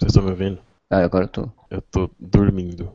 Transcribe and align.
Vocês 0.00 0.10
estão 0.12 0.24
me 0.24 0.30
ouvindo? 0.30 0.58
Ah, 0.88 1.04
agora 1.04 1.24
eu 1.24 1.28
tô. 1.28 1.50
Eu 1.70 1.82
tô 1.82 2.08
dormindo. 2.18 2.90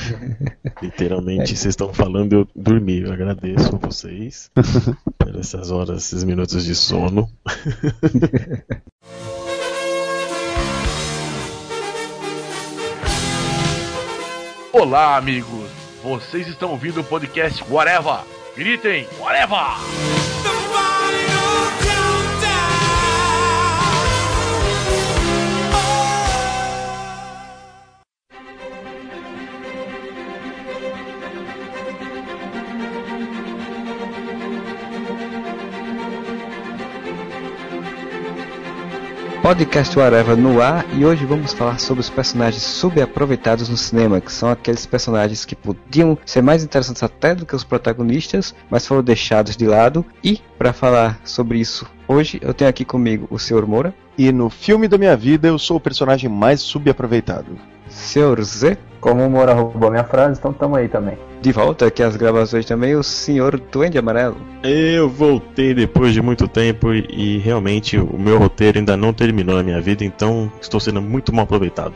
Literalmente, 0.80 1.48
vocês 1.48 1.66
estão 1.66 1.92
falando, 1.92 2.32
eu 2.32 2.48
dormi. 2.56 3.02
Eu 3.02 3.12
agradeço 3.12 3.76
a 3.76 3.78
vocês 3.78 4.50
por 5.18 5.36
essas 5.38 5.70
horas, 5.70 6.06
esses 6.06 6.24
minutos 6.24 6.64
de 6.64 6.74
sono. 6.74 7.28
Olá, 14.72 15.18
amigos! 15.18 15.68
Vocês 16.02 16.48
estão 16.48 16.70
ouvindo 16.70 17.02
o 17.02 17.04
podcast 17.04 17.62
Whatever! 17.70 18.20
Gritem, 18.56 19.06
Whatever! 19.20 20.31
Podcast 39.52 39.98
Whatever 39.98 40.34
no 40.34 40.62
ar 40.62 40.82
e 40.94 41.04
hoje 41.04 41.26
vamos 41.26 41.52
falar 41.52 41.78
sobre 41.78 42.00
os 42.00 42.08
personagens 42.08 42.62
subaproveitados 42.62 43.68
no 43.68 43.76
cinema, 43.76 44.18
que 44.18 44.32
são 44.32 44.48
aqueles 44.48 44.86
personagens 44.86 45.44
que 45.44 45.54
podiam 45.54 46.16
ser 46.24 46.40
mais 46.40 46.64
interessantes 46.64 47.02
até 47.02 47.34
do 47.34 47.44
que 47.44 47.54
os 47.54 47.62
protagonistas, 47.62 48.54
mas 48.70 48.86
foram 48.86 49.02
deixados 49.02 49.54
de 49.54 49.66
lado. 49.66 50.06
E 50.24 50.40
para 50.56 50.72
falar 50.72 51.20
sobre 51.22 51.58
isso 51.58 51.86
hoje, 52.08 52.40
eu 52.40 52.54
tenho 52.54 52.70
aqui 52.70 52.82
comigo 52.82 53.26
o 53.28 53.38
Sr. 53.38 53.66
Moura. 53.66 53.94
E 54.16 54.32
no 54.32 54.48
filme 54.48 54.88
da 54.88 54.96
minha 54.96 55.14
vida 55.14 55.48
eu 55.48 55.58
sou 55.58 55.76
o 55.76 55.80
personagem 55.80 56.30
mais 56.30 56.62
subaproveitado. 56.62 57.58
Sr. 57.90 58.42
Z. 58.42 58.78
Como 59.02 59.26
o 59.26 59.28
Moura 59.28 59.52
roubou 59.52 59.90
minha 59.90 60.04
frase, 60.04 60.38
então 60.38 60.52
tamo 60.52 60.76
aí 60.76 60.88
também. 60.88 61.18
De 61.40 61.50
volta 61.50 61.86
aqui 61.86 62.04
às 62.04 62.14
gravações 62.14 62.64
também, 62.64 62.94
o 62.94 63.02
Sr. 63.02 63.60
Duende 63.72 63.98
Amarelo. 63.98 64.36
Eu 64.62 65.10
voltei 65.10 65.74
depois 65.74 66.14
de 66.14 66.22
muito 66.22 66.46
tempo 66.46 66.94
e, 66.94 67.38
realmente 67.38 67.98
o 67.98 68.16
meu 68.16 68.38
roteiro 68.38 68.78
ainda 68.78 68.96
não 68.96 69.12
terminou 69.12 69.56
na 69.56 69.62
minha 69.64 69.80
vida, 69.80 70.04
então 70.04 70.50
estou 70.60 70.78
sendo 70.78 71.02
muito 71.02 71.34
mal 71.34 71.42
aproveitado. 71.42 71.94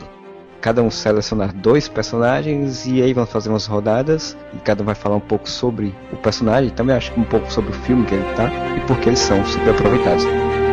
Cada 0.59 0.83
um 0.83 0.91
selecionar 0.91 1.53
dois 1.55 1.87
personagens 1.87 2.85
e 2.85 3.01
aí 3.01 3.13
vamos 3.13 3.31
fazer 3.31 3.47
umas 3.47 3.65
rodadas 3.65 4.35
e 4.53 4.57
cada 4.57 4.83
um 4.83 4.85
vai 4.85 4.95
falar 4.95 5.15
um 5.15 5.21
pouco 5.21 5.49
sobre 5.49 5.95
o 6.11 6.17
personagem, 6.17 6.69
também 6.71 6.93
acho 6.93 7.13
que 7.13 7.19
um 7.21 7.23
pouco 7.23 7.49
sobre 7.49 7.71
o 7.71 7.73
filme 7.73 8.05
que 8.05 8.15
ele 8.15 8.35
tá 8.35 8.51
e 8.75 8.81
porque 8.81 9.07
eles 9.07 9.19
são 9.19 9.45
subaproveitados. 9.45 10.25
De 10.25 10.66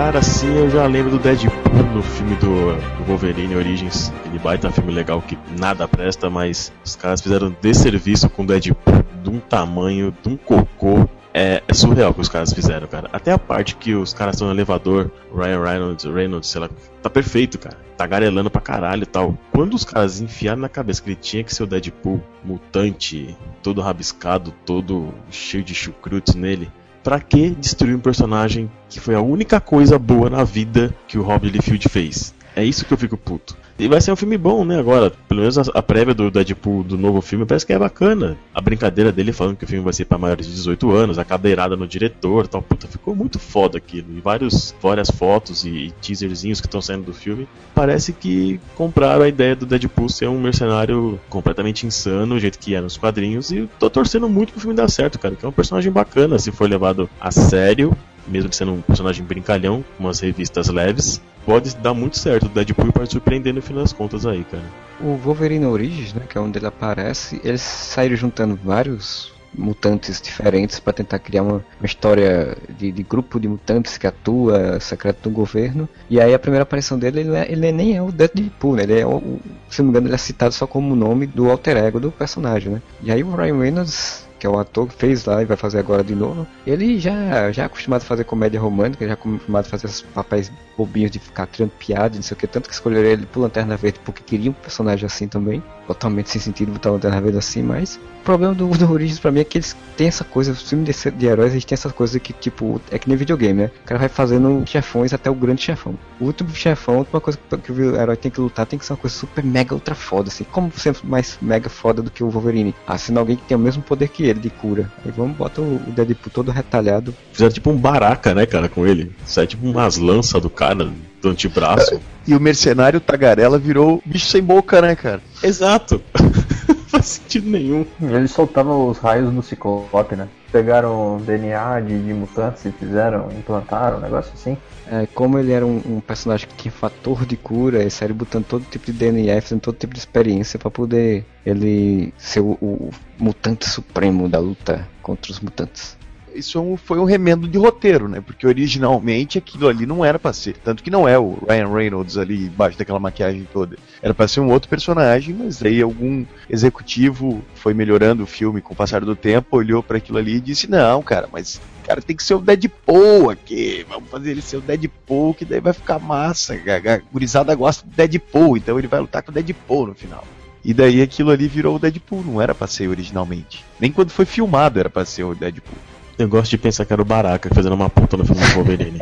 cara 0.00 0.20
assim 0.20 0.48
eu 0.56 0.70
já 0.70 0.86
lembro 0.86 1.10
do 1.10 1.18
Deadpool 1.18 1.82
no 1.94 2.02
filme 2.02 2.34
do, 2.36 2.74
do 2.96 3.04
Wolverine 3.04 3.54
Origins. 3.54 4.10
Aquele 4.20 4.38
baita 4.38 4.70
filme 4.70 4.90
legal 4.90 5.20
que 5.20 5.36
nada 5.58 5.86
presta, 5.86 6.30
mas 6.30 6.72
os 6.82 6.96
caras 6.96 7.20
fizeram 7.20 7.54
desserviço 7.60 8.30
com 8.30 8.42
o 8.42 8.46
Deadpool 8.46 9.04
de 9.22 9.28
um 9.28 9.38
tamanho, 9.38 10.10
de 10.22 10.30
um 10.30 10.38
cocô. 10.38 11.06
É, 11.34 11.62
é 11.68 11.74
surreal 11.74 12.12
o 12.12 12.14
que 12.14 12.22
os 12.22 12.30
caras 12.30 12.50
fizeram, 12.50 12.88
cara. 12.88 13.10
Até 13.12 13.30
a 13.30 13.38
parte 13.38 13.76
que 13.76 13.94
os 13.94 14.14
caras 14.14 14.36
estão 14.36 14.48
no 14.48 14.54
elevador, 14.54 15.10
Ryan 15.36 15.62
Reynolds, 15.62 16.04
Reynolds, 16.06 16.48
sei 16.48 16.62
lá, 16.62 16.70
tá 17.02 17.10
perfeito, 17.10 17.58
cara. 17.58 17.76
Tá 17.98 18.06
garelando 18.06 18.50
pra 18.50 18.62
caralho 18.62 19.02
e 19.02 19.06
tal. 19.06 19.36
Quando 19.52 19.74
os 19.74 19.84
caras 19.84 20.18
enfiaram 20.18 20.62
na 20.62 20.68
cabeça 20.70 21.02
que 21.02 21.10
ele 21.10 21.16
tinha 21.16 21.44
que 21.44 21.54
ser 21.54 21.64
o 21.64 21.66
Deadpool, 21.66 22.22
mutante, 22.42 23.36
todo 23.62 23.82
rabiscado, 23.82 24.50
todo 24.64 25.12
cheio 25.30 25.62
de 25.62 25.74
chucrutes 25.74 26.34
nele, 26.34 26.72
Pra 27.02 27.18
que 27.18 27.50
destruir 27.50 27.94
um 27.94 28.00
personagem 28.00 28.70
que 28.88 29.00
foi 29.00 29.14
a 29.14 29.20
única 29.20 29.60
coisa 29.60 29.98
boa 29.98 30.28
na 30.28 30.44
vida 30.44 30.94
que 31.08 31.18
o 31.18 31.22
Rob 31.22 31.48
Liefeld 31.48 31.88
fez? 31.88 32.34
É 32.54 32.64
isso 32.64 32.84
que 32.84 32.92
eu 32.92 32.98
fico 32.98 33.16
puto. 33.16 33.56
E 33.80 33.88
vai 33.88 33.98
ser 33.98 34.12
um 34.12 34.16
filme 34.16 34.36
bom, 34.36 34.62
né? 34.62 34.78
Agora, 34.78 35.10
pelo 35.26 35.40
menos 35.40 35.56
a, 35.56 35.82
prévia 35.82 36.12
do 36.12 36.30
Deadpool 36.30 36.82
do 36.84 36.98
novo 36.98 37.22
filme 37.22 37.46
parece 37.46 37.64
que 37.64 37.72
é 37.72 37.78
bacana. 37.78 38.36
A 38.54 38.60
brincadeira 38.60 39.10
dele 39.10 39.32
falando 39.32 39.56
que 39.56 39.64
o 39.64 39.66
filme 39.66 39.82
vai 39.82 39.94
ser 39.94 40.04
para 40.04 40.18
maiores 40.18 40.46
de 40.46 40.52
18 40.52 40.90
anos, 40.90 41.18
a 41.18 41.24
cadeirada 41.24 41.78
no 41.78 41.88
diretor 41.88 42.46
tal. 42.46 42.60
Puta, 42.60 42.86
ficou 42.86 43.16
muito 43.16 43.38
foda 43.38 43.78
aquilo. 43.78 44.08
E 44.14 44.20
vários, 44.20 44.74
várias 44.82 45.10
fotos 45.10 45.64
e, 45.64 45.70
e 45.70 45.90
teaserzinhos 45.92 46.60
que 46.60 46.66
estão 46.66 46.82
saindo 46.82 47.04
do 47.04 47.14
filme. 47.14 47.48
Parece 47.74 48.12
que 48.12 48.60
compraram 48.76 49.22
a 49.22 49.28
ideia 49.28 49.56
do 49.56 49.64
Deadpool 49.64 50.10
ser 50.10 50.28
um 50.28 50.38
mercenário 50.38 51.18
completamente 51.30 51.86
insano, 51.86 52.34
o 52.34 52.38
jeito 52.38 52.58
que 52.58 52.74
é 52.74 52.82
nos 52.82 52.98
quadrinhos. 52.98 53.50
E 53.50 53.66
tô 53.78 53.88
torcendo 53.88 54.28
muito 54.28 54.52
pro 54.52 54.60
filme 54.60 54.76
dar 54.76 54.90
certo, 54.90 55.18
cara. 55.18 55.34
Que 55.34 55.46
é 55.46 55.48
um 55.48 55.52
personagem 55.52 55.90
bacana 55.90 56.38
se 56.38 56.52
for 56.52 56.68
levado 56.68 57.08
a 57.18 57.30
sério 57.30 57.96
mesmo 58.30 58.52
sendo 58.52 58.72
um 58.72 58.80
personagem 58.80 59.24
brincalhão, 59.24 59.84
umas 59.98 60.20
revistas 60.20 60.68
leves, 60.68 61.20
pode 61.44 61.76
dar 61.76 61.92
muito 61.92 62.18
certo. 62.18 62.46
O 62.46 62.48
Deadpool 62.48 62.92
pode 62.92 63.10
surpreender 63.10 63.52
no 63.52 63.60
fim 63.60 63.74
das 63.74 63.92
contas 63.92 64.24
aí, 64.24 64.44
cara. 64.44 64.64
O 65.00 65.16
Wolverine 65.16 65.66
Origins, 65.66 66.14
né, 66.14 66.22
que 66.28 66.38
é 66.38 66.40
onde 66.40 66.58
ele 66.58 66.66
aparece, 66.66 67.40
eles 67.42 67.62
saíram 67.62 68.16
juntando 68.16 68.58
vários 68.62 69.32
mutantes 69.52 70.20
diferentes 70.20 70.78
para 70.78 70.92
tentar 70.92 71.18
criar 71.18 71.42
uma, 71.42 71.64
uma 71.80 71.86
história 71.86 72.56
de, 72.78 72.92
de, 72.92 73.02
grupo 73.02 73.40
de 73.40 73.48
mutantes 73.48 73.98
que 73.98 74.06
atua 74.06 74.78
secreto 74.80 75.28
do 75.28 75.30
governo. 75.30 75.88
E 76.08 76.20
aí 76.20 76.32
a 76.32 76.38
primeira 76.38 76.62
aparição 76.62 76.98
dele, 76.98 77.20
ele, 77.20 77.34
é, 77.34 77.50
ele 77.50 77.72
nem 77.72 77.96
é 77.96 78.02
o 78.02 78.12
Deadpool, 78.12 78.76
né? 78.76 78.84
Ele 78.84 79.00
é 79.00 79.06
o, 79.06 79.40
se 79.68 79.80
não 79.80 79.86
me 79.86 79.90
engano, 79.90 80.06
ele 80.06 80.14
é 80.14 80.18
citado 80.18 80.54
só 80.54 80.66
como 80.66 80.92
o 80.92 80.96
nome 80.96 81.26
do 81.26 81.50
alter 81.50 81.76
ego 81.76 81.98
do 81.98 82.12
personagem, 82.12 82.72
né? 82.72 82.82
E 83.02 83.10
aí 83.10 83.22
o 83.22 83.34
Ryan 83.34 83.58
Reynolds 83.58 84.29
que 84.40 84.46
é 84.46 84.50
o 84.50 84.58
ator 84.58 84.88
que 84.88 84.94
fez 84.94 85.26
lá 85.26 85.42
e 85.42 85.44
vai 85.44 85.56
fazer 85.56 85.78
agora 85.78 86.02
de 86.02 86.14
novo, 86.14 86.46
ele 86.66 86.98
já, 86.98 87.52
já 87.52 87.64
é 87.64 87.66
acostumado 87.66 88.00
a 88.00 88.04
fazer 88.06 88.24
comédia 88.24 88.58
romântica, 88.58 89.04
já 89.04 89.10
é 89.10 89.14
acostumado 89.14 89.66
a 89.66 89.68
fazer 89.68 89.86
esses 89.86 90.00
papéis 90.00 90.50
bobinhos 90.76 91.10
de 91.10 91.18
ficar 91.18 91.46
tirando 91.46 91.72
piada, 91.72 92.16
não 92.16 92.22
sei 92.22 92.34
o 92.34 92.38
que, 92.38 92.46
tanto 92.46 92.66
que 92.66 92.74
escolheram 92.74 93.06
ele 93.06 93.26
pro 93.26 93.42
Lanterna 93.42 93.76
Verde 93.76 94.00
porque 94.02 94.22
queria 94.24 94.50
um 94.50 94.54
personagem 94.54 95.04
assim 95.04 95.28
também, 95.28 95.62
totalmente 95.94 96.30
sem 96.30 96.40
sentido 96.40 96.72
botar 96.72 96.90
o 96.90 96.94
Lanterna 96.94 97.20
Verde 97.20 97.38
assim, 97.38 97.62
mas 97.62 97.98
o 98.20 98.22
problema 98.22 98.54
do, 98.54 98.68
do 98.68 98.92
Origins 98.92 99.18
pra 99.18 99.30
mim 99.30 99.40
é 99.40 99.44
que 99.44 99.58
eles 99.58 99.76
têm 99.96 100.08
essa 100.08 100.24
coisa, 100.24 100.52
os 100.52 100.62
filmes 100.62 101.02
de, 101.02 101.10
de 101.10 101.26
heróis, 101.26 101.52
eles 101.52 101.64
têm 101.64 101.74
essa 101.74 101.90
coisa 101.90 102.20
que, 102.20 102.32
tipo, 102.32 102.80
é 102.90 102.98
que 102.98 103.08
nem 103.08 103.16
videogame, 103.16 103.62
né? 103.62 103.70
O 103.82 103.86
cara 103.86 103.98
vai 103.98 104.08
fazendo 104.08 104.62
chefões 104.66 105.12
até 105.12 105.30
o 105.30 105.34
grande 105.34 105.62
chefão. 105.62 105.98
O 106.20 106.26
último 106.26 106.54
chefão, 106.54 106.96
a 106.96 106.98
última 106.98 107.20
coisa 107.20 107.38
que 107.62 107.72
o 107.72 107.96
herói 107.96 108.16
tem 108.16 108.30
que 108.30 108.40
lutar 108.40 108.66
tem 108.66 108.78
que 108.78 108.84
ser 108.84 108.92
uma 108.92 108.98
coisa 108.98 109.16
super 109.16 109.42
mega 109.42 109.74
ultra 109.74 109.94
foda, 109.94 110.28
assim. 110.28 110.44
Como 110.44 110.70
sempre 110.76 111.06
mais 111.06 111.38
mega 111.40 111.68
foda 111.68 112.02
do 112.02 112.10
que 112.10 112.22
o 112.22 112.30
Wolverine? 112.30 112.74
Ah, 112.86 112.98
sendo 112.98 113.18
alguém 113.18 113.36
que 113.36 113.44
tem 113.44 113.56
o 113.56 113.60
mesmo 113.60 113.82
poder 113.82 114.08
que 114.08 114.22
ele, 114.22 114.38
de 114.38 114.50
cura. 114.50 114.90
Aí 115.04 115.10
vamos 115.10 115.36
botar 115.36 115.62
o 115.62 115.78
Deadpool 115.88 116.32
todo 116.32 116.52
retalhado. 116.52 117.14
Fizeram 117.32 117.52
tipo 117.52 117.70
um 117.70 117.76
baraca, 117.76 118.34
né, 118.34 118.46
cara, 118.46 118.68
com 118.68 118.86
ele. 118.86 119.12
Sai 119.24 119.46
tipo 119.46 119.66
umas 119.66 119.96
lanças 119.96 120.40
do 120.40 120.50
cara 120.50 120.90
do 121.20 121.30
antebraço. 121.30 122.00
E 122.26 122.34
o 122.34 122.38
mercenário 122.38 123.00
Tagarela 123.00 123.58
virou 123.58 124.00
bicho 124.04 124.26
sem 124.26 124.42
boca, 124.42 124.80
né, 124.80 124.94
cara? 124.94 125.20
Exato. 125.42 126.00
faz 126.90 127.06
sentido 127.06 127.48
nenhum. 127.48 127.86
Ele 128.00 128.28
soltava 128.28 128.76
os 128.76 128.98
raios 128.98 129.32
no 129.32 129.42
ciclope, 129.42 130.16
né? 130.16 130.28
Pegaram 130.52 131.18
DNA 131.24 131.80
de, 131.80 132.02
de 132.02 132.12
mutantes 132.12 132.64
e 132.64 132.72
fizeram, 132.72 133.28
implantaram, 133.38 133.98
um 133.98 134.00
negócio 134.00 134.32
assim. 134.34 134.56
É, 134.90 135.06
como 135.06 135.38
ele 135.38 135.52
era 135.52 135.64
um, 135.64 135.80
um, 135.86 136.00
personagem 136.00 136.48
que 136.48 136.54
tinha 136.54 136.72
fator 136.72 137.24
de 137.24 137.36
cura, 137.36 137.80
ele 137.80 137.90
saiu 137.90 138.14
botando 138.14 138.44
todo 138.44 138.64
tipo 138.64 138.86
de 138.86 138.92
DNA, 138.92 139.40
fazendo 139.40 139.60
todo 139.60 139.76
tipo 139.76 139.94
de 139.94 140.00
experiência 140.00 140.58
para 140.58 140.70
poder 140.70 141.24
ele 141.46 142.12
ser 142.18 142.40
o, 142.40 142.58
o, 142.60 142.90
mutante 143.16 143.68
supremo 143.68 144.28
da 144.28 144.40
luta 144.40 144.88
contra 145.00 145.30
os 145.30 145.38
mutantes 145.38 145.96
isso 146.34 146.78
foi 146.84 146.98
um 146.98 147.04
remendo 147.04 147.48
de 147.48 147.58
roteiro, 147.58 148.08
né? 148.08 148.20
Porque 148.20 148.46
originalmente 148.46 149.38
aquilo 149.38 149.68
ali 149.68 149.86
não 149.86 150.04
era 150.04 150.18
pra 150.18 150.32
ser. 150.32 150.56
Tanto 150.58 150.82
que 150.82 150.90
não 150.90 151.08
é 151.08 151.18
o 151.18 151.38
Ryan 151.48 151.68
Reynolds 151.68 152.16
ali 152.16 152.46
embaixo 152.46 152.78
daquela 152.78 152.98
maquiagem 152.98 153.46
toda. 153.52 153.76
Era 154.02 154.14
pra 154.14 154.28
ser 154.28 154.40
um 154.40 154.50
outro 154.50 154.68
personagem, 154.68 155.34
mas 155.34 155.62
aí 155.62 155.80
algum 155.82 156.24
executivo 156.48 157.42
foi 157.54 157.74
melhorando 157.74 158.22
o 158.22 158.26
filme 158.26 158.60
com 158.60 158.72
o 158.72 158.76
passar 158.76 159.04
do 159.04 159.16
tempo, 159.16 159.56
olhou 159.56 159.82
para 159.82 159.98
aquilo 159.98 160.18
ali 160.18 160.36
e 160.36 160.40
disse: 160.40 160.70
Não, 160.70 161.02
cara, 161.02 161.28
mas 161.32 161.60
cara 161.90 162.00
tem 162.00 162.14
que 162.14 162.22
ser 162.22 162.34
o 162.34 162.40
Deadpool 162.40 163.30
aqui. 163.30 163.84
Vamos 163.88 164.08
fazer 164.08 164.30
ele 164.30 164.42
ser 164.42 164.58
o 164.58 164.60
Deadpool, 164.60 165.34
que 165.34 165.44
daí 165.44 165.60
vai 165.60 165.72
ficar 165.72 165.98
massa. 165.98 166.54
A 166.54 167.12
gurizada 167.12 167.52
gosta 167.54 167.84
do 167.84 167.94
Deadpool, 167.94 168.56
então 168.56 168.78
ele 168.78 168.86
vai 168.86 169.00
lutar 169.00 169.22
com 169.22 169.32
o 169.32 169.34
Deadpool 169.34 169.88
no 169.88 169.94
final. 169.94 170.24
E 170.64 170.72
daí 170.72 171.02
aquilo 171.02 171.30
ali 171.30 171.48
virou 171.48 171.76
o 171.76 171.78
Deadpool, 171.78 172.22
não 172.22 172.40
era 172.40 172.54
pra 172.54 172.68
ser 172.68 172.88
originalmente. 172.88 173.64
Nem 173.80 173.90
quando 173.90 174.10
foi 174.10 174.24
filmado 174.24 174.78
era 174.78 174.88
pra 174.88 175.04
ser 175.04 175.24
o 175.24 175.34
Deadpool. 175.34 175.78
Eu 176.20 176.28
gosto 176.28 176.50
de 176.50 176.58
pensar 176.58 176.84
que 176.84 176.92
era 176.92 177.00
o 177.00 177.04
Baraka 177.04 177.48
fazendo 177.54 177.74
uma 177.74 177.88
puta 177.88 178.16
no 178.16 178.26
filme 178.26 178.42
do 178.42 178.54
Wolverine. 178.54 179.00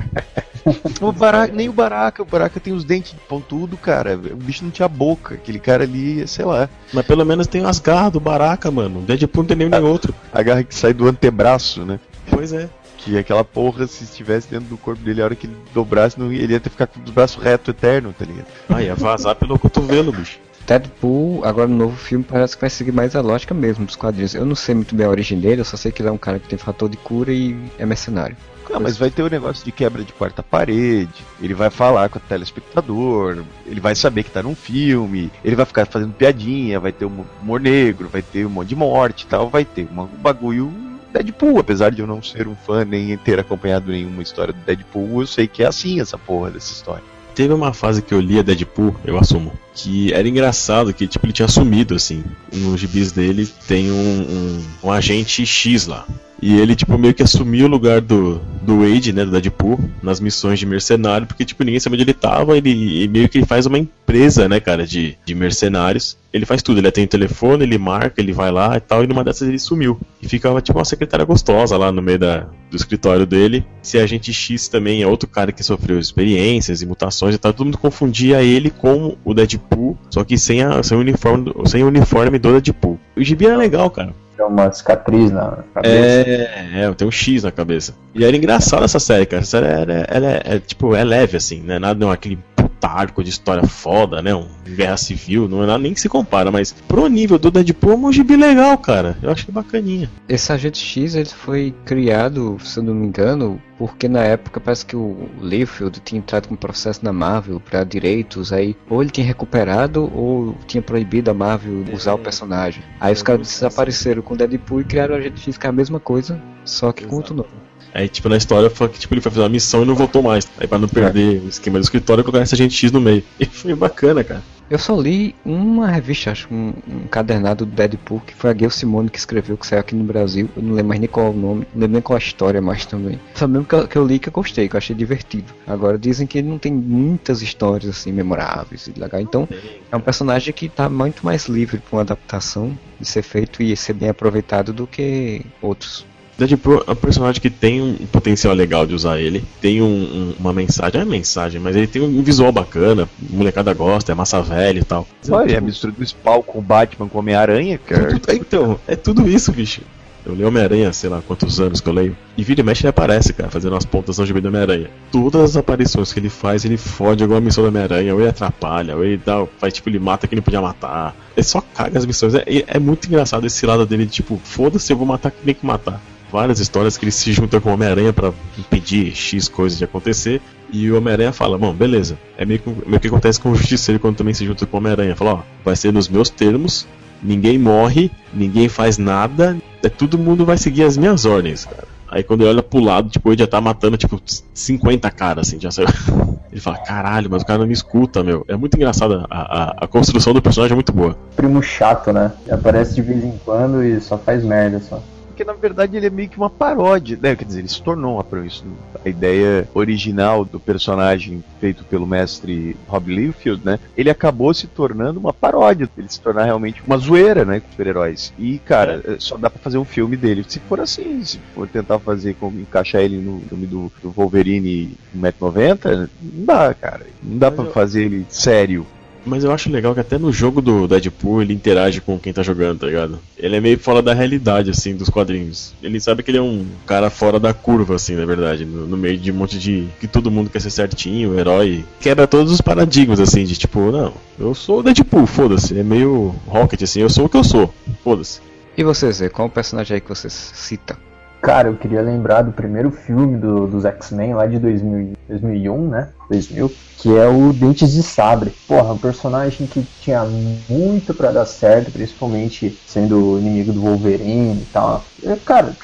o 1.03 1.11
Baraka, 1.11 1.53
nem 1.53 1.69
o 1.69 1.73
Baraka, 1.73 2.23
o 2.23 2.25
Baraka 2.25 2.61
tem 2.61 2.73
os 2.73 2.85
dentes 2.85 3.15
pontudo, 3.29 3.77
cara. 3.77 4.15
O 4.15 4.37
bicho 4.37 4.65
não 4.65 4.71
tinha 4.71 4.87
boca. 4.87 5.35
Aquele 5.35 5.59
cara 5.59 5.83
ali, 5.83 6.27
sei 6.29 6.45
lá. 6.45 6.69
Mas 6.93 7.05
pelo 7.05 7.25
menos 7.25 7.49
tem 7.49 7.65
as 7.65 7.81
garras 7.81 8.13
do 8.13 8.21
Baraka, 8.21 8.71
mano. 8.71 9.01
O 9.01 9.03
Deadpool 9.03 9.43
não 9.43 9.49
tem 9.49 9.57
nenhum 9.57 9.71
nem 9.71 9.81
outro. 9.83 10.15
A 10.33 10.43
garra 10.43 10.63
que 10.63 10.75
sai 10.75 10.93
do 10.93 11.09
antebraço, 11.09 11.85
né? 11.85 11.99
Pois 12.31 12.53
é. 12.53 12.69
Que 12.99 13.19
aquela 13.19 13.45
porra, 13.45 13.87
se 13.87 14.05
estivesse 14.05 14.49
dentro 14.49 14.69
do 14.69 14.77
corpo 14.77 15.03
dele, 15.03 15.21
a 15.21 15.25
hora 15.25 15.35
que 15.35 15.47
ele 15.47 15.57
dobrasse, 15.75 16.19
não, 16.19 16.33
ele 16.33 16.53
ia 16.53 16.61
ter 16.61 16.69
que 16.69 16.77
ficar 16.77 16.87
com 16.87 17.01
os 17.01 17.11
braços 17.11 17.43
retos 17.43 17.69
eterno, 17.69 18.15
tá 18.17 18.25
ligado? 18.25 18.47
Ah, 18.69 18.83
ia 18.83 18.95
vazar 18.95 19.35
pelo 19.35 19.59
cotovelo, 19.59 20.13
bicho. 20.13 20.39
Deadpool, 20.69 21.47
agora 21.47 21.67
no 21.67 21.77
novo 21.77 21.97
filme, 21.97 22.23
parece 22.23 22.55
que 22.55 22.61
vai 22.61 22.69
seguir 22.69 22.93
mais 22.93 23.17
a 23.17 23.23
lógica 23.23 23.55
mesmo 23.55 23.87
dos 23.87 23.97
quadrinhos. 23.97 24.35
Eu 24.35 24.45
não 24.45 24.55
sei 24.55 24.75
muito 24.75 24.95
bem 24.95 25.07
a 25.07 25.09
origem 25.09 25.41
dele, 25.41 25.63
eu 25.63 25.65
só 25.65 25.79
sei 25.79 25.91
que 25.91 26.03
ele 26.03 26.11
é 26.11 26.13
um 26.13 26.19
cara 26.19 26.39
que 26.39 26.47
tem 26.47 26.59
fator 26.59 26.91
de 26.91 26.99
cura 26.99 27.33
e 27.33 27.57
é 27.79 27.87
mercenário. 27.87 28.37
Ah, 28.71 28.79
mas 28.79 28.99
vai 28.99 29.11
ter 29.11 29.23
o 29.23 29.31
negócio 29.31 29.65
de 29.65 29.73
quebra 29.73 30.05
de 30.05 30.13
quarta 30.13 30.43
parede, 30.43 31.25
ele 31.41 31.55
vai 31.55 31.71
falar 31.71 32.11
com 32.11 32.19
o 32.19 32.23
telespectador, 32.23 33.43
ele 33.65 33.81
vai 33.81 33.95
saber 33.95 34.25
que 34.25 34.31
tá 34.31 34.43
num 34.43 34.55
filme, 34.55 35.33
ele 35.43 35.57
vai 35.57 35.65
ficar 35.65 35.87
fazendo 35.87 36.13
piadinha, 36.13 36.79
vai 36.79 36.93
ter 36.93 37.07
um 37.07 37.25
humor 37.41 37.61
negro, 37.61 38.11
vai 38.11 38.21
ter 38.21 38.45
um 38.45 38.51
monte 38.51 38.69
de 38.69 38.77
morte 38.77 39.23
e 39.23 39.27
tal, 39.27 39.49
vai 39.49 39.65
ter 39.65 39.89
um 39.91 40.05
bagulho 40.05 40.71
Deadpool, 41.11 41.59
apesar 41.59 41.91
de 41.91 42.03
eu 42.03 42.07
não 42.07 42.23
ser 42.23 42.47
um 42.47 42.55
fã 42.55 42.85
nem 42.85 43.17
ter 43.17 43.41
acompanhado 43.41 43.91
nenhuma 43.91 44.23
história 44.23 44.53
do 44.53 44.61
Deadpool, 44.61 45.23
eu 45.23 45.27
sei 45.27 45.49
que 45.49 45.63
é 45.63 45.67
assim 45.67 45.99
essa 46.03 46.19
porra 46.19 46.51
dessa 46.51 46.71
história. 46.71 47.18
Teve 47.39 47.55
uma 47.55 47.73
fase 47.73 48.03
que 48.03 48.13
eu 48.13 48.19
lia 48.19 48.43
Deadpool, 48.43 48.97
eu 49.05 49.17
assumo, 49.17 49.53
que 49.73 50.13
era 50.13 50.29
engraçado 50.29 50.93
que 50.93 51.07
tipo 51.07 51.25
ele 51.25 51.33
tinha 51.33 51.47
sumido 51.47 51.95
assim. 51.95 52.25
Nos 52.53 52.81
gibis 52.81 53.13
dele 53.13 53.49
tem 53.69 53.93
um, 53.93 53.95
um, 53.95 54.65
um 54.83 54.91
agente 54.91 55.47
X 55.47 55.87
lá. 55.87 56.05
E 56.43 56.59
ele, 56.59 56.75
tipo, 56.75 56.99
meio 56.99 57.15
que 57.15 57.23
assumiu 57.23 57.67
o 57.67 57.69
lugar 57.69 58.01
do, 58.01 58.41
do 58.63 58.81
Wade, 58.81 59.13
né, 59.13 59.25
do 59.25 59.31
Deadpool, 59.31 59.79
nas 60.03 60.19
missões 60.19 60.59
de 60.59 60.67
mercenário, 60.67 61.27
porque, 61.27 61.45
tipo, 61.45 61.63
ninguém 61.63 61.81
sabia 61.81 61.97
onde 61.97 62.05
ele 62.05 62.15
tava, 62.15 62.57
ele 62.57 63.05
e 63.05 63.09
meio 63.09 63.29
que 63.29 63.45
faz 63.45 63.67
uma 63.67 63.79
empresa, 63.79 64.49
né, 64.49 64.59
cara, 64.59 64.85
de, 64.85 65.17
de 65.25 65.35
mercenários. 65.35 66.17
Ele 66.33 66.45
faz 66.45 66.63
tudo, 66.63 66.79
ele 66.79 66.91
tem 66.91 67.05
um 67.05 67.09
telefone, 67.09 67.63
ele 67.63 67.79
marca, 67.79 68.21
ele 68.21 68.33
vai 68.33 68.51
lá 68.51 68.77
e 68.77 68.81
tal, 68.81 69.03
e 69.03 69.07
numa 69.07 69.25
dessas 69.25 69.49
ele 69.49 69.59
sumiu. 69.59 69.99
E 70.21 70.29
ficava, 70.29 70.61
tipo, 70.61 70.79
uma 70.79 70.85
secretária 70.85 71.25
gostosa 71.25 71.77
lá 71.77 71.91
no 71.91 72.03
meio 72.03 72.19
da, 72.19 72.47
do 72.71 72.77
escritório 72.77 73.25
dele. 73.25 73.65
Se 73.83 73.99
a 73.99 74.07
gente 74.07 74.33
X 74.33 74.69
também 74.69 75.03
é 75.03 75.07
outro 75.07 75.29
cara 75.29 75.53
que 75.53 75.63
sofreu 75.63 75.99
experiências 75.99 76.83
e 76.83 76.87
mutações 76.87 77.35
e 77.35 77.39
tal, 77.39 77.53
todo 77.53 77.67
mundo 77.67 77.79
confundia 77.79 78.43
ele 78.43 78.71
com 78.71 79.17
o 79.25 79.33
Deadpool, 79.33 79.97
só 80.11 80.23
que 80.23 80.37
sem, 80.37 80.63
a, 80.63 80.83
sem, 80.83 80.97
o, 80.99 81.01
uniforme, 81.01 81.53
sem 81.67 81.83
o 81.83 81.87
uniforme 81.87 82.39
do 82.39 82.53
Deadpool. 82.53 82.99
O 83.17 83.23
gibi 83.25 83.47
era 83.47 83.57
legal, 83.57 83.91
cara. 83.91 84.13
Tem 84.37 84.47
uma 84.47 84.71
cicatriz 84.73 85.33
na 85.33 85.59
cabeça. 85.75 85.97
É, 85.99 86.85
é, 86.85 86.95
tem 86.95 87.09
um 87.09 87.11
X 87.11 87.43
na 87.43 87.51
cabeça. 87.51 87.95
E 88.15 88.25
era 88.25 88.37
engraçado 88.37 88.85
essa 88.85 89.01
série, 89.01 89.27
cara. 89.27 89.43
Essa 89.43 89.59
série 89.59 89.67
era, 89.67 90.07
ela 90.09 90.31
é, 90.31 90.43
é, 90.45 90.59
tipo, 90.61 90.95
é 90.95 91.03
leve, 91.03 91.37
assim, 91.37 91.61
né? 91.61 91.79
Nada 91.79 91.99
não 91.99 92.13
é 92.13 92.15
aquele 92.15 92.39
puta 92.79 92.89
arco 92.89 93.23
de 93.23 93.31
história 93.31 93.67
foda, 93.67 94.23
né? 94.23 94.35
Um 94.35 94.47
guerra 94.65 94.97
civil, 94.97 95.49
não 95.49 95.63
é 95.63 95.67
nada 95.67 95.79
nem 95.79 95.93
que 95.93 96.01
se 96.01 96.09
compara, 96.09 96.51
mas 96.51 96.73
pro 96.73 97.09
nível 97.09 97.39
do 97.39 97.51
Deadpool 97.51 97.93
é 97.93 97.97
um 97.97 98.13
gibi 98.13 98.37
legal, 98.37 98.79
cara. 98.79 99.19
Eu 99.21 99.31
acho 99.31 99.45
que 99.45 99.51
é 99.51 99.55
bacaninha. 99.55 100.09
Esse 100.29 100.53
Agente 100.53 100.79
X 100.79 101.15
ele 101.15 101.29
foi 101.29 101.75
criado, 101.85 102.57
se 102.61 102.79
eu 102.79 102.83
não 102.85 102.95
me 102.95 103.07
engano, 103.07 103.61
porque 103.77 104.09
na 104.09 104.23
época 104.23 104.61
parece 104.61 104.87
que 104.87 104.97
o 104.97 105.29
Liefeld 105.41 106.01
tinha 106.05 106.19
entrado 106.19 106.49
com 106.49 106.55
um 106.55 106.59
processo 106.59 107.05
na 107.05 107.13
Marvel 107.13 107.61
para 107.61 107.85
direitos, 107.85 108.53
aí 108.53 108.77
ou 108.89 109.03
ele 109.03 109.11
tinha 109.11 109.27
recuperado 109.27 110.11
ou 110.15 110.55
tinha 110.67 110.83
proibido 110.83 111.31
a 111.31 111.35
Marvel 111.35 111.85
usar 111.93 112.15
o 112.15 112.19
personagem. 112.19 112.83
Aí 113.01 113.13
os 113.13 113.23
caras 113.23 113.49
desapareceram 113.49 114.23
com 114.23 114.35
o 114.35 114.37
Deadpool 114.37 114.81
e 114.81 114.85
criaram 114.85 115.15
o 115.15 115.19
Agente 115.19 115.41
X 115.41 115.59
que 115.59 115.67
é 115.67 115.71
a 115.71 115.73
mesma 115.73 115.99
coisa, 115.99 116.41
só 116.65 116.93
que 116.93 117.07
com 117.07 117.17
outro 117.17 117.35
nome. 117.35 117.68
Aí, 117.95 118.09
tipo, 118.09 118.29
na 118.29 118.37
história 118.37 118.71
foi 118.71 118.89
que 118.89 118.99
tipo, 118.99 119.15
ele 119.15 119.21
foi 119.21 119.33
fazer 119.33 119.43
uma 119.43 119.49
missão 119.49 119.83
e 119.83 119.87
não 119.87 119.95
voltou 119.95 120.23
mais. 120.23 120.49
Aí, 120.59 120.67
pra 120.67 120.79
não 120.79 120.89
perder 120.89 121.43
o 121.43 121.49
esquema 121.49 121.79
do 121.79 121.83
escritório, 121.83 122.23
colocaram 122.23 122.45
esse 122.45 122.55
agente 122.55 122.75
X 122.75 122.93
no 122.93 123.01
meio. 123.01 123.23
E 123.39 123.47
foi 123.47 123.75
bacana, 123.75 124.23
cara. 124.23 124.43
Eu 124.71 124.79
só 124.79 124.95
li 125.01 125.35
uma 125.47 125.89
revista, 125.89 126.31
acho, 126.31 126.47
um, 126.53 126.75
um 126.87 127.09
cadernado 127.09 127.65
do 127.65 127.73
Deadpool, 127.73 128.21
que 128.21 128.35
foi 128.35 128.51
a 128.51 128.53
Gail 128.53 128.71
Simone 128.71 129.09
que 129.09 129.19
escreveu, 129.19 129.57
que 129.57 129.67
saiu 129.67 129.81
aqui 129.81 129.95
no 129.95 130.05
Brasil. 130.05 130.51
Eu 130.55 130.63
não 130.63 130.75
lembro 130.75 130.89
mais 130.89 131.01
nem 131.01 131.09
qual 131.09 131.29
é 131.29 131.31
o 131.31 131.33
nome, 131.33 131.67
não 131.73 131.81
lembro 131.81 131.93
nem 131.95 132.03
qual 132.03 132.17
a 132.17 132.19
história 132.19 132.61
mais 132.61 132.85
também. 132.85 133.19
Só 133.35 133.49
mesmo 133.49 133.65
que 133.65 133.75
eu, 133.75 133.89
que 133.89 133.97
eu 133.97 134.07
li 134.07 134.19
que 134.19 134.29
eu 134.29 134.33
gostei, 134.33 134.69
que 134.69 134.77
eu 134.77 134.79
achei 134.79 134.95
divertido. 134.95 135.55
Agora 135.67 135.99
dizem 135.99 136.27
que 136.27 136.37
ele 136.37 136.49
não 136.49 136.59
tem 136.59 136.73
muitas 136.73 137.41
histórias 137.41 137.89
assim 137.89 138.13
memoráveis 138.13 138.89
e 138.89 139.01
legal. 139.01 139.23
Então 139.23 139.49
é 139.91 139.97
um 139.97 140.01
personagem 140.01 140.53
que 140.53 140.69
tá 140.69 140.91
muito 140.91 141.25
mais 141.25 141.47
livre 141.47 141.79
para 141.79 141.97
uma 141.97 142.03
adaptação 142.03 142.77
de 143.01 143.09
ser 143.09 143.23
feito 143.23 143.63
e 143.63 143.75
ser 143.75 143.95
bem 143.95 144.11
aproveitado 144.11 144.75
do 144.75 144.87
que 144.87 145.47
outros. 145.63 146.05
Deadpool 146.39 146.85
é 146.87 146.93
um 146.93 146.95
personagem 146.95 147.41
que 147.43 147.51
tem 147.51 147.83
um 147.83 147.95
potencial 148.13 148.55
legal 148.55 148.87
de 148.87 148.95
usar 148.95 149.19
ele, 149.19 149.45
tem 149.61 149.83
um, 149.83 149.87
um, 149.87 150.35
uma 150.39 150.53
mensagem, 150.53 151.01
é 151.01 151.05
mensagem, 151.05 151.61
mas 151.61 151.75
ele 151.75 151.87
tem 151.89 152.01
um 152.01 152.23
visual 152.23 152.53
bacana, 152.53 153.09
molecada 153.31 153.75
gosta, 153.75 154.13
é 154.13 154.15
massa 154.15 154.41
velha 154.41 154.79
e 154.79 154.85
tal. 154.85 155.07
Olha, 155.29 155.55
é 155.55 155.59
a 155.59 155.61
mistura 155.61 155.93
do 155.93 156.07
Spawn 156.07 156.43
com 156.43 156.59
o 156.61 156.63
Batman 156.63 157.09
com 157.09 157.19
Homem-Aranha, 157.19 157.77
cara. 157.79 158.19
Tudo- 158.21 158.33
então, 158.33 158.81
é 158.87 158.95
tudo 158.95 159.29
isso, 159.29 159.51
bicho. 159.53 159.81
Eu 160.27 160.35
leio 160.35 160.49
Homem-Aranha, 160.49 160.93
sei 160.93 161.09
lá 161.09 161.23
quantos 161.27 161.59
anos 161.59 161.81
que 161.81 161.89
eu 161.89 161.93
leio. 161.93 162.15
E 162.37 162.45
vira 162.45 162.61
e 162.61 162.65
mexe 162.65 162.83
ele 162.83 162.91
aparece, 162.91 163.33
cara, 163.33 163.51
fazendo 163.51 163.75
as 163.77 163.87
pontas 163.87 164.19
no 164.19 164.27
gibi 164.27 164.41
do 164.41 164.49
Homem-Aranha. 164.49 164.91
Todas 165.11 165.41
as 165.43 165.57
aparições 165.57 166.13
que 166.13 166.21
ele 166.21 166.29
faz, 166.29 166.65
ele 166.65 166.77
fode 166.77 167.23
alguma 167.23 167.41
missão 167.41 167.65
do 167.65 167.69
Homem-Aranha, 167.69 168.13
ou 168.15 168.21
ele 168.21 168.29
atrapalha, 168.29 168.95
ou 168.95 169.03
ele 169.05 169.17
dá, 169.25 169.47
faz 169.59 169.73
tipo, 169.73 169.89
ele 169.89 169.99
mata 169.99 170.29
quem 170.29 170.37
não 170.37 170.43
podia 170.43 170.61
matar. 170.61 171.17
Ele 171.37 171.45
só 171.45 171.63
caga 171.75 171.99
as 171.99 172.05
missões. 172.05 172.35
É, 172.35 172.45
é 172.67 172.79
muito 172.79 173.07
engraçado 173.09 173.47
esse 173.47 173.65
lado 173.65 173.87
dele, 173.87 174.07
tipo, 174.07 174.39
foda-se, 174.45 174.93
eu 174.93 174.97
vou 174.99 175.07
matar 175.07 175.31
quem 175.31 175.45
tem 175.47 175.55
que 175.55 175.65
matar. 175.67 175.99
Várias 176.31 176.61
histórias 176.61 176.97
que 176.97 177.05
ele 177.05 177.13
se 177.13 177.33
junta 177.33 177.61
com 177.61 177.71
o 177.71 177.75
Homem-Aranha 177.75 178.13
pra 178.13 178.33
impedir 178.59 179.15
X 179.15 179.49
coisas 179.49 179.79
de 179.79 179.85
acontecer. 179.85 180.41
E 180.71 180.91
o 180.91 180.99
Homem-Aranha 180.99 181.33
fala, 181.33 181.57
bom, 181.57 181.73
beleza. 181.73 182.19
É 182.37 182.45
meio 182.45 182.61
que, 182.61 182.71
meio 182.87 183.01
que 183.01 183.09
acontece 183.09 183.41
com 183.41 183.51
o 183.51 183.57
Justiceiro 183.57 183.99
quando 183.99 184.17
também 184.17 184.35
se 184.35 184.45
junta 184.45 184.67
com 184.67 184.77
o 184.77 184.81
Homem-Aranha. 184.81 185.17
Fala, 185.17 185.35
ó, 185.35 185.41
vai 185.65 185.75
ser 185.75 185.93
nos 185.93 186.09
meus 186.09 186.29
termos, 186.29 186.87
ninguém 187.23 187.59
morre, 187.59 188.11
ninguém 188.33 188.69
faz 188.69 188.99
nada, 188.99 189.57
é, 189.83 189.89
todo 189.89 190.19
mundo 190.19 190.45
vai 190.45 190.59
seguir 190.59 190.85
as 190.85 190.97
minhas 190.97 191.25
ordens, 191.25 191.65
cara. 191.65 191.89
Aí 192.11 192.23
quando 192.23 192.41
ele 192.41 192.51
olha 192.51 192.63
pro 192.63 192.81
lado, 192.81 193.11
tipo, 193.11 193.29
ele 193.31 193.39
já 193.39 193.47
tá 193.47 193.61
matando, 193.61 193.97
tipo, 193.97 194.21
50 194.55 195.11
caras, 195.11 195.49
assim, 195.49 195.61
já 195.61 195.71
saiu. 195.71 195.89
Ele 196.51 196.63
fala, 196.63 196.79
caralho, 196.79 197.29
mas 197.31 197.43
o 197.43 197.45
cara 197.47 197.59
não 197.59 197.67
me 197.67 197.75
escuta, 197.75 198.25
meu. 198.25 198.43
É 198.49 198.57
muito 198.57 198.75
engraçado, 198.75 199.27
a, 199.29 199.37
a, 199.39 199.85
a 199.85 199.87
construção 199.87 200.33
do 200.33 200.41
personagem 200.41 200.73
é 200.73 200.75
muito 200.75 200.93
boa. 200.93 201.15
Primo 201.37 201.63
chato, 201.63 202.11
né? 202.11 202.33
Aparece 202.51 202.95
de 202.95 203.03
vez 203.03 203.23
em 203.23 203.39
quando 203.45 203.85
e 203.85 204.01
só 204.01 204.17
faz 204.17 204.43
merda 204.43 204.81
só. 204.81 205.03
Porque 205.39 205.45
na 205.53 205.57
verdade 205.57 205.97
ele 205.97 206.07
é 206.07 206.11
meio 206.11 206.29
que 206.29 206.37
uma 206.37 206.51
paródia, 206.51 207.17
né? 207.23 207.37
Quer 207.37 207.45
dizer, 207.45 207.61
ele 207.61 207.69
se 207.69 207.81
tornou 207.81 208.15
uma 208.15 208.25
paródia. 208.25 208.61
A 209.05 209.09
ideia 209.09 209.69
original 209.73 210.45
do 210.45 210.59
personagem 210.59 211.45
feito 211.61 211.85
pelo 211.85 212.05
mestre 212.09 212.77
Rob 212.89 213.15
Liefeld, 213.15 213.65
né? 213.65 213.79
Ele 213.97 214.11
acabou 214.11 214.53
se 214.53 214.67
tornando 214.67 215.21
uma 215.21 215.33
paródia. 215.33 215.89
Ele 215.97 216.09
se 216.09 216.21
tornar 216.21 216.43
realmente 216.45 216.83
uma 216.85 216.99
zoeira, 216.99 217.45
né? 217.45 217.61
Com 217.61 217.71
super-heróis. 217.71 218.33
E, 218.37 218.59
cara, 218.59 219.01
é, 219.07 219.17
só 219.21 219.37
dá 219.37 219.49
pra 219.49 219.61
fazer 219.61 219.79
um 219.79 219.85
filme 219.85 220.17
dele. 220.17 220.45
Se 220.49 220.59
for 220.59 220.81
assim, 220.81 221.25
se 221.25 221.39
for 221.55 221.69
tentar 221.69 222.01
fazer, 222.01 222.35
como 222.35 222.59
encaixar 222.59 223.03
ele 223.03 223.19
no 223.19 223.41
filme 223.49 223.67
do, 223.69 223.93
do 224.03 224.11
Wolverine 224.11 224.93
1,90m, 225.17 226.09
não 226.21 226.45
dá, 226.45 226.75
cara. 226.75 227.07
Não 227.23 227.39
dá 227.39 227.47
Mas 227.49 227.55
pra 227.61 227.65
eu- 227.67 227.73
fazer 227.73 228.03
ele 228.07 228.27
sério. 228.29 228.85
Mas 229.29 229.45
eu 229.45 229.53
acho 229.53 229.71
legal 229.71 229.95
que 229.95 230.01
até 230.01 230.19
no 230.19 230.33
jogo 230.33 230.63
do 230.63 230.89
Deadpool 230.89 231.43
ele 231.43 231.53
interage 231.53 232.01
com 232.01 232.19
quem 232.19 232.33
tá 232.33 232.43
jogando, 232.43 232.81
tá 232.81 232.87
ligado? 232.87 233.19
Ele 233.37 233.57
é 233.57 233.61
meio 233.61 233.79
fora 233.79 234.01
da 234.01 234.15
realidade, 234.15 234.71
assim, 234.71 234.97
dos 234.97 235.11
quadrinhos. 235.11 235.75
Ele 235.83 236.01
sabe 236.01 236.23
que 236.23 236.31
ele 236.31 236.39
é 236.39 236.43
um 236.43 236.67
cara 236.87 237.11
fora 237.11 237.39
da 237.39 237.53
curva, 237.53 237.95
assim, 237.95 238.15
na 238.15 238.25
verdade. 238.25 238.65
No, 238.65 238.87
no 238.87 238.97
meio 238.97 239.19
de 239.19 239.31
um 239.31 239.35
monte 239.35 239.59
de. 239.59 239.87
que 240.01 240.09
todo 240.09 240.31
mundo 240.31 240.51
quer 240.51 240.61
ser 240.61 240.71
certinho, 240.71 241.39
herói. 241.39 241.85
Quebra 242.01 242.27
todos 242.27 242.53
os 242.53 242.61
paradigmas, 242.61 243.21
assim, 243.21 243.45
de 243.45 243.57
tipo, 243.57 243.91
não, 243.91 244.15
eu 244.39 244.55
sou 244.55 244.81
o 244.81 244.83
Deadpool, 244.83 245.27
foda-se. 245.27 245.79
É 245.79 245.83
meio 245.83 246.35
Rocket, 246.47 246.83
assim, 246.83 247.01
eu 247.01 247.11
sou 247.11 247.27
o 247.27 247.29
que 247.29 247.37
eu 247.37 247.45
sou, 247.45 247.73
foda-se. 248.03 248.41
E 248.77 248.85
você, 248.85 249.11
Zé, 249.13 249.29
qual 249.29 249.51
personagem 249.51 249.97
aí 249.97 250.01
que 250.01 250.09
você 250.09 250.31
cita? 250.31 250.97
Cara, 251.41 251.69
eu 251.69 251.77
queria 251.77 252.03
lembrar 252.03 252.43
do 252.43 252.51
primeiro 252.53 252.91
filme 252.91 253.39
do- 253.39 253.67
dos 253.69 253.85
X-Men 253.85 254.35
lá 254.35 254.47
de 254.47 254.59
2000, 254.59 255.13
2001, 255.29 255.89
né? 255.89 256.09
2000, 256.29 256.71
que 256.99 257.17
é 257.17 257.27
o 257.29 257.53
Dentes 257.53 257.93
de 257.93 258.03
Sabre. 258.03 258.53
Porra, 258.67 258.93
um 258.93 258.99
personagem 258.99 259.67
que 259.67 259.87
tinha 260.01 260.25
muito 260.69 261.15
pra 261.15 261.31
dar 261.31 261.47
certo, 261.47 261.93
principalmente 261.93 262.77
sendo 262.85 263.39
inimigo 263.39 263.73
do 263.73 263.81
Wolverine 263.81 264.63
e 264.63 264.67
tal. 264.73 265.05
É, 265.23 265.37
Cara, 265.37 265.77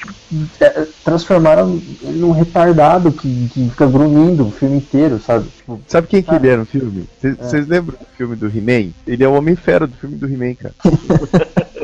é, 0.59 0.87
transformaram 1.03 1.81
ele 2.01 2.19
num 2.19 2.31
retardado 2.31 3.11
que, 3.13 3.47
que 3.49 3.69
fica 3.69 3.87
grunhindo 3.87 4.45
o 4.47 4.51
filme 4.51 4.77
inteiro, 4.77 5.19
sabe? 5.19 5.47
Tipo, 5.55 5.79
Sabe 5.87 6.07
quem 6.07 6.21
que 6.21 6.31
Ah. 6.31 6.35
ele 6.35 6.49
é 6.49 6.57
no 6.57 6.65
filme? 6.65 7.07
Vocês 7.39 7.65
lembram 7.65 7.97
do 7.97 8.05
filme 8.17 8.35
do 8.35 8.47
He-Man? 8.47 8.91
Ele 9.07 9.23
é 9.23 9.27
o 9.27 9.33
Homem-Fera 9.35 9.87
do 9.87 9.95
filme 9.95 10.17
do 10.17 10.27
He-Man, 10.27 10.53
cara. 10.55 10.75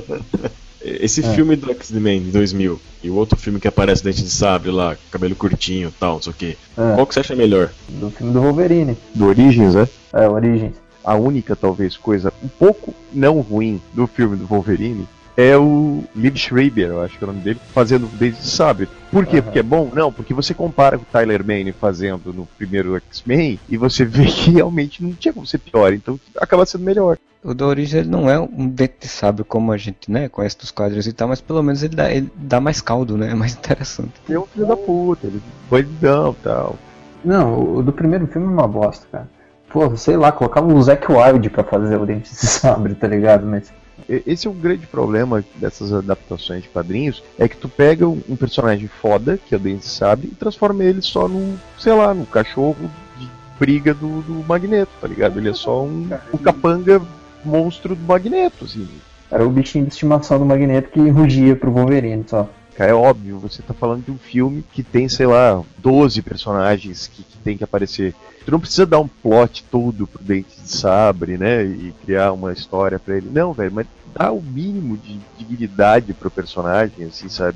Esse 1.00 1.24
É. 1.24 1.33
filme 1.33 1.55
do 1.55 1.71
X-Men 1.71 2.24
de 2.24 2.31
2000 2.31 2.79
e 3.03 3.10
o 3.10 3.15
outro 3.15 3.38
filme 3.38 3.60
que 3.60 3.67
aparece 3.67 4.03
Dente 4.03 4.21
de 4.24 4.29
Sabre 4.29 4.69
lá, 4.71 4.95
cabelo 5.12 5.36
curtinho 5.36 5.89
e 5.89 5.91
tal, 6.00 6.15
não 6.15 6.21
sei 6.21 6.31
o 6.31 6.36
que. 6.36 6.57
é, 6.77 6.95
Qual 6.95 7.05
que 7.07 7.13
você 7.13 7.19
acha 7.21 7.36
melhor? 7.36 7.71
do 7.89 8.10
filme 8.12 8.33
do 8.33 8.41
Wolverine. 8.41 8.98
Do 9.15 9.25
Origins, 9.27 9.75
né? 9.75 9.88
É, 10.13 10.27
Origins. 10.27 10.74
a 11.03 11.15
única, 11.15 11.55
talvez, 11.55 11.98
coisa 11.98 12.31
um 12.43 12.48
pouco 12.48 12.93
não 13.13 13.39
ruim 13.41 13.81
do 13.93 14.05
filme 14.07 14.36
do 14.38 14.45
Wolverine 14.45 15.07
é 15.35 15.57
o 15.57 16.03
Liv 16.15 16.35
Schreiber, 16.35 16.89
eu 16.89 17.01
acho 17.01 17.17
que 17.17 17.23
é 17.23 17.27
o 17.27 17.31
nome 17.31 17.43
dele, 17.43 17.59
fazendo 17.73 18.07
Dente 18.17 18.38
de 18.41 18.47
Sabre. 18.47 18.89
Por 19.11 19.25
quê? 19.25 19.38
Aham. 19.38 19.43
Porque 19.43 19.59
é 19.59 19.63
bom? 19.63 19.89
Não, 19.93 20.11
porque 20.11 20.33
você 20.33 20.53
compara 20.53 20.97
com 20.97 21.03
o 21.03 21.07
Tyler 21.11 21.45
Mane 21.45 21.71
fazendo 21.71 22.33
no 22.33 22.45
primeiro 22.57 22.95
X-Men 22.95 23.59
e 23.69 23.77
você 23.77 24.05
vê 24.05 24.25
que 24.25 24.51
realmente 24.51 25.03
não 25.03 25.13
tinha 25.13 25.33
como 25.33 25.45
ser 25.45 25.59
pior, 25.59 25.93
então 25.93 26.19
acaba 26.38 26.65
sendo 26.65 26.83
melhor. 26.83 27.17
O 27.43 27.55
do 27.55 27.65
Origem 27.65 28.01
ele 28.01 28.09
não 28.09 28.29
é 28.29 28.39
um 28.39 28.67
dente 28.67 28.93
de 29.01 29.07
sábio 29.07 29.43
como 29.43 29.71
a 29.71 29.77
gente 29.77 30.11
né, 30.11 30.29
conhece 30.29 30.59
dos 30.59 30.69
quadrinhos 30.69 31.07
e 31.07 31.13
tal, 31.13 31.27
mas 31.27 31.41
pelo 31.41 31.63
menos 31.63 31.81
ele 31.81 31.95
dá, 31.95 32.11
ele 32.11 32.31
dá 32.35 32.61
mais 32.61 32.81
caldo, 32.81 33.17
né? 33.17 33.31
É 33.31 33.33
mais 33.33 33.55
interessante. 33.55 34.13
Ele 34.27 34.38
é 34.38 34.39
um 34.39 34.45
filho 34.45 34.67
da 34.67 34.77
puta, 34.77 35.25
ele 35.25 35.38
é 35.38 35.69
bandidão 35.69 36.35
e 36.39 36.43
tal. 36.43 36.75
Não, 37.25 37.77
o 37.77 37.83
do 37.83 37.91
primeiro 37.91 38.27
filme 38.27 38.47
é 38.47 38.51
uma 38.51 38.67
bosta, 38.67 39.07
cara. 39.11 39.29
Pô, 39.69 39.95
sei 39.95 40.17
lá, 40.17 40.31
colocava 40.31 40.67
o 40.71 40.81
Zack 40.81 41.11
Wilde 41.11 41.50
pra 41.50 41.63
fazer 41.63 41.97
o 41.97 42.05
Dente 42.05 42.29
de 42.29 42.35
Sabre, 42.45 42.93
tá 42.93 43.07
ligado? 43.07 43.45
Mas 43.45 43.71
esse 44.10 44.48
é 44.48 44.50
o 44.50 44.53
grande 44.53 44.86
problema 44.88 45.43
dessas 45.55 45.93
adaptações 45.93 46.63
de 46.63 46.70
quadrinhos, 46.70 47.24
é 47.38 47.48
que 47.48 47.58
tu 47.58 47.70
pega 47.70 48.08
um 48.08 48.36
personagem 48.36 48.88
foda, 48.88 49.38
que 49.38 49.55
o 49.55 49.60
Dente 49.60 49.86
Sabre, 49.86 50.29
e 50.31 50.36
transforma 50.36 50.84
ele 50.84 51.01
só 51.01 51.27
num, 51.27 51.58
sei 51.77 51.93
lá, 51.93 52.13
num 52.13 52.25
cachorro 52.25 52.89
de 53.17 53.29
briga 53.60 53.93
do, 53.93 54.22
do 54.22 54.43
Magneto, 54.48 54.91
tá 55.00 55.08
ligado? 55.08 55.38
Ele 55.38 55.50
é 55.50 55.53
só 55.53 55.84
um, 55.84 56.10
um 56.34 56.38
capanga 56.38 57.01
monstro 57.43 57.96
do 57.96 58.03
Magneto, 58.03 58.65
assim. 58.65 58.88
Era 59.29 59.46
o 59.46 59.50
bichinho 59.50 59.86
de 59.86 59.93
estimação 59.93 60.38
do 60.38 60.46
Magneto 60.46 60.91
que 60.91 61.10
rugia 61.10 61.55
pro 61.55 61.72
Wolverine 61.72 62.25
só. 62.27 62.50
É 62.81 62.93
óbvio, 62.93 63.38
você 63.38 63.61
tá 63.61 63.73
falando 63.73 64.05
de 64.05 64.11
um 64.11 64.17
filme 64.17 64.63
que 64.73 64.81
tem, 64.81 65.07
sei 65.07 65.27
lá, 65.27 65.61
12 65.77 66.21
personagens 66.21 67.07
que, 67.07 67.21
que 67.21 67.38
tem 67.38 67.55
que 67.57 67.63
aparecer. 67.63 68.15
Tu 68.43 68.51
não 68.51 68.59
precisa 68.59 68.88
dar 68.88 69.00
um 69.00 69.07
plot 69.07 69.63
todo 69.69 70.07
pro 70.07 70.23
Dente 70.23 70.59
de 70.59 70.71
Sabre, 70.71 71.38
né? 71.38 71.63
E 71.63 71.93
criar 72.03 72.31
uma 72.31 72.51
história 72.51 72.97
para 72.97 73.17
ele. 73.17 73.29
Não, 73.31 73.53
velho, 73.53 73.71
mas 73.71 73.85
dá 74.15 74.31
o 74.31 74.41
mínimo 74.41 74.97
de 74.97 75.19
dignidade 75.38 76.11
pro 76.13 76.31
personagem, 76.31 77.05
assim, 77.05 77.29
sabe? 77.29 77.55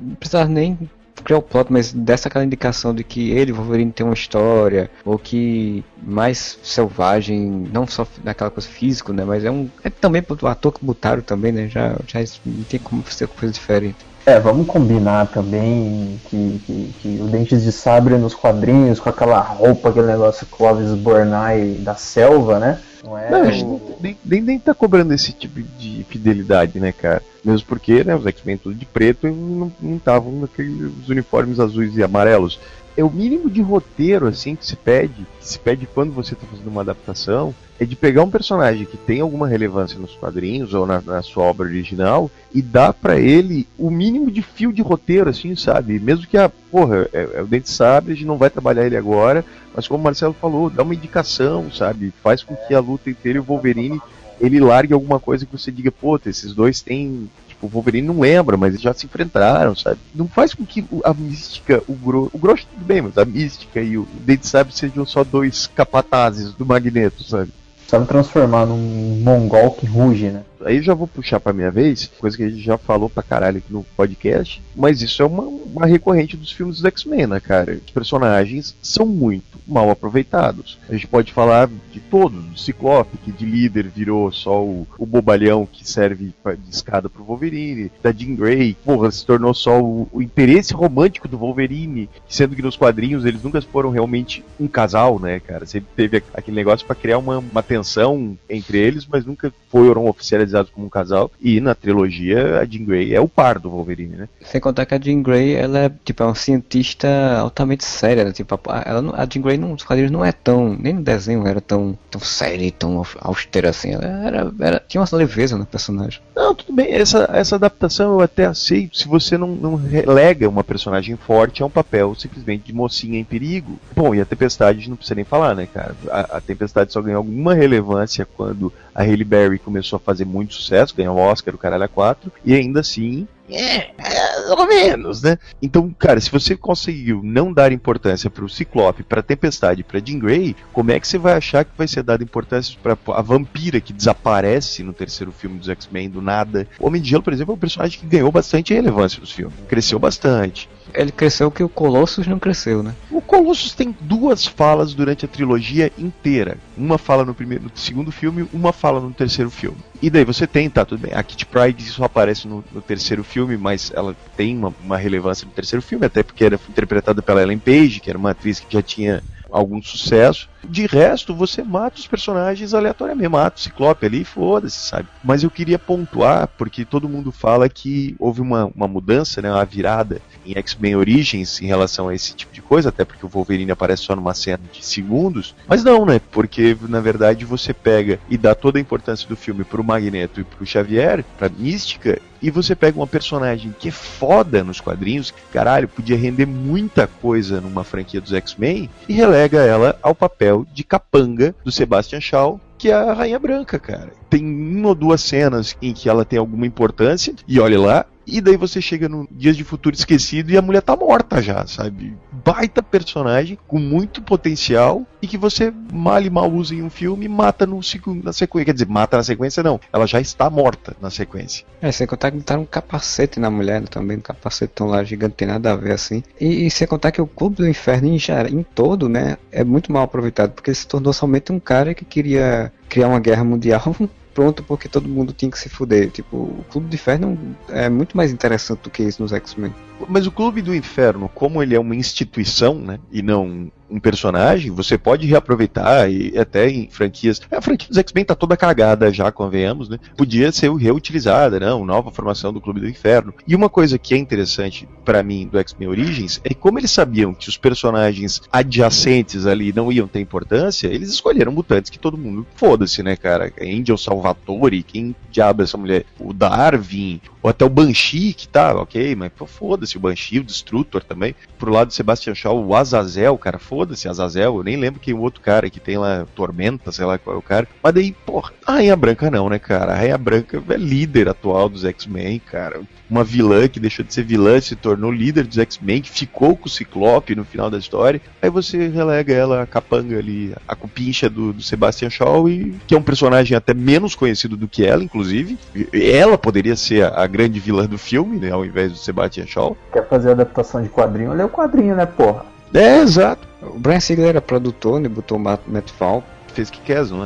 Não 0.00 0.16
precisa 0.16 0.44
nem 0.46 0.76
criar 1.22 1.38
o 1.38 1.42
plot, 1.42 1.72
mas 1.72 1.92
dessa 1.92 2.28
aquela 2.28 2.44
indicação 2.44 2.92
de 2.92 3.04
que 3.04 3.30
ele, 3.30 3.52
Wolverine, 3.52 3.92
tem 3.92 4.04
uma 4.04 4.14
história, 4.14 4.90
ou 5.04 5.16
que 5.18 5.84
mais 6.02 6.58
selvagem, 6.64 7.68
não 7.72 7.86
só 7.86 8.04
naquela 8.24 8.50
coisa 8.50 8.68
físico, 8.68 9.12
né? 9.12 9.24
Mas 9.24 9.44
é 9.44 9.50
um. 9.50 9.68
É 9.84 9.90
também 9.90 10.22
o 10.28 10.46
ator 10.48 10.72
que 10.72 10.84
botaram 10.84 11.22
também, 11.22 11.52
né? 11.52 11.68
Já, 11.68 11.96
já 12.08 12.18
não 12.44 12.64
tem 12.64 12.80
como 12.80 13.04
ser 13.06 13.28
coisa 13.28 13.52
diferente. 13.52 13.96
É, 14.26 14.40
vamos 14.40 14.66
combinar 14.66 15.26
também 15.26 16.18
que, 16.30 16.60
que, 16.64 16.94
que, 17.00 17.20
o 17.20 17.26
Dentes 17.26 17.62
de 17.62 17.70
Sabre 17.70 18.16
nos 18.16 18.34
quadrinhos, 18.34 18.98
com 18.98 19.10
aquela 19.10 19.38
roupa, 19.38 19.90
aquele 19.90 20.06
negócio 20.06 20.46
Clovis 20.46 20.94
Bornai 20.94 21.76
da 21.80 21.94
selva, 21.94 22.58
né? 22.58 22.80
Não 23.04 23.18
é. 23.18 23.30
Não, 23.30 23.42
a 23.42 23.50
gente 23.50 23.82
nem, 24.00 24.16
nem, 24.24 24.40
nem 24.40 24.58
tá 24.58 24.72
cobrando 24.72 25.12
esse 25.12 25.30
tipo 25.32 25.60
de 25.78 26.06
fidelidade, 26.08 26.80
né, 26.80 26.90
cara? 26.90 27.22
Mesmo 27.44 27.66
porque, 27.66 28.02
né, 28.02 28.16
os 28.16 28.24
X-Men 28.24 28.56
tudo 28.56 28.74
de 28.74 28.86
preto 28.86 29.28
e 29.28 29.30
não 29.30 29.96
estavam 29.96 30.32
naqueles 30.40 31.06
uniformes 31.06 31.60
azuis 31.60 31.94
e 31.94 32.02
amarelos 32.02 32.58
é 32.96 33.02
o 33.02 33.10
mínimo 33.10 33.50
de 33.50 33.60
roteiro 33.60 34.26
assim 34.26 34.54
que 34.54 34.64
se 34.64 34.76
pede, 34.76 35.26
que 35.40 35.48
se 35.48 35.58
pede 35.58 35.86
quando 35.86 36.12
você 36.12 36.34
está 36.34 36.46
fazendo 36.46 36.68
uma 36.68 36.82
adaptação, 36.82 37.54
é 37.78 37.84
de 37.84 37.96
pegar 37.96 38.22
um 38.22 38.30
personagem 38.30 38.86
que 38.86 38.96
tem 38.96 39.20
alguma 39.20 39.48
relevância 39.48 39.98
nos 39.98 40.14
quadrinhos 40.14 40.74
ou 40.74 40.86
na, 40.86 41.00
na 41.00 41.22
sua 41.22 41.44
obra 41.44 41.66
original 41.66 42.30
e 42.54 42.62
dar 42.62 42.92
para 42.92 43.18
ele 43.18 43.66
o 43.76 43.90
mínimo 43.90 44.30
de 44.30 44.42
fio 44.42 44.72
de 44.72 44.80
roteiro, 44.80 45.28
assim, 45.28 45.56
sabe? 45.56 45.98
Mesmo 45.98 46.26
que 46.26 46.38
a 46.38 46.48
porra, 46.48 47.08
é, 47.12 47.30
é 47.34 47.42
o 47.42 47.46
Dente 47.46 47.68
Sabre, 47.68 48.12
a 48.12 48.16
gente 48.16 48.26
não 48.26 48.38
vai 48.38 48.48
trabalhar 48.48 48.86
ele 48.86 48.96
agora, 48.96 49.44
mas 49.74 49.88
como 49.88 50.00
o 50.00 50.04
Marcelo 50.04 50.34
falou, 50.40 50.70
dá 50.70 50.84
uma 50.84 50.94
indicação, 50.94 51.70
sabe? 51.72 52.12
Faz 52.22 52.44
com 52.44 52.54
que 52.54 52.74
a 52.74 52.80
luta 52.80 53.10
ele 53.24 53.38
e 53.38 53.40
o 53.40 53.44
Wolverine 53.44 54.00
ele 54.40 54.60
largue 54.60 54.92
alguma 54.92 55.18
coisa 55.18 55.46
que 55.46 55.56
você 55.56 55.70
diga, 55.70 55.90
pô, 55.90 56.18
esses 56.26 56.52
dois 56.52 56.80
têm 56.80 57.30
o 57.64 57.68
Wolverine 57.68 58.06
não 58.06 58.20
lembra, 58.20 58.56
mas 58.56 58.80
já 58.80 58.92
se 58.92 59.06
enfrentaram, 59.06 59.74
sabe? 59.74 59.98
Não 60.14 60.28
faz 60.28 60.54
com 60.54 60.64
que 60.64 60.84
a 61.02 61.14
mística, 61.14 61.82
o 61.88 61.94
grosso, 61.94 62.30
o 62.32 62.38
grosso 62.38 62.66
tudo 62.66 62.84
bem, 62.84 63.02
mas 63.02 63.16
a 63.16 63.24
mística 63.24 63.80
e 63.80 63.96
o 63.96 64.06
Dente 64.20 64.46
Sabe 64.46 64.76
sejam 64.76 65.06
só 65.06 65.24
dois 65.24 65.66
capatazes 65.66 66.52
do 66.52 66.66
Magneto, 66.66 67.24
sabe? 67.24 67.50
Sabe 67.88 68.06
transformar 68.06 68.66
num 68.66 69.20
mongol 69.22 69.72
que 69.72 69.86
ruge, 69.86 70.26
né? 70.26 70.42
Aí 70.64 70.82
já 70.82 70.94
vou 70.94 71.06
puxar 71.06 71.40
pra 71.40 71.52
minha 71.52 71.70
vez, 71.70 72.10
coisa 72.18 72.36
que 72.36 72.42
a 72.42 72.48
gente 72.48 72.62
já 72.62 72.78
falou 72.78 73.08
pra 73.08 73.22
caralho 73.22 73.58
aqui 73.58 73.72
no 73.72 73.84
podcast, 73.96 74.62
mas 74.74 75.02
isso 75.02 75.22
é 75.22 75.26
uma, 75.26 75.42
uma 75.42 75.86
recorrente 75.86 76.36
dos 76.36 76.50
filmes 76.50 76.76
dos 76.76 76.84
X-Men, 76.84 77.26
né, 77.26 77.40
cara? 77.40 77.80
Os 77.84 77.90
personagens 77.90 78.74
são 78.82 79.06
muito 79.06 79.58
mal 79.66 79.90
aproveitados. 79.90 80.78
A 80.88 80.92
gente 80.92 81.06
pode 81.06 81.32
falar 81.32 81.68
de 81.92 82.00
todos, 82.00 82.44
do 82.44 82.58
Ciclope, 82.58 83.18
que 83.18 83.32
de 83.32 83.44
líder 83.44 83.88
virou 83.88 84.30
só 84.30 84.62
o, 84.62 84.86
o 84.98 85.06
bobalhão 85.06 85.66
que 85.70 85.88
serve 85.88 86.32
de 86.58 86.70
escada 86.70 87.08
pro 87.08 87.24
Wolverine, 87.24 87.90
da 88.02 88.12
Jean 88.12 88.34
Grey, 88.34 88.76
porra, 88.84 89.10
se 89.10 89.24
tornou 89.24 89.54
só 89.54 89.80
o, 89.80 90.08
o 90.12 90.22
interesse 90.22 90.74
romântico 90.74 91.28
do 91.28 91.38
Wolverine, 91.38 92.08
sendo 92.28 92.54
que 92.54 92.62
nos 92.62 92.76
quadrinhos 92.76 93.24
eles 93.24 93.42
nunca 93.42 93.60
foram 93.62 93.90
realmente 93.90 94.44
um 94.58 94.66
casal, 94.66 95.18
né, 95.18 95.40
cara? 95.40 95.66
Sempre 95.66 95.88
teve 95.96 96.22
aquele 96.34 96.56
negócio 96.56 96.86
para 96.86 96.96
criar 96.96 97.18
uma, 97.18 97.38
uma 97.38 97.62
tensão 97.62 98.36
entre 98.48 98.78
eles, 98.78 99.06
mas 99.06 99.24
nunca 99.24 99.52
foram 99.70 100.06
oficializados 100.54 100.70
como 100.70 100.86
um 100.86 100.90
casal. 100.90 101.30
E 101.40 101.60
na 101.60 101.74
trilogia, 101.74 102.60
a 102.60 102.64
Jean 102.64 102.84
Grey 102.84 103.14
é 103.14 103.20
o 103.20 103.28
par 103.28 103.58
do 103.58 103.70
Wolverine, 103.70 104.16
né? 104.16 104.28
Sem 104.42 104.60
contar 104.60 104.86
que 104.86 104.94
a 104.94 105.00
Jean 105.00 105.22
Grey, 105.22 105.54
ela 105.54 105.78
é, 105.80 105.92
tipo, 106.04 106.22
é 106.22 106.26
uma 106.26 106.34
cientista 106.34 107.08
altamente 107.38 107.84
séria, 107.84 108.24
né? 108.24 108.32
Tipo, 108.32 108.58
ela, 108.84 109.14
a 109.16 109.26
Jean 109.26 109.42
Grey 109.42 109.58
nos 109.58 109.82
quadrinhos 109.82 110.12
não 110.12 110.24
é 110.24 110.32
tão, 110.32 110.76
nem 110.78 110.94
no 110.94 111.02
desenho 111.02 111.46
era 111.46 111.60
tão, 111.60 111.98
tão 112.10 112.20
séria 112.20 112.66
e 112.66 112.70
tão 112.70 113.04
austera 113.20 113.70
assim. 113.70 113.92
Ela 113.92 114.04
era, 114.04 114.52
era, 114.60 114.82
tinha 114.86 115.00
uma 115.00 115.08
leveza 115.18 115.58
no 115.58 115.66
personagem. 115.66 116.20
Não, 116.34 116.54
tudo 116.54 116.72
bem, 116.72 116.92
essa, 116.92 117.28
essa 117.32 117.56
adaptação 117.56 118.12
eu 118.12 118.20
até 118.20 118.44
aceito 118.44 118.98
se 118.98 119.08
você 119.08 119.36
não, 119.36 119.48
não 119.48 119.74
relega 119.74 120.48
uma 120.48 120.64
personagem 120.64 121.16
forte 121.16 121.62
a 121.62 121.66
um 121.66 121.70
papel 121.70 122.14
simplesmente 122.14 122.64
de 122.64 122.72
mocinha 122.72 123.18
em 123.18 123.24
perigo. 123.24 123.78
Bom, 123.94 124.14
e 124.14 124.20
a 124.20 124.24
Tempestade 124.24 124.88
não 124.88 124.96
precisa 124.96 125.14
nem 125.14 125.24
falar, 125.24 125.54
né, 125.54 125.66
cara? 125.72 125.94
A, 126.10 126.36
a 126.36 126.40
Tempestade 126.40 126.92
só 126.92 127.00
ganhou 127.00 127.18
alguma 127.18 127.54
relevância 127.54 128.26
quando 128.36 128.72
a 128.94 129.02
Halle 129.02 129.24
Berry 129.24 129.58
começou 129.58 129.96
a 129.96 130.00
fazer 130.00 130.24
muito 130.24 130.54
sucesso, 130.54 130.94
ganhou 130.94 131.16
o 131.16 131.20
Oscar, 131.20 131.54
o 131.54 131.58
Caralho 131.58 131.88
4, 131.88 132.30
e 132.44 132.54
ainda 132.54 132.80
assim 132.80 133.26
é, 133.56 133.92
mais 133.98 134.50
ou 134.50 134.66
menos, 134.66 135.22
né? 135.22 135.38
Então, 135.62 135.94
cara, 135.98 136.20
se 136.20 136.30
você 136.30 136.56
conseguiu 136.56 137.20
não 137.22 137.52
dar 137.52 137.72
importância 137.72 138.28
pro 138.30 138.48
Ciclope, 138.48 139.02
pra 139.02 139.22
Tempestade, 139.22 139.84
pra 139.84 140.00
Jean 140.04 140.18
Grey, 140.18 140.56
como 140.72 140.90
é 140.90 141.00
que 141.00 141.06
você 141.06 141.18
vai 141.18 141.34
achar 141.34 141.64
que 141.64 141.72
vai 141.76 141.88
ser 141.88 142.02
dada 142.02 142.22
importância 142.22 142.76
pra 142.82 142.96
a 143.14 143.22
vampira 143.22 143.80
que 143.80 143.92
desaparece 143.92 144.82
no 144.82 144.92
terceiro 144.92 145.32
filme 145.32 145.58
dos 145.58 145.68
X-Men 145.68 146.10
do 146.10 146.20
nada? 146.20 146.66
O 146.78 146.86
Homem 146.86 147.00
de 147.00 147.10
Gelo, 147.10 147.22
por 147.22 147.32
exemplo, 147.32 147.52
é 147.52 147.56
um 147.56 147.60
personagem 147.60 147.98
que 147.98 148.06
ganhou 148.06 148.30
bastante 148.30 148.74
relevância 148.74 149.20
nos 149.20 149.32
filmes, 149.32 149.54
cresceu 149.68 149.98
bastante 149.98 150.68
ele 150.92 151.12
cresceu 151.12 151.50
que 151.50 151.62
o 151.62 151.68
Colossus 151.68 152.26
não 152.26 152.38
cresceu, 152.38 152.82
né? 152.82 152.94
O 153.10 153.20
Colossus 153.20 153.74
tem 153.74 153.94
duas 154.00 154.46
falas 154.46 154.94
durante 154.94 155.24
a 155.24 155.28
trilogia 155.28 155.90
inteira. 155.98 156.56
Uma 156.76 156.98
fala 156.98 157.24
no 157.24 157.34
primeiro, 157.34 157.64
no 157.64 157.70
segundo 157.74 158.12
filme, 158.12 158.46
uma 158.52 158.72
fala 158.72 159.00
no 159.00 159.12
terceiro 159.12 159.50
filme. 159.50 159.78
E 160.02 160.10
daí 160.10 160.24
você 160.24 160.46
tem, 160.46 160.68
tá, 160.68 160.84
tudo 160.84 161.00
bem. 161.00 161.12
A 161.14 161.22
Kitty 161.22 161.46
Pryde 161.46 161.84
só 161.84 162.04
aparece 162.04 162.46
no, 162.46 162.64
no 162.70 162.82
terceiro 162.82 163.22
filme, 163.24 163.56
mas 163.56 163.90
ela 163.94 164.16
tem 164.36 164.56
uma, 164.56 164.74
uma, 164.78 164.96
relevância 164.96 165.46
no 165.46 165.52
terceiro 165.52 165.82
filme, 165.82 166.06
até 166.06 166.22
porque 166.22 166.44
era 166.44 166.58
interpretada 166.68 167.22
pela 167.22 167.42
Ellen 167.42 167.58
Page, 167.58 168.00
que 168.00 168.10
era 168.10 168.18
uma 168.18 168.30
atriz 168.30 168.60
que 168.60 168.66
já 168.70 168.82
tinha 168.82 169.22
algum 169.50 169.80
sucesso. 169.82 170.48
De 170.68 170.86
resto, 170.86 171.34
você 171.34 171.62
mata 171.62 171.98
os 171.98 172.06
personagens 172.06 172.74
aleatoriamente, 172.74 173.28
mata 173.28 173.58
o 173.58 173.60
Ciclope 173.60 174.06
ali, 174.06 174.24
foda-se, 174.24 174.78
sabe? 174.78 175.08
Mas 175.22 175.42
eu 175.42 175.50
queria 175.50 175.78
pontuar, 175.78 176.48
porque 176.58 176.84
todo 176.84 177.08
mundo 177.08 177.30
fala 177.32 177.68
que 177.68 178.14
houve 178.18 178.40
uma, 178.40 178.66
uma 178.74 178.88
mudança, 178.88 179.40
né, 179.40 179.50
uma 179.50 179.64
virada 179.64 180.20
em 180.44 180.56
X-Men 180.56 180.96
Origins 180.96 181.60
em 181.60 181.66
relação 181.66 182.08
a 182.08 182.14
esse 182.14 182.34
tipo 182.34 182.52
de 182.52 182.62
coisa, 182.62 182.88
até 182.90 183.04
porque 183.04 183.24
o 183.24 183.28
Wolverine 183.28 183.70
aparece 183.70 184.02
só 184.02 184.14
numa 184.14 184.34
cena 184.34 184.60
de 184.72 184.84
segundos. 184.84 185.54
Mas 185.66 185.82
não, 185.82 186.04
né? 186.04 186.20
Porque 186.30 186.76
na 186.82 187.00
verdade 187.00 187.44
você 187.44 187.72
pega 187.72 188.18
e 188.28 188.36
dá 188.36 188.54
toda 188.54 188.78
a 188.78 188.80
importância 188.80 189.28
do 189.28 189.36
filme 189.36 189.64
pro 189.64 189.84
Magneto 189.84 190.40
e 190.40 190.44
pro 190.44 190.66
Xavier, 190.66 191.24
pra 191.38 191.48
Mística, 191.48 192.20
e 192.44 192.50
você 192.50 192.74
pega 192.74 192.98
uma 192.98 193.06
personagem 193.06 193.74
que 193.78 193.88
é 193.88 193.90
foda 193.90 194.62
nos 194.62 194.78
quadrinhos, 194.78 195.30
que 195.30 195.40
caralho, 195.50 195.88
podia 195.88 196.14
render 196.14 196.44
muita 196.44 197.06
coisa 197.06 197.58
numa 197.58 197.82
franquia 197.82 198.20
dos 198.20 198.34
X-Men, 198.34 198.90
e 199.08 199.14
relega 199.14 199.62
ela 199.62 199.98
ao 200.02 200.14
papel 200.14 200.53
papel 200.54 200.66
de 200.72 200.84
capanga 200.84 201.54
do 201.64 201.72
Sebastian 201.72 202.20
Shaw, 202.20 202.60
que 202.78 202.90
é 202.90 202.94
a 202.94 203.12
Rainha 203.12 203.38
Branca, 203.38 203.78
cara. 203.78 204.12
Tem 204.30 204.44
uma 204.44 204.88
ou 204.88 204.94
duas 204.94 205.20
cenas 205.20 205.76
em 205.82 205.92
que 205.92 206.08
ela 206.08 206.24
tem 206.24 206.38
alguma 206.38 206.66
importância, 206.66 207.34
e 207.48 207.58
olha 207.58 207.80
lá, 207.80 208.06
e 208.26 208.40
daí 208.40 208.56
você 208.56 208.80
chega 208.80 209.08
no 209.08 209.28
Dias 209.30 209.56
de 209.56 209.64
Futuro 209.64 209.94
Esquecido 209.94 210.50
e 210.50 210.56
a 210.56 210.62
mulher 210.62 210.82
tá 210.82 210.96
morta 210.96 211.42
já, 211.42 211.66
sabe? 211.66 212.16
Baita 212.44 212.82
personagem 212.82 213.58
com 213.66 213.78
muito 213.78 214.20
potencial 214.20 215.06
e 215.22 215.26
que 215.26 215.38
você 215.38 215.72
mal 215.92 216.20
e 216.20 216.28
mal 216.28 216.50
usa 216.50 216.74
em 216.74 216.82
um 216.82 216.90
filme 216.90 217.26
mata 217.28 217.66
no, 217.66 217.80
na 218.22 218.32
sequência. 218.32 218.64
Quer 218.66 218.72
dizer, 218.72 218.88
mata 218.88 219.16
na 219.16 219.22
sequência 219.22 219.62
não. 219.62 219.80
Ela 219.92 220.06
já 220.06 220.20
está 220.20 220.50
morta 220.50 220.94
na 221.00 221.10
sequência. 221.10 221.64
É, 221.80 221.90
sem 221.90 222.06
contar 222.06 222.30
que 222.30 222.36
botaram 222.36 222.62
um 222.62 222.66
capacete 222.66 223.40
na 223.40 223.50
mulher 223.50 223.80
né, 223.80 223.86
também, 223.90 224.18
um 224.18 224.20
capacete 224.20 224.72
tão 224.74 224.86
lá 224.86 225.02
gigante, 225.02 225.36
tem 225.36 225.48
nada 225.48 225.72
a 225.72 225.76
ver 225.76 225.92
assim. 225.92 226.22
E, 226.40 226.66
e, 226.66 226.70
sem 226.70 226.86
contar 226.86 227.12
que 227.12 227.20
o 227.20 227.26
Clube 227.26 227.56
do 227.56 227.68
Inferno 227.68 228.08
em, 228.08 228.18
em 228.50 228.62
todo, 228.62 229.08
né, 229.08 229.38
é 229.50 229.64
muito 229.64 229.90
mal 229.90 230.02
aproveitado, 230.02 230.52
porque 230.52 230.70
ele 230.70 230.76
se 230.76 230.86
tornou 230.86 231.12
somente 231.12 231.52
um 231.52 231.58
cara 231.58 231.94
que 231.94 232.04
queria 232.04 232.72
criar 232.88 233.08
uma 233.08 233.20
guerra 233.20 233.44
mundial 233.44 233.94
pronto 234.34 234.62
porque 234.64 234.88
todo 234.88 235.08
mundo 235.08 235.32
tinha 235.32 235.50
que 235.50 235.58
se 235.58 235.68
fuder. 235.68 236.10
Tipo, 236.10 236.36
o 236.36 236.64
Clube 236.68 236.88
do 236.88 236.94
Inferno 236.94 237.38
é 237.68 237.88
muito 237.88 238.16
mais 238.16 238.32
interessante 238.32 238.80
do 238.80 238.90
que 238.90 239.02
isso 239.02 239.22
nos 239.22 239.32
X-Men. 239.32 239.72
Mas 240.08 240.26
o 240.26 240.32
Clube 240.32 240.60
do 240.60 240.74
Inferno, 240.74 241.30
como 241.32 241.62
ele 241.62 241.74
é 241.74 241.80
uma 241.80 241.94
instituição, 241.94 242.74
né, 242.74 242.98
e 243.12 243.22
não 243.22 243.70
um 243.94 244.00
personagem, 244.00 244.72
você 244.72 244.98
pode 244.98 245.24
reaproveitar 245.24 246.10
e 246.10 246.36
até 246.36 246.68
em 246.68 246.88
franquias. 246.90 247.40
A 247.48 247.60
franquia 247.60 247.88
dos 247.88 247.98
X-Men 247.98 248.24
tá 248.24 248.34
toda 248.34 248.56
cagada 248.56 249.12
já, 249.12 249.30
convenhamos, 249.30 249.88
né? 249.88 249.98
Podia 250.16 250.50
ser 250.50 250.72
reutilizada, 250.74 251.60
não? 251.60 251.84
Nova 251.84 252.10
formação 252.10 252.52
do 252.52 252.60
Clube 252.60 252.80
do 252.80 252.88
Inferno. 252.88 253.32
E 253.46 253.54
uma 253.54 253.68
coisa 253.68 253.96
que 253.96 254.12
é 254.12 254.18
interessante 254.18 254.88
para 255.04 255.22
mim 255.22 255.46
do 255.46 255.58
X-Men 255.58 255.88
Origins 255.88 256.40
é 256.42 256.48
que 256.48 256.54
como 256.56 256.80
eles 256.80 256.90
sabiam 256.90 257.32
que 257.32 257.48
os 257.48 257.56
personagens 257.56 258.42
adjacentes 258.50 259.46
ali 259.46 259.72
não 259.72 259.92
iam 259.92 260.08
ter 260.08 260.20
importância, 260.20 260.88
eles 260.88 261.10
escolheram 261.10 261.52
mutantes 261.52 261.90
que 261.90 261.98
todo 261.98 262.18
mundo 262.18 262.44
foda-se, 262.56 263.00
né, 263.00 263.14
cara? 263.14 263.52
Angel 263.60 263.96
Salvatore, 263.96 264.82
quem 264.82 265.14
diabo 265.30 265.62
é 265.62 265.64
essa 265.64 265.78
mulher? 265.78 266.04
O 266.18 266.32
Darwin, 266.32 267.20
ou 267.40 267.50
até 267.50 267.64
o 267.64 267.68
Banshee, 267.68 268.32
que 268.32 268.48
tá, 268.48 268.74
ok, 268.74 269.14
mas 269.14 269.30
foda-se 269.46 269.96
o 269.96 270.00
Banshee, 270.00 270.40
o 270.40 270.44
Destrutor 270.44 271.04
também. 271.04 271.34
Pro 271.58 271.70
lado 271.70 271.88
do 271.88 271.94
Sebastian 271.94 272.34
Shaw, 272.34 272.58
o 272.58 272.74
Azazel, 272.74 273.36
cara, 273.36 273.58
foda-se 273.58 273.83
Azazel, 274.08 274.56
eu 274.56 274.62
nem 274.62 274.76
lembro 274.76 275.00
quem 275.00 275.14
o 275.14 275.20
outro 275.20 275.40
cara 275.40 275.68
que 275.68 275.80
tem 275.80 275.98
lá, 275.98 276.26
Tormenta, 276.34 276.90
sei 276.92 277.04
lá 277.04 277.18
qual 277.18 277.36
é 277.36 277.38
o 277.38 277.42
cara. 277.42 277.68
Mas 277.82 277.94
daí, 277.94 278.12
porra, 278.12 278.52
a 278.66 278.72
Rainha 278.72 278.96
Branca 278.96 279.30
não, 279.30 279.48
né, 279.48 279.58
cara? 279.58 279.92
A 279.92 279.96
Rainha 279.96 280.18
Branca 280.18 280.62
é 280.68 280.76
líder 280.76 281.28
atual 281.28 281.68
dos 281.68 281.84
X-Men, 281.84 282.38
cara. 282.38 282.80
Uma 283.08 283.22
vilã 283.22 283.68
que 283.68 283.78
deixou 283.78 284.04
de 284.04 284.14
ser 284.14 284.24
vilã, 284.24 284.60
se 284.60 284.74
tornou 284.74 285.12
líder 285.12 285.46
dos 285.46 285.58
X-Men, 285.58 286.00
que 286.00 286.10
ficou 286.10 286.56
com 286.56 286.66
o 286.66 286.70
Ciclope 286.70 287.34
no 287.34 287.44
final 287.44 287.70
da 287.70 287.78
história. 287.78 288.20
Aí 288.40 288.48
você 288.48 288.88
relega 288.88 289.32
ela, 289.32 289.62
a 289.62 289.66
capanga 289.66 290.18
ali, 290.18 290.54
a 290.66 290.74
cupincha 290.74 291.28
do, 291.28 291.52
do 291.52 291.62
Sebastian 291.62 292.10
Shaw, 292.10 292.48
e, 292.48 292.74
que 292.86 292.94
é 292.94 292.98
um 292.98 293.02
personagem 293.02 293.56
até 293.56 293.74
menos 293.74 294.14
conhecido 294.14 294.56
do 294.56 294.66
que 294.66 294.84
ela, 294.84 295.04
inclusive. 295.04 295.58
Ela 295.92 296.38
poderia 296.38 296.76
ser 296.76 297.04
a, 297.04 297.22
a 297.22 297.26
grande 297.26 297.60
vilã 297.60 297.86
do 297.86 297.98
filme, 297.98 298.38
né, 298.38 298.50
ao 298.50 298.64
invés 298.64 298.90
do 298.90 298.98
Sebastian 298.98 299.46
Shaw. 299.46 299.76
Quer 299.92 300.08
fazer 300.08 300.30
adaptação 300.30 300.82
de 300.82 300.88
quadrinho? 300.88 301.30
Olha 301.30 301.46
o 301.46 301.50
quadrinho, 301.50 301.94
né, 301.94 302.06
porra? 302.06 302.53
É, 302.74 302.98
exato. 302.98 303.46
O 303.62 303.78
Brian 303.78 304.00
Siegler 304.00 304.30
era 304.30 304.42
produtor, 304.42 305.00
né? 305.00 305.08
Botou 305.08 305.38
o 305.38 305.40
Matt 305.40 305.60
Matt 305.66 305.90
Fall. 305.92 306.24
Fez 306.52 306.70
que 306.70 306.80
quer, 306.80 307.04
não 307.06 307.24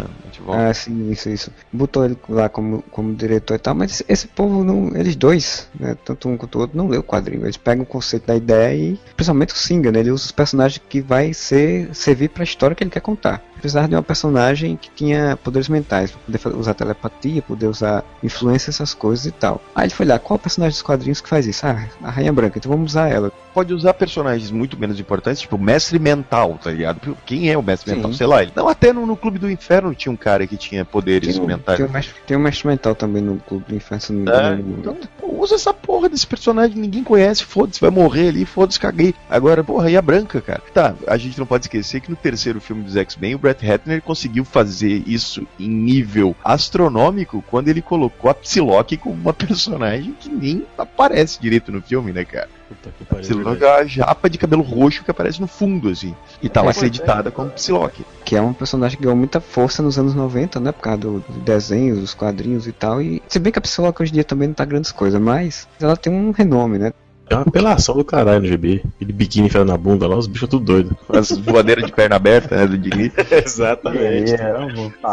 é? 0.49 0.71
Ah, 0.71 0.75
sim, 0.75 1.11
isso, 1.11 1.29
isso. 1.29 1.51
Botou 1.73 2.05
ele 2.05 2.17
lá 2.29 2.49
como, 2.49 2.83
como 2.91 3.15
diretor 3.15 3.55
e 3.55 3.59
tal, 3.59 3.75
mas 3.75 4.03
esse, 4.09 4.29
povo 4.29 4.65
não. 4.65 4.97
Eles 4.97 5.17
dois, 5.17 5.69
né? 5.79 5.97
Tanto 6.05 6.29
um 6.29 6.37
quanto 6.37 6.57
o 6.57 6.61
outro, 6.61 6.77
não 6.77 6.89
lê 6.89 6.99
o 6.99 7.03
quadrinho. 7.03 7.45
Eles 7.45 7.57
pegam 7.57 7.83
o 7.83 7.87
conceito 7.87 8.27
da 8.27 8.37
ideia 8.37 8.75
e. 8.75 9.01
Principalmente 9.17 9.55
o 9.55 9.57
Singer, 9.57 9.93
né? 9.93 10.01
Ele 10.01 10.11
usa 10.11 10.27
os 10.27 10.33
personagens 10.33 10.83
que 10.89 11.01
vai 11.01 11.33
ser, 11.33 11.95
servir 11.95 12.29
pra 12.29 12.45
história 12.45 12.75
que 12.75 12.83
ele 12.83 12.91
quer 12.91 13.01
contar. 13.01 13.43
Precisava 13.61 13.89
de 13.89 13.95
uma 13.95 14.03
personagem 14.03 14.77
que 14.77 14.91
tinha 14.91 15.37
poderes 15.37 15.69
mentais, 15.69 16.13
pra 16.13 16.39
poder 16.39 16.57
usar 16.57 16.75
telepatia, 16.75 17.43
poder 17.43 17.67
usar 17.67 18.05
influência, 18.23 18.71
essas 18.71 18.95
coisas 18.95 19.27
e 19.27 19.33
tal. 19.33 19.61
Aí 19.75 19.87
ele 19.87 19.95
foi 19.95 20.07
lá, 20.07 20.19
qual 20.19 20.39
personagem 20.39 20.75
dos 20.75 20.83
quadrinhos 20.83 21.21
que 21.21 21.29
faz 21.29 21.47
isso? 21.47 21.67
Ah, 21.67 21.89
a 22.03 22.11
Rainha 22.11 22.33
Branca, 22.33 22.59
então 22.59 22.71
vamos 22.71 22.93
usar 22.93 23.09
ela. 23.09 23.33
Pode 23.53 23.75
usar 23.75 23.95
personagens 23.95 24.51
muito 24.53 24.79
menos 24.79 25.01
importantes, 25.01 25.41
tipo 25.41 25.57
o 25.57 25.61
Mestre 25.61 25.99
Mental, 25.99 26.59
tá 26.63 26.71
ligado? 26.71 27.17
Quem 27.27 27.51
é 27.51 27.59
o 27.59 27.63
Mestre 27.63 27.91
Sim. 27.91 27.97
Mental? 27.97 28.13
Sei 28.13 28.27
lá. 28.27 28.43
Ele... 28.43 28.53
Não, 28.55 28.69
até 28.69 28.93
no, 28.93 29.05
no 29.05 29.17
Clube 29.17 29.39
do 29.39 29.51
Inferno 29.51 29.95
tinha 29.95 30.13
um 30.13 30.17
cara 30.17 30.28
que 30.47 30.57
tinha 30.57 30.85
poderes 30.85 31.37
Tem, 31.37 31.47
mentais. 31.47 31.79
tem, 31.79 31.87
um 31.87 31.91
mestre, 31.91 32.15
tem 32.27 32.37
um 32.37 32.41
mestre 32.41 32.69
mental 32.69 32.95
também 32.95 33.23
no 33.23 33.39
Clube 33.39 33.81
se 34.01 34.13
não 34.13 34.21
me 34.23 34.31
É, 34.31 34.55
então, 34.79 34.97
pô, 35.19 35.43
usa 35.43 35.55
essa 35.55 35.73
porra 35.73 36.09
desse 36.09 36.27
personagem, 36.27 36.77
ninguém 36.77 37.05
conhece, 37.05 37.45
foda-se, 37.45 37.81
vai 37.81 37.91
morrer 37.91 38.29
ali, 38.29 38.45
foda-se, 38.45 38.79
caguei. 38.79 39.15
Agora, 39.29 39.63
porra, 39.65 39.91
e 39.91 39.97
a 39.97 40.03
branca, 40.03 40.41
cara? 40.41 40.63
Tá, 40.73 40.95
a 41.07 41.17
gente 41.17 41.39
não 41.39 41.47
pode 41.47 41.65
esquecer 41.65 42.01
que 42.01 42.11
no 42.11 42.17
terceiro 42.17 42.61
filme 42.61 42.83
dos 42.83 42.97
X-Men, 42.97 43.35
o 43.35 43.39
Brett 43.39 43.65
Ratner 43.65 44.03
conseguiu 44.03 44.45
fazer 44.45 45.03
isso 45.07 45.47
em 45.59 45.69
nível 45.69 46.37
astronômico 46.45 47.43
quando 47.49 47.69
ele 47.69 47.83
colocou 47.83 48.31
a 48.31 48.35
Psylocke 48.35 48.97
como 48.97 49.15
uma 49.15 49.33
personagem 49.35 50.15
que 50.19 50.29
nem 50.29 50.65
aparece 50.77 51.41
direito 51.41 51.73
no 51.73 51.81
filme, 51.81 52.13
né, 52.13 52.25
cara? 52.25 52.49
Puta 52.69 52.91
que 52.99 53.05
pariu. 53.05 53.23
Psylocke 53.25 53.65
é 53.65 53.71
a 53.81 53.85
japa 53.87 54.29
de 54.29 54.37
cabelo 54.37 54.63
roxo 54.63 55.03
que 55.03 55.11
aparece 55.11 55.41
no 55.41 55.47
fundo, 55.47 55.89
assim. 55.89 56.15
E 56.43 56.49
tá 56.49 56.61
lá 56.61 56.69
É, 56.69 56.71
acreditada 56.73 57.31
como 57.31 57.51
Psylocke. 57.51 58.05
que 58.25 58.37
é 58.37 58.43
um 58.43 58.53
personagem 58.53 58.97
que 58.99 59.03
ganhou 59.05 59.17
muita 59.17 59.41
força 59.41 59.83
nos 59.83 59.99
anos 59.99 60.15
90, 60.15 60.61
né? 60.61 60.71
Por 60.73 60.83
causa 60.83 60.99
do, 60.99 61.21
do 61.21 61.41
desenho, 61.41 61.97
dos 61.97 62.13
quadrinhos 62.15 62.67
e 62.67 62.73
tal. 62.73 63.01
E 63.01 63.23
se 63.27 63.39
bem 63.39 63.51
que 63.53 63.59
a 63.59 63.63
Psylocke 63.63 64.03
hoje 64.03 64.13
em 64.13 64.15
dia 64.15 64.25
também 64.25 64.49
não 64.49 64.55
tá 64.55 64.65
grandes 64.65 64.93
coisas, 64.93 65.21
mas 65.21 65.67
ela 65.81 65.97
tem 65.97 66.13
um 66.13 66.31
renome, 66.31 66.79
né? 66.79 66.93
É 67.31 67.35
uma 67.35 67.43
apelação 67.43 67.97
do 67.97 68.05
caralho 68.05 68.41
no 68.41 68.47
GB. 68.47 68.83
Aquele 68.97 69.13
biquíni 69.13 69.47
enfiado 69.47 69.67
na 69.67 69.77
bunda 69.77 70.07
lá, 70.07 70.17
os 70.17 70.27
bichos 70.27 70.49
tudo 70.49 70.65
doido. 70.65 70.97
As 71.09 71.31
voadeiras 71.31 71.85
de 71.85 71.93
perna 71.93 72.17
aberta, 72.17 72.57
né, 72.57 72.67
do 72.67 72.79
Dini. 72.79 73.13
Exatamente. 73.31 74.33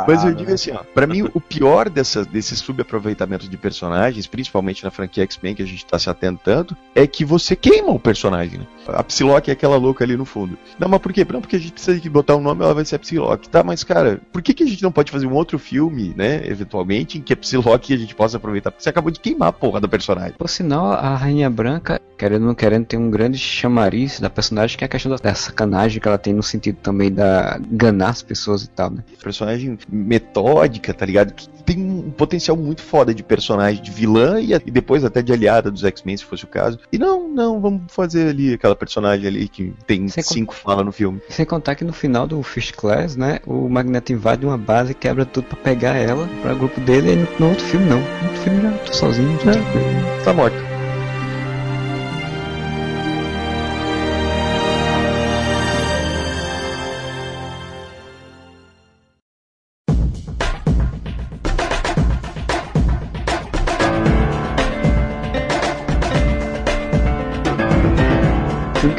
Mas 0.07 0.23
eu 0.23 0.33
digo 0.33 0.53
assim, 0.53 0.71
ó, 0.71 0.79
pra 0.93 1.05
mim 1.05 1.27
o 1.33 1.41
pior 1.41 1.89
dessa, 1.89 2.23
desse 2.23 2.55
subaproveitamento 2.55 3.49
de 3.49 3.57
personagens, 3.57 4.27
principalmente 4.27 4.83
na 4.83 4.91
franquia 4.91 5.23
X-Men 5.23 5.55
que 5.55 5.63
a 5.63 5.65
gente 5.65 5.85
tá 5.85 5.99
se 5.99 6.09
atentando, 6.09 6.75
é 6.93 7.05
que 7.05 7.25
você 7.25 7.55
queima 7.55 7.91
o 7.91 7.99
personagem, 7.99 8.59
né? 8.59 8.65
A 8.87 9.03
Psylocke 9.03 9.49
é 9.49 9.53
aquela 9.53 9.77
louca 9.77 10.03
ali 10.03 10.15
no 10.15 10.25
fundo. 10.25 10.57
Não, 10.79 10.87
mas 10.87 11.01
por 11.01 11.11
quê? 11.11 11.25
Não, 11.29 11.41
porque 11.41 11.55
a 11.55 11.59
gente 11.59 11.73
precisa 11.73 11.99
de 11.99 12.09
botar 12.09 12.35
um 12.35 12.41
nome, 12.41 12.63
ela 12.63 12.73
vai 12.73 12.85
ser 12.85 12.95
a 12.95 12.99
Psylocke. 12.99 13.49
Tá, 13.49 13.63
mas 13.63 13.83
cara, 13.83 14.21
por 14.31 14.41
que, 14.41 14.53
que 14.53 14.63
a 14.63 14.67
gente 14.67 14.83
não 14.83 14.91
pode 14.91 15.11
fazer 15.11 15.25
um 15.25 15.33
outro 15.33 15.57
filme, 15.57 16.13
né, 16.15 16.41
eventualmente, 16.45 17.17
em 17.17 17.21
que 17.21 17.33
a 17.33 17.37
Psylocke 17.37 17.93
a 17.93 17.97
gente 17.97 18.15
possa 18.15 18.37
aproveitar? 18.37 18.71
Porque 18.71 18.83
você 18.83 18.89
acabou 18.89 19.11
de 19.11 19.19
queimar 19.19 19.49
a 19.49 19.53
porra 19.53 19.79
do 19.79 19.89
personagem. 19.89 20.33
Por 20.37 20.49
sinal, 20.49 20.91
a 20.91 21.15
Rainha 21.15 21.49
Branca, 21.49 21.99
querendo 22.17 22.41
ou 22.43 22.47
não 22.47 22.55
querendo, 22.55 22.85
tem 22.85 22.99
um 22.99 23.09
grande 23.09 23.37
chamariz 23.37 24.19
da 24.19 24.29
personagem, 24.29 24.77
que 24.77 24.83
é 24.83 24.87
a 24.87 24.89
questão 24.89 25.11
da, 25.11 25.17
da 25.17 25.33
sacanagem 25.35 25.99
que 26.01 26.07
ela 26.07 26.17
tem 26.17 26.33
no 26.33 26.43
sentido 26.43 26.77
também 26.81 27.11
da 27.11 27.59
enganar 27.71 28.09
as 28.09 28.21
pessoas 28.21 28.63
e 28.63 28.69
tal, 28.69 28.89
né? 28.91 29.03
personagem 29.21 29.77
metódica, 29.89 30.93
tá 30.93 31.05
ligado? 31.05 31.33
Que 31.33 31.47
tem 31.65 31.77
um 31.79 32.11
potencial 32.11 32.55
muito 32.55 32.81
foda 32.81 33.13
de 33.13 33.23
personagem 33.23 33.81
de 33.81 33.91
vilã 33.91 34.39
e, 34.39 34.53
e 34.53 34.71
depois 34.71 35.03
até 35.03 35.21
de 35.21 35.33
aliada 35.33 35.71
dos 35.71 35.83
X-Men, 35.83 36.15
se 36.17 36.23
fosse 36.23 36.43
o 36.43 36.47
caso. 36.47 36.79
E 36.91 36.97
não, 36.97 37.27
não, 37.27 37.59
vamos 37.59 37.81
fazer 37.87 38.29
ali 38.29 38.53
aquela 38.53 38.75
personagem 38.75 39.27
ali 39.27 39.47
que 39.47 39.73
tem 39.87 40.07
Sem 40.07 40.23
con- 40.23 40.33
cinco 40.33 40.53
falas 40.55 40.85
no 40.85 40.91
filme. 40.91 41.19
Sem 41.29 41.45
contar 41.45 41.75
que 41.75 41.83
no 41.83 41.93
final 41.93 42.27
do 42.27 42.41
First 42.43 42.73
Class, 42.75 43.15
né, 43.15 43.39
o 43.45 43.67
Magneto 43.67 44.13
invade 44.13 44.45
uma 44.45 44.57
base 44.57 44.91
e 44.91 44.95
quebra 44.95 45.25
tudo 45.25 45.45
pra 45.47 45.57
pegar 45.57 45.95
ela 45.95 46.29
para 46.41 46.53
o 46.53 46.57
grupo 46.57 46.79
dele 46.81 47.13
e 47.13 47.15
no, 47.15 47.27
no 47.39 47.49
outro 47.49 47.65
filme 47.65 47.85
não. 47.87 47.99
No 47.99 48.27
outro 48.27 48.41
filme 48.43 48.61
já 48.61 48.71
tô 48.71 48.93
sozinho, 48.93 49.39
já 49.43 49.51
tranquilo. 49.53 49.85
Tá 50.23 50.33
morto. 50.33 50.74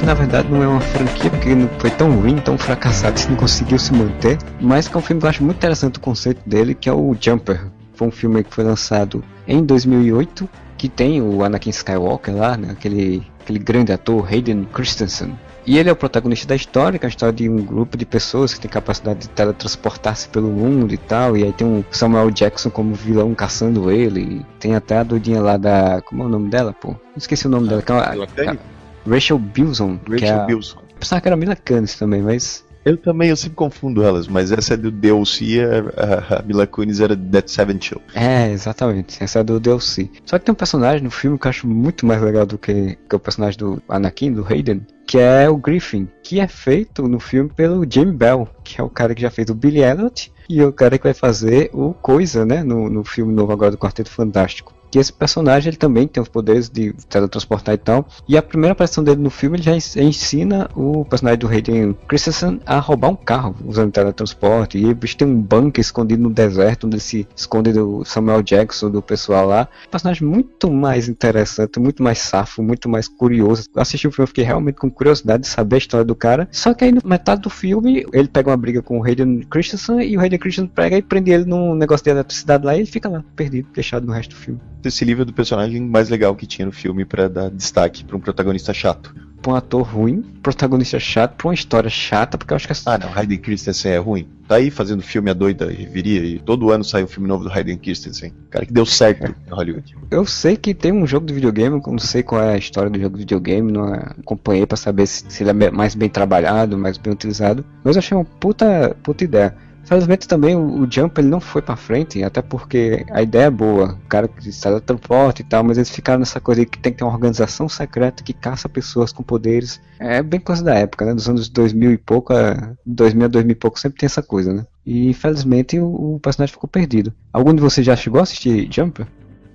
Na 0.06 0.14
verdade 0.14 0.48
não 0.48 0.62
é 0.62 0.68
uma 0.68 0.80
franquia, 0.80 1.28
porque 1.28 1.50
foi 1.80 1.90
tão 1.90 2.12
ruim, 2.12 2.36
tão 2.36 2.56
fracassado 2.56 3.20
que 3.20 3.28
não 3.28 3.36
conseguiu 3.36 3.76
se 3.76 3.92
manter, 3.92 4.38
mas 4.60 4.86
que 4.86 4.94
é 4.94 4.98
um 4.98 5.02
filme 5.02 5.20
que 5.20 5.26
eu 5.26 5.30
acho 5.30 5.42
muito 5.42 5.56
interessante 5.56 5.98
o 5.98 6.00
conceito 6.00 6.48
dele, 6.48 6.76
que 6.76 6.88
é 6.88 6.92
o 6.92 7.14
Jumper. 7.20 7.66
Foi 7.92 8.06
um 8.06 8.10
filme 8.12 8.44
que 8.44 8.54
foi 8.54 8.62
lançado 8.62 9.24
em 9.48 9.64
2008, 9.64 10.48
que 10.78 10.88
tem 10.88 11.20
o 11.20 11.42
Anakin 11.42 11.70
Skywalker 11.70 12.36
lá, 12.36 12.56
né, 12.56 12.68
aquele, 12.70 13.26
aquele 13.40 13.58
grande 13.58 13.92
ator, 13.92 14.24
Hayden 14.32 14.68
Christensen. 14.72 15.36
E 15.66 15.76
ele 15.76 15.88
é 15.88 15.92
o 15.92 15.96
protagonista 15.96 16.46
da 16.46 16.54
história, 16.54 17.00
que 17.00 17.04
é 17.04 17.08
a 17.08 17.10
história 17.10 17.34
de 17.34 17.48
um 17.48 17.56
grupo 17.56 17.96
de 17.96 18.06
pessoas 18.06 18.54
que 18.54 18.60
tem 18.60 18.70
capacidade 18.70 19.22
de 19.22 19.28
teletransportar-se 19.30 20.28
pelo 20.28 20.48
mundo 20.48 20.94
e 20.94 20.96
tal. 20.96 21.36
E 21.36 21.42
aí 21.42 21.52
tem 21.52 21.66
o 21.66 21.84
Samuel 21.90 22.30
Jackson 22.30 22.70
como 22.70 22.94
vilão 22.94 23.34
caçando 23.34 23.90
ele. 23.90 24.46
Tem 24.60 24.76
até 24.76 24.98
a 24.98 25.02
doidinha 25.02 25.40
lá 25.42 25.56
da. 25.56 26.00
Como 26.02 26.22
é 26.22 26.26
o 26.26 26.28
nome 26.28 26.48
dela, 26.50 26.72
pô? 26.72 26.94
Esqueci 27.16 27.48
o 27.48 27.50
nome 27.50 27.68
dela. 27.68 27.82
Que 27.82 27.90
é 27.90 27.94
uma-? 27.96 28.75
Rachel 29.06 29.38
Bilson, 29.38 29.98
que 29.98 30.12
é 30.12 30.18
Rachel 30.18 30.40
a... 30.40 30.44
Bilson. 30.44 30.78
Pensava 30.98 31.20
que 31.20 31.28
era 31.28 31.36
Mila 31.36 31.56
Kunis 31.56 31.94
também, 31.94 32.22
mas 32.22 32.64
Eu 32.84 32.96
também, 32.96 33.30
eu 33.30 33.36
sempre 33.36 33.56
confundo 33.56 34.02
elas, 34.02 34.28
mas 34.28 34.52
essa 34.52 34.74
é 34.74 34.76
do 34.76 34.90
DLC, 34.92 35.58
a, 35.96 36.36
a 36.38 36.42
Mila 36.42 36.66
Kunis 36.66 37.00
era 37.00 37.16
Dead 37.16 37.48
Seven 37.48 37.78
Show. 37.80 38.00
é, 38.14 38.50
exatamente, 38.52 39.22
essa 39.22 39.40
é 39.40 39.44
do 39.44 39.58
DLC. 39.58 40.08
Só 40.24 40.38
que 40.38 40.44
tem 40.44 40.52
um 40.52 40.56
personagem 40.56 41.02
no 41.02 41.10
filme 41.10 41.36
que 41.38 41.46
eu 41.46 41.50
acho 41.50 41.66
muito 41.66 42.06
mais 42.06 42.22
legal 42.22 42.46
do 42.46 42.56
que, 42.56 42.96
que 43.08 43.16
o 43.16 43.18
personagem 43.18 43.58
do 43.58 43.82
Anakin, 43.88 44.32
do 44.32 44.46
Hayden, 44.46 44.86
que 45.04 45.18
é 45.18 45.50
o 45.50 45.56
Griffin, 45.56 46.08
que 46.22 46.38
é 46.40 46.46
feito 46.46 47.08
no 47.08 47.18
filme 47.18 47.50
pelo 47.50 47.84
Jamie 47.88 48.14
Bell, 48.14 48.48
que 48.62 48.80
é 48.80 48.84
o 48.84 48.88
cara 48.88 49.14
que 49.14 49.22
já 49.22 49.30
fez 49.30 49.50
o 49.50 49.54
Billy 49.54 49.82
Elliot 49.82 50.32
e 50.48 50.62
o 50.62 50.72
cara 50.72 50.96
que 50.96 51.04
vai 51.04 51.14
fazer 51.14 51.70
o 51.72 51.92
Coisa, 51.92 52.46
né, 52.46 52.62
no, 52.62 52.88
no 52.88 53.04
filme 53.04 53.32
novo 53.32 53.52
agora 53.52 53.72
do 53.72 53.78
Quarteto 53.78 54.10
Fantástico. 54.10 54.75
Que 54.96 55.00
esse 55.00 55.12
personagem 55.12 55.68
ele 55.68 55.76
também 55.76 56.08
tem 56.08 56.22
os 56.22 56.28
poderes 56.30 56.70
de 56.70 56.94
teletransportar 57.10 57.74
e 57.74 57.76
tal. 57.76 58.08
E 58.26 58.34
a 58.34 58.40
primeira 58.40 58.72
aparição 58.72 59.04
dele 59.04 59.20
no 59.20 59.28
filme 59.28 59.56
ele 59.58 59.62
já 59.62 59.74
ens- 59.74 59.94
ensina 59.94 60.70
o 60.74 61.04
personagem 61.04 61.38
do 61.38 61.46
Hayden 61.46 61.94
Christensen 62.08 62.60
a 62.64 62.78
roubar 62.78 63.10
um 63.10 63.14
carro 63.14 63.54
usando 63.66 63.92
teletransporte. 63.92 64.78
E 64.78 64.94
bicho 64.94 65.14
tem 65.18 65.28
um 65.28 65.38
bunker 65.38 65.82
escondido 65.82 66.22
no 66.22 66.30
deserto 66.30 66.86
onde 66.86 66.98
se 66.98 67.28
esconde 67.36 67.74
do 67.74 68.06
Samuel 68.06 68.42
Jackson, 68.42 68.90
do 68.90 69.02
pessoal 69.02 69.46
lá. 69.46 69.68
Um 69.86 69.90
personagem 69.90 70.26
muito 70.26 70.70
mais 70.70 71.10
interessante, 71.10 71.78
muito 71.78 72.02
mais 72.02 72.18
safo, 72.20 72.62
muito 72.62 72.88
mais 72.88 73.06
curioso. 73.06 73.68
Eu 73.76 73.82
assisti 73.82 74.08
o 74.08 74.10
filme, 74.10 74.24
eu 74.24 74.28
fiquei 74.28 74.44
realmente 74.44 74.76
com 74.76 74.90
curiosidade 74.90 75.42
de 75.42 75.48
saber 75.48 75.74
a 75.74 75.78
história 75.78 76.06
do 76.06 76.14
cara. 76.14 76.48
Só 76.50 76.72
que 76.72 76.84
aí 76.84 76.92
no 76.92 77.02
metade 77.04 77.42
do 77.42 77.50
filme 77.50 78.06
ele 78.14 78.28
pega 78.28 78.48
uma 78.48 78.56
briga 78.56 78.80
com 78.80 78.98
o 78.98 79.04
Hayden 79.04 79.40
Christensen 79.50 80.00
e 80.10 80.16
o 80.16 80.20
Hayden 80.20 80.38
Christensen 80.38 80.72
pega 80.74 80.96
e 80.96 81.02
prende 81.02 81.32
ele 81.32 81.44
num 81.44 81.74
negócio 81.74 82.02
de 82.02 82.08
eletricidade 82.10 82.64
lá 82.64 82.74
e 82.74 82.78
ele 82.78 82.86
fica 82.86 83.10
lá, 83.10 83.22
perdido, 83.36 83.68
deixado 83.74 84.06
no 84.06 84.12
resto 84.14 84.30
do 84.30 84.36
filme. 84.36 84.60
Esse 84.86 85.04
livro 85.04 85.24
do 85.24 85.32
personagem 85.32 85.80
mais 85.80 86.08
legal 86.08 86.34
que 86.34 86.46
tinha 86.46 86.66
no 86.66 86.72
filme 86.72 87.04
pra 87.04 87.28
dar 87.28 87.50
destaque 87.50 88.04
pra 88.04 88.16
um 88.16 88.20
protagonista 88.20 88.72
chato. 88.72 89.14
pra 89.42 89.52
um 89.52 89.54
ator 89.54 89.82
ruim, 89.82 90.22
protagonista 90.42 90.98
chato, 90.98 91.36
pra 91.36 91.48
uma 91.48 91.54
história 91.54 91.90
chata, 91.90 92.36
porque 92.36 92.52
eu 92.52 92.56
acho 92.56 92.66
que 92.66 92.74
Ah, 92.86 92.98
não, 92.98 93.12
Hayden 93.14 93.38
Christensen 93.38 93.92
é 93.92 93.98
ruim. 93.98 94.28
Tá 94.48 94.56
aí 94.56 94.70
fazendo 94.70 95.02
filme 95.02 95.30
a 95.30 95.34
doida 95.34 95.66
viria, 95.66 96.20
e 96.24 96.38
todo 96.38 96.70
ano 96.70 96.84
sai 96.84 97.04
um 97.04 97.06
filme 97.06 97.28
novo 97.28 97.44
do 97.44 97.50
Hayden 97.50 97.78
Christensen. 97.78 98.32
Cara 98.50 98.64
que 98.64 98.72
deu 98.72 98.86
certo 98.86 99.26
em 99.26 99.50
Hollywood. 99.50 99.94
Eu 100.10 100.24
sei 100.24 100.56
que 100.56 100.74
tem 100.74 100.92
um 100.92 101.06
jogo 101.06 101.26
de 101.26 101.34
videogame, 101.34 101.80
não 101.84 101.98
sei 101.98 102.22
qual 102.22 102.42
é 102.42 102.54
a 102.54 102.58
história 102.58 102.90
do 102.90 103.00
jogo 103.00 103.14
de 103.16 103.20
videogame, 103.20 103.70
não 103.70 103.92
acompanhei 103.92 104.66
pra 104.66 104.76
saber 104.76 105.06
se, 105.06 105.24
se 105.28 105.42
ele 105.42 105.50
é 105.50 105.70
mais 105.70 105.94
bem 105.94 106.08
trabalhado, 106.08 106.78
mais 106.78 106.96
bem 106.96 107.12
utilizado, 107.12 107.64
mas 107.84 107.96
eu 107.96 108.00
achei 108.00 108.16
uma 108.16 108.24
puta, 108.24 108.96
puta 109.02 109.24
ideia. 109.24 109.54
Felizmente 109.86 110.26
também 110.26 110.56
o, 110.56 110.86
Jump 110.90 111.20
ele 111.20 111.28
não 111.28 111.40
foi 111.40 111.62
pra 111.62 111.76
frente, 111.76 112.22
até 112.24 112.42
porque 112.42 113.06
a 113.08 113.22
ideia 113.22 113.44
é 113.44 113.50
boa, 113.50 113.92
o 114.04 114.08
cara 114.08 114.26
que 114.26 114.50
se 114.50 114.60
teletransporta 114.60 115.42
e 115.42 115.44
tal, 115.44 115.62
mas 115.62 115.78
eles 115.78 115.90
ficaram 115.90 116.18
nessa 116.18 116.40
coisa 116.40 116.60
aí 116.60 116.66
que 116.66 116.78
tem 116.78 116.92
que 116.92 116.98
ter 116.98 117.04
uma 117.04 117.12
organização 117.12 117.68
secreta 117.68 118.24
que 118.24 118.32
caça 118.32 118.68
pessoas 118.68 119.12
com 119.12 119.22
poderes. 119.22 119.80
É 120.00 120.22
bem 120.24 120.40
coisa 120.40 120.64
da 120.64 120.74
época, 120.74 121.04
né? 121.04 121.14
Dos 121.14 121.28
anos 121.28 121.48
2000 121.48 121.92
e 121.92 121.98
pouco, 121.98 122.32
a 122.32 122.74
2000 122.84 123.26
a 123.26 123.28
2000 123.28 123.52
e 123.52 123.54
pouco 123.54 123.78
sempre 123.78 124.00
tem 124.00 124.06
essa 124.06 124.22
coisa, 124.22 124.52
né? 124.52 124.66
E 124.84 125.08
infelizmente 125.08 125.78
o, 125.78 126.18
personagem 126.20 126.52
ficou 126.52 126.68
perdido. 126.68 127.12
Algum 127.32 127.54
de 127.54 127.62
vocês 127.62 127.86
já 127.86 127.94
chegou 127.94 128.18
a 128.18 128.24
assistir 128.24 128.68
Jumper? 128.72 129.06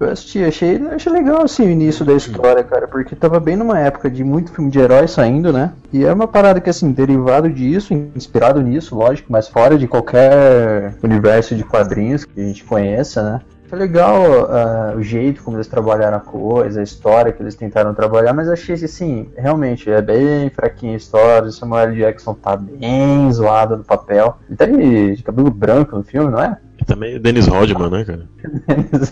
Eu 0.02 0.10
assisti, 0.10 0.44
achei, 0.44 0.78
achei 0.88 1.12
legal 1.12 1.44
assim 1.44 1.68
o 1.68 1.70
início 1.70 2.04
da 2.04 2.14
história, 2.14 2.64
cara, 2.64 2.88
porque 2.88 3.16
tava 3.16 3.40
bem 3.40 3.56
numa 3.56 3.80
época 3.80 4.10
de 4.10 4.24
muito 4.24 4.52
filme 4.52 4.72
de 4.72 4.80
herói 4.80 5.08
saindo, 5.08 5.54
né? 5.54 5.74
E 5.94 6.04
é 6.04 6.12
uma 6.12 6.28
parada 6.28 6.60
que, 6.60 6.72
assim, 6.72 6.92
derivado 6.92 7.48
disso, 7.48 7.94
inspirado 8.16 8.60
nisso, 8.64 8.96
lógico, 8.96 9.32
mas 9.32 9.48
fora 9.48 9.78
de 9.78 9.88
qualquer 9.88 10.96
universo 11.04 11.56
de 11.56 11.64
quadrinhos 11.64 12.26
que 12.26 12.42
a 12.42 12.44
gente 12.44 12.64
conheça, 12.64 13.22
né? 13.22 13.42
Foi 13.70 13.78
legal 13.78 14.24
uh, 14.24 14.98
o 14.98 15.04
jeito 15.04 15.44
como 15.44 15.56
eles 15.56 15.68
trabalharam 15.68 16.18
a 16.18 16.20
coisa, 16.20 16.80
a 16.80 16.84
história 16.84 17.32
que 17.32 17.42
eles 17.42 17.56
tentaram 17.56 17.94
trabalhar, 17.94 18.34
mas 18.34 18.50
achei 18.50 18.76
que, 18.76 18.86
assim, 18.86 19.30
realmente 19.38 19.90
é 19.90 20.02
bem 20.02 20.50
fraquinha 20.50 20.94
a 20.94 20.98
história. 20.98 21.48
O 21.48 21.52
Samuel 21.52 21.94
Jackson 21.94 22.34
tá 22.34 22.58
bem 22.58 23.32
zoado 23.32 23.78
no 23.78 23.84
papel. 23.84 24.36
Ele 24.50 24.58
tá 24.58 24.66
de, 24.66 25.16
de 25.16 25.24
cabelo 25.24 25.52
branco 25.52 25.96
no 25.96 26.04
filme, 26.04 26.32
não 26.32 26.42
é? 26.42 26.58
Também 26.86 27.20
Dennis 27.20 27.48
Rodman, 27.48 27.90
né, 27.90 28.06
cara? 28.06 28.28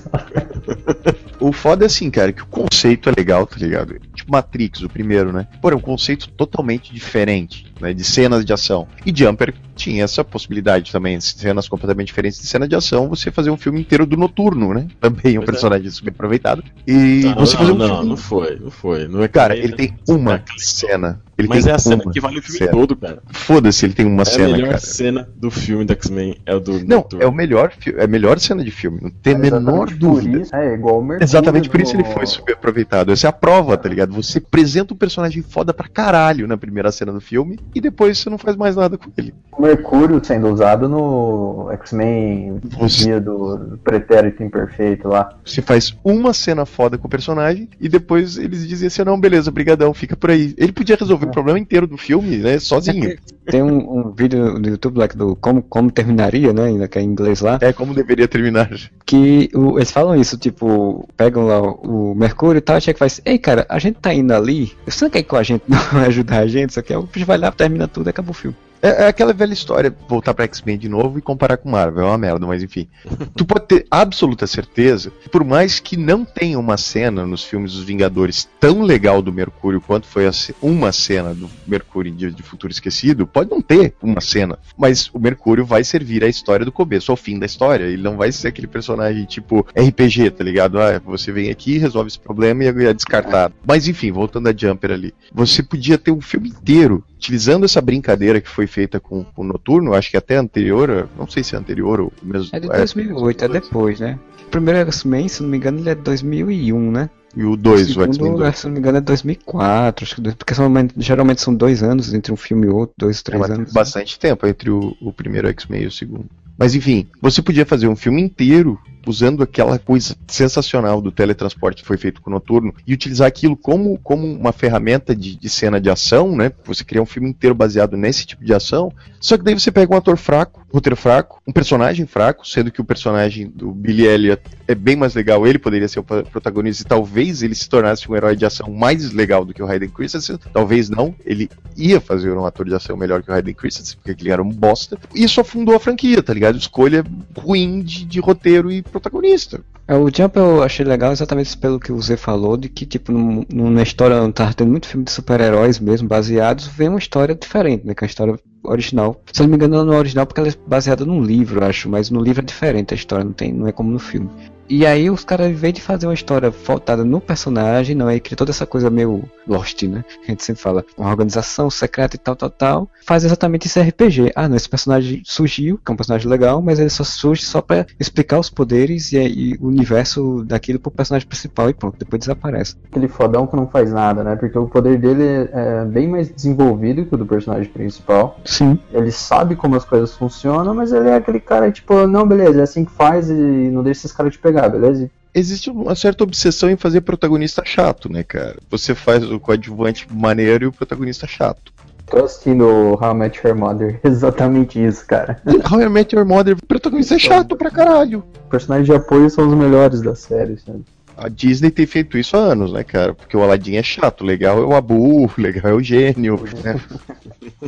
o 1.40 1.52
foda 1.52 1.86
é 1.86 1.88
assim, 1.88 2.10
cara, 2.10 2.34
que 2.34 2.44
o 2.44 2.48
conceito 2.48 3.10
é 3.10 3.14
legal, 3.16 3.46
tá 3.46 3.58
ligado? 3.58 4.00
Tipo 4.14 4.32
Matrix, 4.32 4.82
o 4.82 4.90
primeiro, 4.90 5.32
né? 5.32 5.48
Porém, 5.62 5.76
é 5.76 5.80
um 5.80 5.84
conceito 5.84 6.30
totalmente 6.30 6.94
diferente, 6.94 7.72
né? 7.80 7.94
De 7.94 8.04
cenas 8.04 8.44
de 8.44 8.52
ação. 8.54 8.88
E 9.06 9.16
Jumper 9.16 9.54
tinha 9.80 10.04
essa 10.04 10.24
possibilidade 10.24 10.92
também, 10.92 11.20
cenas 11.22 11.70
completamente 11.70 12.08
diferentes 12.08 12.40
de 12.40 12.46
cena 12.46 12.68
de 12.68 12.76
ação, 12.76 13.08
você 13.08 13.32
fazer 13.32 13.50
um 13.50 13.58
filme 13.58 13.80
inteiro 13.80 14.06
do 14.06 14.18
noturno, 14.18 14.74
né? 14.74 14.88
Também 15.00 15.40
um 15.40 15.44
é. 15.44 15.46
personagem 15.46 15.88
é. 15.88 15.92
super 15.92 16.12
aproveitado. 16.12 16.64
E 16.86 17.22
não, 17.24 17.36
você 17.36 17.54
não, 17.54 17.60
fazer 17.60 17.72
um 17.72 17.76
não, 17.76 17.88
filme... 17.88 18.10
não 18.10 18.18
foi, 18.18 18.60
não 18.60 18.72
foi. 18.72 19.08
Não 19.08 19.24
é 19.24 19.28
cara, 19.28 19.56
ele 19.56 19.74
tem 19.74 19.96
uma 20.08 20.44
cena 20.58 21.22
ele 21.40 21.48
Mas 21.48 21.66
é 21.66 21.72
a 21.72 21.80
cena 21.80 22.04
que 22.12 22.20
vale 22.20 22.40
o 22.40 22.42
filme 22.42 22.58
cena. 22.58 22.72
todo, 22.72 22.98
cara. 22.98 23.24
Foda-se, 23.32 23.86
ele 23.86 23.94
tem 23.94 24.06
uma 24.06 24.24
é 24.24 24.26
cena, 24.26 24.40
cara. 24.40 24.50
A 24.50 24.58
melhor 24.58 24.70
cara. 24.72 24.82
cena 24.82 25.30
do 25.38 25.50
filme 25.50 25.86
do 25.86 25.94
X-Men 25.94 26.38
é 26.46 26.54
o 26.54 26.60
do. 26.60 26.86
Não, 26.86 27.08
é 27.18 27.26
o 27.26 27.32
melhor, 27.32 27.72
é 27.96 28.04
a 28.04 28.08
melhor 28.08 28.38
cena 28.40 28.62
de 28.62 28.70
filme, 28.72 29.00
não 29.02 29.10
tem 29.10 29.36
a 29.36 29.38
menor 29.38 29.90
dúvida. 29.90 30.42
Isso, 30.42 30.54
é 30.54 30.74
igual 30.74 31.00
o 31.00 31.02
Mercúrio 31.02 31.24
Exatamente 31.24 31.70
por 31.70 31.78
do... 31.78 31.84
isso 31.84 31.96
ele 31.96 32.04
foi 32.04 32.26
super 32.26 32.56
aproveitado. 32.56 33.14
Essa 33.14 33.28
é 33.28 33.30
a 33.30 33.32
prova, 33.32 33.78
tá 33.78 33.88
ligado? 33.88 34.14
Você 34.16 34.40
apresenta 34.40 34.94
um 34.94 34.98
personagem 34.98 35.42
foda 35.42 35.74
pra 35.74 35.88
caralho 35.88 36.46
na 36.46 36.58
primeira 36.58 36.92
cena 36.92 37.14
do 37.14 37.22
filme 37.22 37.58
e 37.74 37.80
depois 37.80 38.18
você 38.18 38.30
não 38.30 38.38
faz 38.38 38.58
mais 38.58 38.76
nada 38.76 38.98
com 38.98 39.10
ele. 39.18 39.34
O 39.58 39.66
Mercúrio 39.76 40.20
sendo 40.24 40.48
usado 40.50 40.88
no 40.90 41.70
X-Men 41.74 42.60
Você- 42.64 43.04
dia 43.06 43.22
do, 43.22 43.78
Pretérito 43.84 44.44
Imperfeito 44.44 45.08
lá. 45.08 45.38
Você 45.46 45.62
faz 45.62 45.96
uma 46.04 46.34
cena 46.34 46.66
foda 46.66 46.98
com 46.98 47.08
o 47.08 47.10
personagem 47.10 47.70
e 47.80 47.88
depois 47.88 48.38
eles 48.38 48.68
dizem 48.68 48.88
assim: 48.88 49.04
não, 49.04 49.20
beleza, 49.20 49.52
brigadão, 49.52 49.94
fica 49.94 50.16
por 50.16 50.32
aí. 50.32 50.54
Ele 50.58 50.72
podia 50.72 50.96
resolver 50.96 51.26
o 51.28 51.32
problema 51.32 51.60
inteiro 51.60 51.86
do 51.88 51.98
filme, 51.98 52.38
né, 52.38 52.60
sozinho. 52.60 53.16
Tem 53.50 53.64
um, 53.64 53.78
um 54.00 54.12
vídeo 54.12 54.60
no 54.60 54.68
YouTube 54.70 55.00
lá 55.00 55.08
do 55.08 55.36
como, 55.36 55.64
como 55.64 55.90
terminaria, 55.92 56.54
né? 56.54 56.66
Ainda 56.66 56.88
que 56.88 57.00
é 57.00 57.02
em 57.02 57.06
inglês 57.06 57.42
lá. 57.42 57.58
É 57.62 57.74
como 57.74 57.96
deveria 57.96 58.28
terminar. 58.28 58.70
que 59.06 59.50
o- 59.56 59.78
eles 59.80 59.90
falam 59.92 60.16
isso, 60.16 60.38
tipo, 60.38 61.08
pegam 61.18 61.46
lá 61.48 61.60
o, 61.60 62.12
o 62.12 62.16
Mercúrio 62.16 62.60
e 62.60 62.62
tal, 62.62 62.78
e 62.78 62.82
chega 62.82 62.98
e 62.98 63.00
faz, 63.00 63.20
ei 63.26 63.40
cara, 63.40 63.66
a 63.68 63.80
gente 63.80 63.96
tá 63.96 64.14
indo 64.14 64.32
ali, 64.34 64.72
você 64.86 65.04
não 65.06 65.10
quer 65.10 65.20
ir 65.20 65.24
com 65.24 65.36
a 65.36 65.42
gente 65.42 65.64
não 65.68 65.78
ajudar 66.06 66.40
a 66.40 66.48
gente, 66.48 66.74
só 66.74 66.82
que 66.84 66.96
o 66.96 67.02
bicho 67.04 67.26
vai 67.26 67.38
lá, 67.40 67.52
termina 67.52 67.88
tudo 67.88 68.08
e 68.08 68.12
acabou 68.12 68.32
o 68.32 68.36
filme. 68.36 68.56
É, 68.82 69.04
é 69.04 69.08
aquela 69.08 69.34
velha 69.34 69.54
história, 69.54 69.94
voltar 70.08 70.34
pra 70.34 70.46
X-Men 70.46 70.78
de 70.78 70.90
novo 70.90 71.20
e 71.20 71.22
comparar 71.22 71.58
com 71.58 71.70
Marvel, 71.70 72.04
é 72.04 72.08
uma 72.08 72.18
merda, 72.18 72.46
mas 72.46 72.64
enfim. 72.64 72.88
tu 73.36 73.46
pode 73.46 73.66
ter 73.66 73.86
absoluta 73.90 74.48
certeza, 74.48 75.12
que 75.22 75.30
por 75.30 75.44
mais 75.44 75.80
que 75.80 75.98
não 75.98 76.24
tenha 76.24 76.60
uma 76.60 76.78
cena 76.78 77.26
nos 77.26 77.44
filmes 77.44 77.74
dos 77.74 77.84
Vingadores 77.84 78.48
tão 78.60 78.82
legal 78.82 79.22
do 79.22 79.34
Mercúrio 79.34 79.82
quanto 79.82 80.08
foi 80.08 80.30
uma 80.62 80.92
cena 80.92 81.34
do 81.34 81.50
Mercúrio 81.68 82.12
em 82.12 82.16
Dia 82.16 82.32
de 82.32 82.44
Futuro 82.44 82.72
Esquecido, 82.72 83.28
pode 83.28 83.50
não 83.50 83.62
ter 83.62 83.94
uma 84.02 84.22
cena, 84.22 84.58
mas 84.78 85.10
o 85.14 85.20
Mercúrio 85.20 85.66
vai 85.66 85.84
servir 85.84 86.24
a 86.24 86.28
história 86.28 86.66
do 86.66 86.72
começo 86.72 87.12
ao 87.12 87.18
fim 87.18 87.38
da 87.38 87.46
história. 87.46 87.86
Ele 87.86 88.02
não 88.02 88.18
vai 88.18 88.32
ser 88.32 88.48
aquele 88.48 88.68
personagem 88.68 89.26
tipo 89.26 89.66
RPG, 89.76 90.32
tá 90.32 90.44
ligado? 90.44 90.80
Ah, 90.80 91.02
você 91.04 91.32
vem 91.32 91.50
aqui, 91.50 91.78
resolve 91.78 92.08
esse 92.08 92.20
problema 92.20 92.64
e 92.64 92.68
é 92.68 92.94
descartado. 92.94 93.54
Mas 93.66 93.88
enfim, 93.88 94.12
voltando 94.12 94.48
a 94.48 94.54
Jumper 94.56 94.92
ali, 94.92 95.14
você 95.34 95.64
podia 95.64 95.98
ter 95.98 96.12
um 96.12 96.22
filme 96.22 96.50
inteiro 96.50 97.04
utilizando 97.20 97.66
essa 97.66 97.82
brincadeira 97.82 98.40
que 98.40 98.50
foi 98.50 98.66
feita 98.66 98.98
com 98.98 99.26
com 99.26 99.42
o 99.42 99.46
Noturno, 99.46 99.94
acho 99.94 100.10
que 100.10 100.16
até 100.16 100.38
anterior, 100.38 101.10
não 101.18 101.28
sei 101.28 101.44
se 101.44 101.54
é 101.54 101.60
anterior 101.60 102.00
ou 102.00 102.14
mesmo. 102.24 102.50
É 102.54 102.60
de 102.60 102.68
2008, 102.68 103.44
é 103.44 103.48
depois, 103.50 104.00
né? 104.00 104.18
O 104.48 104.50
primeiro 104.50 104.80
X-Men, 104.80 105.28
se 105.28 105.44
não 105.44 105.50
me 105.50 105.58
engano, 105.58 105.80
ele 105.80 105.90
é 105.90 105.96
de 105.96 106.02
2001, 106.02 106.92
né? 106.92 107.10
E 107.36 107.44
o 107.44 107.56
2, 107.56 107.82
o 107.82 107.86
segundo, 107.94 108.06
X-Men 108.14 108.36
2. 108.36 108.58
se 108.58 108.66
não 108.66 108.74
me 108.74 108.80
engano, 108.80 108.98
é 108.98 109.02
2004, 109.02 110.04
acho 110.06 110.16
que 110.16 110.22
dois- 110.22 110.36
porque 110.36 110.54
são- 110.56 110.72
geralmente 110.98 111.42
são 111.42 111.54
dois 111.54 111.84
anos 111.84 112.14
entre 112.14 112.32
um 112.34 112.36
filme 112.38 112.66
e 112.68 112.70
outro, 112.70 112.96
dois, 112.98 113.20
É, 113.20 113.24
três 113.24 113.40
mas 113.42 113.50
anos. 113.52 113.64
teve 113.66 113.74
bastante 113.74 114.18
tempo 114.20 114.48
entre 114.48 114.70
o, 114.72 114.96
o 115.02 115.14
primeiro 115.14 115.48
X-Men 115.48 115.84
e 115.84 115.88
o 115.88 115.92
segundo. 115.92 116.26
Mas 116.58 116.76
enfim, 116.76 117.08
você 117.22 117.42
podia 117.42 117.66
fazer 117.66 117.88
um 117.88 117.96
filme 117.96 118.22
inteiro 118.22 118.78
usando 119.08 119.42
aquela 119.42 119.80
coisa 119.80 120.14
sensacional 120.28 121.02
do 121.02 121.10
teletransporte 121.12 121.82
que 121.82 121.88
foi 121.88 121.98
feito 121.98 122.22
com 122.22 122.30
o 122.30 122.34
Noturno 122.34 122.74
e 122.86 122.94
utilizar 122.94 123.28
aquilo 123.28 123.56
como, 123.56 123.98
como 124.00 124.28
uma 124.28 124.52
ferramenta 124.52 125.16
de, 125.16 125.36
de 125.38 125.50
cena 125.50 125.80
de 125.80 125.90
ação, 125.90 126.36
né? 126.36 126.52
Você 126.66 126.84
criar 126.84 127.02
um 127.02 127.06
filme 127.06 127.30
inteiro 127.30 127.56
baseado 127.56 127.96
nesse 127.96 128.26
tipo 128.26 128.44
de 128.44 128.54
ação. 128.54 128.92
Só 129.22 129.38
que 129.38 129.44
daí 129.44 129.54
você 129.58 129.72
pega 129.72 129.94
um 129.94 129.98
ator 129.98 130.18
fraco, 130.18 130.62
um 130.70 130.74
roteiro 130.76 130.98
fraco, 130.98 131.42
um 131.48 131.52
personagem 131.54 132.06
fraco, 132.06 132.46
sendo 132.46 132.72
que 132.72 132.82
o 132.82 132.86
personagem 132.86 133.48
do 133.50 133.72
Billy 133.72 134.06
Elliot 134.06 134.42
é 134.68 134.76
bem 134.76 134.98
mais 134.98 135.16
legal, 135.16 135.48
ele 135.48 135.58
poderia 135.60 135.88
ser 135.88 136.00
o 136.02 136.04
pro- 136.04 136.24
protagonista 136.26 136.84
e 136.84 136.86
talvez 136.86 137.19
ele 137.42 137.54
se 137.56 137.68
tornasse 137.68 138.10
um 138.10 138.16
herói 138.16 138.36
de 138.36 138.46
ação 138.46 138.70
mais 138.72 139.12
legal 139.12 139.44
do 139.46 139.54
que 139.54 139.62
o 139.62 139.68
Hayden 139.68 139.90
Christensen, 139.90 140.38
talvez 140.54 140.90
não, 140.90 141.14
ele 141.26 141.50
ia 141.76 142.00
fazer 142.00 142.32
um 142.32 142.46
ator 142.46 142.66
de 142.68 142.74
ação 142.76 142.96
melhor 142.98 143.22
que 143.22 143.30
o 143.30 143.34
Hayden 143.34 143.54
Christensen, 143.54 143.98
porque 144.04 144.22
ele 144.22 144.32
era 144.32 144.42
um 144.42 144.50
bosta, 144.50 144.98
e 145.14 145.24
isso 145.24 145.40
afundou 145.42 145.76
a 145.76 145.80
franquia, 145.80 146.22
tá 146.24 146.34
ligado? 146.34 146.58
Escolha 146.58 147.04
ruim 147.38 147.82
de, 147.82 148.06
de 148.06 148.20
roteiro 148.20 148.72
e 148.72 148.82
protagonista. 148.82 149.62
É, 149.88 149.96
o 149.96 150.06
Jump 150.16 150.38
eu 150.38 150.62
achei 150.62 150.86
legal 150.86 151.12
exatamente 151.12 151.58
pelo 151.58 151.80
que 151.80 151.92
Zé 152.02 152.16
falou, 152.16 152.56
de 152.56 152.70
que, 152.70 152.86
tipo, 152.86 153.12
num- 153.12 153.44
num- 153.52 153.72
na 153.72 153.82
história, 153.84 154.20
não 154.22 154.32
tava 154.32 154.54
tendo 154.54 154.70
muito 154.70 154.88
filme 154.88 155.04
de 155.04 155.12
super-heróis 155.12 155.80
mesmo, 155.80 156.08
baseados, 156.08 156.68
vem 156.68 156.90
uma 156.90 157.00
história 157.00 157.34
diferente, 157.36 157.86
né, 157.86 157.94
que 157.96 158.04
é 158.04 158.06
a 158.06 158.10
história 158.10 158.40
original. 158.64 159.20
Se 159.34 159.42
não 159.42 159.50
me 159.50 159.56
engano, 159.56 159.84
não 159.84 159.94
é 159.94 159.98
original 159.98 160.26
porque 160.28 160.40
ela 160.42 160.50
é 160.50 160.54
baseada 160.68 161.06
num 161.06 161.24
livro, 161.24 161.64
acho, 161.66 161.90
mas 161.90 162.10
no 162.12 162.22
livro 162.22 162.42
é 162.42 162.46
diferente 162.46 162.94
a 162.94 162.98
história, 162.98 163.26
não, 163.26 163.34
tem, 163.34 163.52
não 163.52 163.68
é 163.68 163.72
como 163.72 163.90
no 163.90 164.00
filme. 164.00 164.30
E 164.70 164.86
aí 164.86 165.10
os 165.10 165.24
caras, 165.24 165.48
em 165.48 165.54
vez 165.54 165.74
de 165.74 165.82
fazer 165.82 166.06
uma 166.06 166.14
história 166.14 166.50
voltada 166.50 167.04
no 167.04 167.20
personagem, 167.20 167.96
não, 167.96 168.08
aí 168.08 168.20
cria 168.20 168.38
toda 168.38 168.52
essa 168.52 168.66
coisa 168.66 168.90
meio 168.90 169.24
Lost, 169.48 169.82
né? 169.84 170.06
A 170.24 170.28
gente 170.28 170.44
sempre 170.44 170.62
fala, 170.62 170.86
uma 170.96 171.10
organização 171.10 171.70
secreta 171.70 172.16
e 172.16 172.20
tal, 172.20 172.36
tal, 172.36 172.50
tal. 172.50 172.90
Faz 173.06 173.24
exatamente 173.24 173.66
esse 173.66 173.82
RPG. 173.82 174.32
Ah, 174.36 174.48
não, 174.48 174.56
esse 174.56 174.70
personagem 174.70 175.24
surgiu, 175.26 175.80
que 175.84 175.92
é 175.92 175.94
um 175.94 175.98
personagem 175.98 176.30
legal, 176.30 176.62
mas 176.62 176.80
ele 176.80 176.90
só 176.90 177.04
surge 177.04 177.42
só 177.42 177.62
pra 177.62 177.88
explicar 178.00 178.38
os 178.38 178.50
poderes 178.50 179.12
e, 179.12 179.18
e 179.18 179.58
o 179.60 179.68
universo 179.68 180.44
daquilo 180.46 180.80
pro 180.80 180.92
personagem 180.92 181.28
principal 181.28 181.70
e 181.70 181.74
pronto, 181.74 181.98
depois 181.98 182.20
desaparece. 182.20 182.76
Aquele 182.92 183.08
fodão 183.08 183.48
que 183.48 183.56
não 183.56 183.68
faz 183.68 183.92
nada, 183.92 184.24
né? 184.24 184.36
Porque 184.36 184.58
o 184.58 184.68
poder 184.68 185.00
dele 185.00 185.50
é 185.52 185.86
bem 185.86 186.08
mais 186.08 186.30
desenvolvido 186.30 187.06
que 187.06 187.16
o 187.16 187.18
do 187.18 187.26
personagem 187.26 187.72
principal. 187.72 188.40
Sim. 188.46 188.78
Ele 188.94 189.12
sabe 189.12 189.56
como 189.56 189.76
as 189.76 189.86
coisas 189.86 190.14
funcionam, 190.16 190.76
mas 190.76 190.92
ele 190.92 191.10
é 191.10 191.16
aquele 191.16 191.40
cara, 191.40 191.72
tipo, 191.72 192.06
não, 192.06 192.28
beleza, 192.28 192.60
é 192.60 192.64
assim 192.64 192.86
que 192.86 192.92
faz 192.92 193.30
e 193.30 193.34
não 193.34 193.82
deixa 193.82 194.02
esses 194.02 194.12
caras 194.12 194.34
te 194.34 194.40
pegar, 194.40 194.59
beleza? 194.68 195.10
Existe 195.34 195.70
uma 195.70 195.96
certa 195.96 196.24
obsessão 196.24 196.70
em 196.70 196.76
fazer 196.76 197.02
protagonista 197.02 197.62
chato, 197.64 198.12
né, 198.12 198.24
cara? 198.24 198.58
Você 198.70 198.96
faz 198.96 199.24
o 199.30 199.40
coadjuvante 199.40 200.08
maneiro 200.12 200.66
e 200.66 200.68
o 200.68 200.72
protagonista 200.72 201.28
chato. 201.28 201.72
Tô 202.08 202.26
assistindo 202.26 202.98
How 203.00 203.12
I 203.12 203.14
Met 203.14 203.40
Your 203.46 203.56
Mother, 203.56 204.00
exatamente 204.04 204.84
isso, 204.84 205.06
cara. 205.06 205.40
How 205.72 205.82
I 205.82 205.90
Met 205.90 206.16
Your 206.16 206.26
Mother, 206.26 206.58
o 206.58 206.66
protagonista 206.66 207.16
é 207.16 207.20
chato 207.20 207.56
pra 207.56 207.70
caralho. 207.70 208.24
Os 208.46 208.50
personagens 208.50 208.88
de 208.88 208.94
apoio 208.94 209.30
são 209.30 209.48
os 209.48 209.54
melhores 209.54 210.02
da 210.02 210.16
série, 210.16 210.58
sabe? 210.58 210.84
A 211.20 211.28
Disney 211.28 211.70
tem 211.70 211.86
feito 211.86 212.18
isso 212.18 212.38
há 212.38 212.40
anos, 212.40 212.72
né, 212.72 212.82
cara? 212.82 213.14
Porque 213.14 213.36
o 213.36 213.44
Aladdin 213.44 213.76
é 213.76 213.84
chato, 213.84 214.24
legal 214.24 214.58
é 214.58 214.66
o 214.66 214.74
Abu, 214.74 215.30
legal 215.38 215.74
é 215.74 215.76
o 215.76 215.84
gênio, 215.84 216.42
né? 216.64 216.80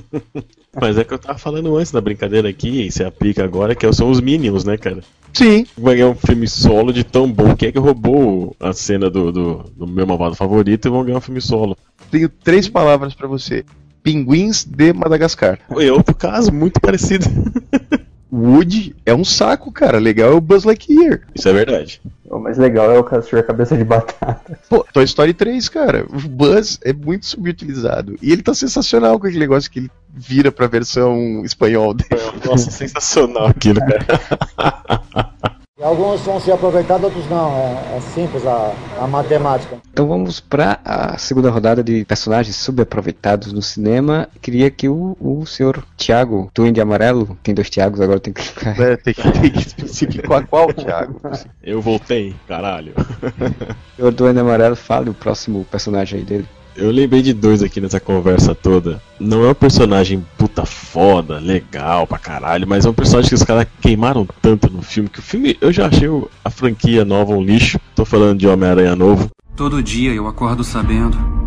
Mas 0.79 0.97
é 0.97 1.03
que 1.03 1.13
eu 1.13 1.19
tava 1.19 1.37
falando 1.37 1.75
antes 1.75 1.91
da 1.91 1.99
brincadeira 1.99 2.47
aqui, 2.47 2.87
e 2.87 2.91
se 2.91 3.03
aplica 3.03 3.43
agora, 3.43 3.75
que 3.75 3.91
são 3.91 4.09
os 4.09 4.21
Minions, 4.21 4.63
né, 4.63 4.77
cara? 4.77 5.01
Sim. 5.33 5.65
Vai 5.77 5.95
ganhar 5.95 6.09
um 6.09 6.15
filme 6.15 6.47
solo 6.47 6.93
de 6.93 7.03
tão 7.03 7.29
bom 7.29 7.53
que 7.53 7.65
é 7.65 7.71
que 7.73 7.79
roubou 7.79 8.55
a 8.57 8.71
cena 8.71 9.09
do, 9.09 9.31
do, 9.33 9.55
do 9.75 9.87
meu 9.87 10.07
malvado 10.07 10.35
favorito 10.35 10.87
e 10.87 10.91
vão 10.91 11.03
ganhar 11.03 11.17
um 11.17 11.21
filme 11.21 11.41
solo. 11.41 11.77
Tenho 12.09 12.29
três 12.29 12.69
palavras 12.69 13.13
pra 13.13 13.27
você. 13.27 13.65
Pinguins 14.01 14.63
de 14.63 14.93
Madagascar. 14.93 15.59
É 15.77 15.91
outro 15.91 16.15
caso 16.15 16.53
muito 16.53 16.79
parecido. 16.79 17.25
Woody 18.31 18.95
é 19.05 19.13
um 19.13 19.25
saco, 19.25 19.71
cara. 19.71 19.99
Legal 19.99 20.31
é 20.31 20.35
o 20.35 20.41
Buzz 20.41 20.63
Lightyear. 20.63 21.21
Isso 21.35 21.49
é 21.49 21.53
verdade. 21.53 22.01
O 22.29 22.39
mais 22.39 22.57
legal 22.57 22.89
é 22.89 22.97
o 22.97 23.03
Castor 23.03 23.43
Cabeça 23.43 23.75
de 23.75 23.83
Batata. 23.83 24.57
Pô, 24.69 24.85
Toy 24.93 25.03
Story 25.03 25.33
3, 25.33 25.67
cara. 25.67 26.05
O 26.09 26.29
Buzz 26.29 26.79
é 26.83 26.93
muito 26.93 27.25
subutilizado. 27.25 28.15
E 28.21 28.31
ele 28.31 28.41
tá 28.41 28.53
sensacional 28.53 29.19
com 29.19 29.27
aquele 29.27 29.41
negócio 29.41 29.69
que 29.69 29.79
ele 29.79 29.91
vira 30.13 30.51
pra 30.51 30.67
versão 30.67 31.43
espanhol 31.43 31.93
dele. 31.93 32.21
Nossa, 32.45 32.71
sensacional 32.71 33.47
aquilo, 33.47 33.81
cara. 33.81 35.51
Alguns 35.81 36.21
vão 36.21 36.39
ser 36.39 36.51
aproveitados, 36.51 37.05
outros 37.05 37.27
não. 37.27 37.51
É, 37.55 37.97
é 37.97 38.01
simples 38.01 38.45
a, 38.45 38.73
a 38.99 39.07
matemática. 39.07 39.77
Então 39.91 40.07
vamos 40.07 40.39
para 40.39 40.79
a 40.85 41.17
segunda 41.17 41.49
rodada 41.49 41.83
de 41.83 42.05
personagens 42.05 42.55
subaproveitados 42.55 43.51
no 43.51 43.63
cinema. 43.63 44.29
Queria 44.41 44.69
que 44.69 44.87
o, 44.87 45.17
o 45.19 45.43
senhor 45.45 45.83
Thiago, 45.97 46.51
Duende 46.53 46.79
Amarelo, 46.79 47.35
tem 47.41 47.55
dois 47.55 47.69
Thiagos, 47.69 47.99
agora 47.99 48.19
tem 48.19 48.31
que 48.31 48.43
ficar. 48.43 48.79
É, 48.79 48.95
tem, 48.95 49.13
que, 49.13 49.31
tem 49.31 49.51
que 49.51 49.59
especificar 49.59 50.45
qual, 50.45 50.71
Thiago. 50.71 51.19
Eu 51.63 51.81
voltei, 51.81 52.35
caralho. 52.47 52.93
O 52.95 53.95
senhor 53.97 54.11
Duende 54.11 54.39
Amarelo, 54.39 54.75
fale 54.75 55.09
o 55.09 55.15
próximo 55.15 55.65
personagem 55.65 56.19
aí 56.19 56.25
dele. 56.25 56.47
Eu 56.75 56.89
lembrei 56.89 57.21
de 57.21 57.33
dois 57.33 57.61
aqui 57.61 57.81
nessa 57.81 57.99
conversa 57.99 58.55
toda. 58.55 59.01
Não 59.19 59.45
é 59.45 59.51
um 59.51 59.55
personagem 59.55 60.25
puta 60.37 60.65
foda, 60.65 61.37
legal 61.39 62.07
pra 62.07 62.17
caralho, 62.17 62.67
mas 62.67 62.85
é 62.85 62.89
um 62.89 62.93
personagem 62.93 63.29
que 63.29 63.35
os 63.35 63.43
caras 63.43 63.67
queimaram 63.81 64.27
tanto 64.41 64.69
no 64.71 64.81
filme 64.81 65.09
que 65.09 65.19
o 65.19 65.23
filme 65.23 65.57
eu 65.59 65.71
já 65.71 65.87
achei 65.87 66.07
a 66.43 66.49
franquia 66.49 67.03
nova 67.03 67.33
um 67.33 67.41
lixo. 67.41 67.79
Tô 67.95 68.05
falando 68.05 68.39
de 68.39 68.47
Homem-Aranha 68.47 68.95
novo. 68.95 69.29
Todo 69.55 69.83
dia 69.83 70.13
eu 70.13 70.27
acordo 70.27 70.63
sabendo 70.63 71.40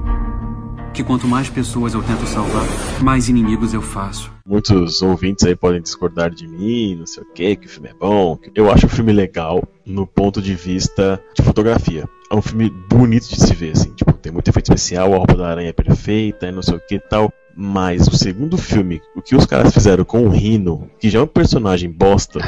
que 0.95 1.03
quanto 1.03 1.27
mais 1.27 1.51
pessoas 1.51 1.93
eu 1.93 2.03
tento 2.03 2.25
salvar, 2.25 2.65
mais 3.03 3.29
inimigos 3.29 3.75
eu 3.75 3.83
faço. 3.83 4.31
Muitos 4.47 5.03
ouvintes 5.03 5.45
aí 5.45 5.57
podem 5.57 5.83
discordar 5.83 6.31
de 6.31 6.47
mim, 6.47 6.95
não 6.95 7.07
sei 7.07 7.25
o 7.25 7.27
que, 7.35 7.57
que 7.57 7.67
o 7.67 7.69
filme 7.69 7.89
é 7.89 7.95
bom. 7.95 8.39
Eu 8.55 8.71
acho 8.71 8.87
o 8.87 8.89
filme 8.89 9.13
legal 9.13 9.63
no 9.85 10.07
ponto 10.07 10.41
de 10.41 10.55
vista 10.55 11.21
de 11.35 11.43
fotografia. 11.43 12.09
É 12.31 12.35
um 12.35 12.41
filme 12.41 12.71
bonito 12.89 13.29
de 13.29 13.41
se 13.41 13.55
ver, 13.55 13.73
assim, 13.73 13.91
tipo, 13.91 14.13
tem 14.13 14.33
muito 14.33 14.49
efeito 14.49 14.67
especial, 14.67 15.13
a 15.13 15.17
roupa 15.17 15.35
da 15.35 15.49
aranha 15.49 15.71
é 15.71 15.73
perfeita, 15.73 16.47
e 16.47 16.53
não 16.53 16.63
sei 16.63 16.77
o 16.77 16.81
que 16.81 16.95
e 16.95 17.01
tal. 17.01 17.33
Mas 17.57 18.07
o 18.07 18.17
segundo 18.17 18.57
filme, 18.57 19.01
o 19.17 19.23
que 19.23 19.37
os 19.37 19.47
caras 19.47 19.75
fizeram 19.75 20.05
com 20.05 20.25
o 20.25 20.29
Rino, 20.29 20.89
que 20.99 21.11
já 21.11 21.19
é 21.19 21.23
um 21.23 21.27
personagem 21.27 21.91
bosta, 21.91 22.41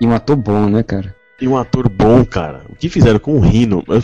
E 0.00 0.06
um 0.06 0.14
ator 0.14 0.36
bom, 0.36 0.68
né, 0.68 0.82
cara? 0.82 1.14
E 1.42 1.48
um 1.48 1.56
ator 1.56 1.88
bom, 1.88 2.24
cara. 2.24 2.62
O 2.70 2.76
que 2.76 2.88
fizeram 2.88 3.18
com 3.18 3.36
o 3.36 3.40
Rino? 3.40 3.82
eu 3.88 4.00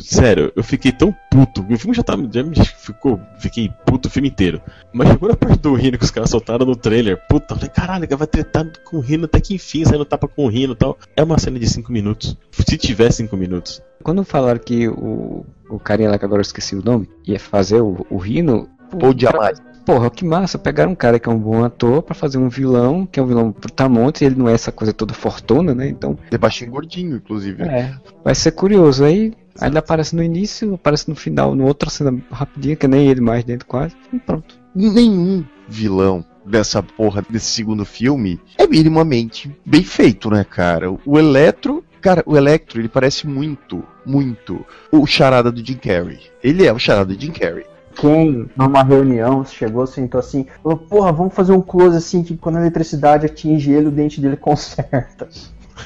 sério, 0.00 0.50
eu 0.56 0.64
fiquei 0.64 0.90
tão 0.90 1.14
puto. 1.30 1.60
O 1.70 1.78
filme 1.78 1.94
já 1.94 2.02
tá. 2.02 2.14
Já 2.32 2.42
me 2.42 2.56
ficou. 2.64 3.20
Fiquei 3.38 3.70
puto 3.84 4.08
o 4.08 4.10
filme 4.10 4.28
inteiro. 4.28 4.60
Mas 4.90 5.08
chegou 5.08 5.28
na 5.28 5.36
parte 5.36 5.58
do 5.58 5.74
Rino 5.74 5.98
que 5.98 6.04
os 6.04 6.10
caras 6.10 6.30
soltaram 6.30 6.64
no 6.64 6.74
trailer. 6.74 7.20
Puta, 7.28 7.52
eu 7.52 7.58
falei, 7.58 7.70
caralho, 7.70 8.16
vai 8.16 8.26
tretar 8.26 8.66
com 8.84 8.96
o 8.96 9.00
Rino 9.00 9.26
até 9.26 9.38
que 9.38 9.54
enfim, 9.54 9.84
saindo 9.84 10.04
tapa 10.06 10.26
com 10.26 10.46
o 10.46 10.48
Rino 10.48 10.72
e 10.72 10.76
tal. 10.76 10.98
É 11.14 11.22
uma 11.22 11.38
cena 11.38 11.58
de 11.58 11.68
5 11.68 11.92
minutos. 11.92 12.38
Se 12.50 12.78
tiver 12.78 13.12
5 13.12 13.36
minutos. 13.36 13.82
Quando 14.02 14.24
falaram 14.24 14.58
que 14.58 14.88
o, 14.88 15.44
o 15.68 15.78
carinha 15.78 16.10
lá, 16.10 16.18
que 16.18 16.24
agora 16.24 16.40
eu 16.40 16.42
esqueci 16.42 16.74
o 16.74 16.82
nome, 16.82 17.06
ia 17.26 17.38
fazer 17.38 17.82
o, 17.82 18.06
o 18.08 18.16
Rino. 18.16 18.66
Ou 19.02 19.12
Diamante. 19.12 19.60
Porra, 19.88 20.10
que 20.10 20.22
massa, 20.22 20.58
pegaram 20.58 20.92
um 20.92 20.94
cara 20.94 21.18
que 21.18 21.30
é 21.30 21.32
um 21.32 21.38
bom 21.38 21.64
ator 21.64 22.02
pra 22.02 22.14
fazer 22.14 22.36
um 22.36 22.50
vilão, 22.50 23.06
que 23.06 23.18
é 23.18 23.22
um 23.22 23.26
vilão 23.26 23.54
brutamonte, 23.58 24.22
e 24.22 24.26
ele 24.26 24.34
não 24.34 24.46
é 24.46 24.52
essa 24.52 24.70
coisa 24.70 24.92
toda 24.92 25.14
fortuna, 25.14 25.74
né? 25.74 25.88
Então, 25.88 26.14
É 26.30 26.36
baixinho 26.36 26.70
gordinho, 26.70 27.16
inclusive. 27.16 27.62
é, 27.62 27.94
vai 28.22 28.34
ser 28.34 28.50
curioso. 28.52 29.02
Aí, 29.02 29.32
aí 29.58 29.70
ele 29.70 29.78
aparece 29.78 30.14
no 30.14 30.22
início, 30.22 30.74
aparece 30.74 31.08
no 31.08 31.16
final, 31.16 31.54
numa 31.54 31.66
outra 31.68 31.88
cena 31.88 32.14
rapidinha, 32.30 32.76
que 32.76 32.86
nem 32.86 33.08
ele 33.08 33.22
mais 33.22 33.44
dentro 33.44 33.66
quase, 33.66 33.96
e 34.12 34.18
pronto. 34.18 34.56
Nenhum 34.74 35.42
vilão 35.66 36.22
dessa 36.44 36.82
porra 36.82 37.24
desse 37.30 37.46
segundo 37.46 37.86
filme 37.86 38.38
é 38.58 38.66
minimamente 38.66 39.50
bem 39.64 39.82
feito, 39.82 40.28
né, 40.28 40.44
cara? 40.44 40.92
O 40.92 41.18
Eletro. 41.18 41.82
Cara, 42.02 42.22
o 42.26 42.36
Electro, 42.36 42.78
ele 42.78 42.88
parece 42.88 43.26
muito, 43.26 43.82
muito 44.06 44.64
o 44.92 45.04
charada 45.06 45.50
do 45.50 45.64
Jim 45.64 45.74
Carrey. 45.78 46.20
Ele 46.44 46.64
é 46.66 46.72
o 46.72 46.78
charada 46.78 47.12
do 47.12 47.20
Jim 47.20 47.32
Carrey. 47.32 47.64
Quem, 47.98 48.48
numa 48.56 48.84
reunião, 48.84 49.44
chegou, 49.44 49.84
sentou 49.84 50.20
assim, 50.20 50.46
falou, 50.62 50.78
porra, 50.78 51.10
vamos 51.10 51.34
fazer 51.34 51.52
um 51.52 51.60
close 51.60 51.96
assim 51.96 52.22
que 52.22 52.36
quando 52.36 52.56
a 52.56 52.60
eletricidade 52.60 53.26
atinge 53.26 53.72
ele, 53.72 53.88
o 53.88 53.90
dente 53.90 54.20
dele 54.20 54.36
conserta. 54.36 55.28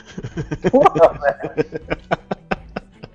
Porra, 0.70 1.18
velho. 1.18 1.66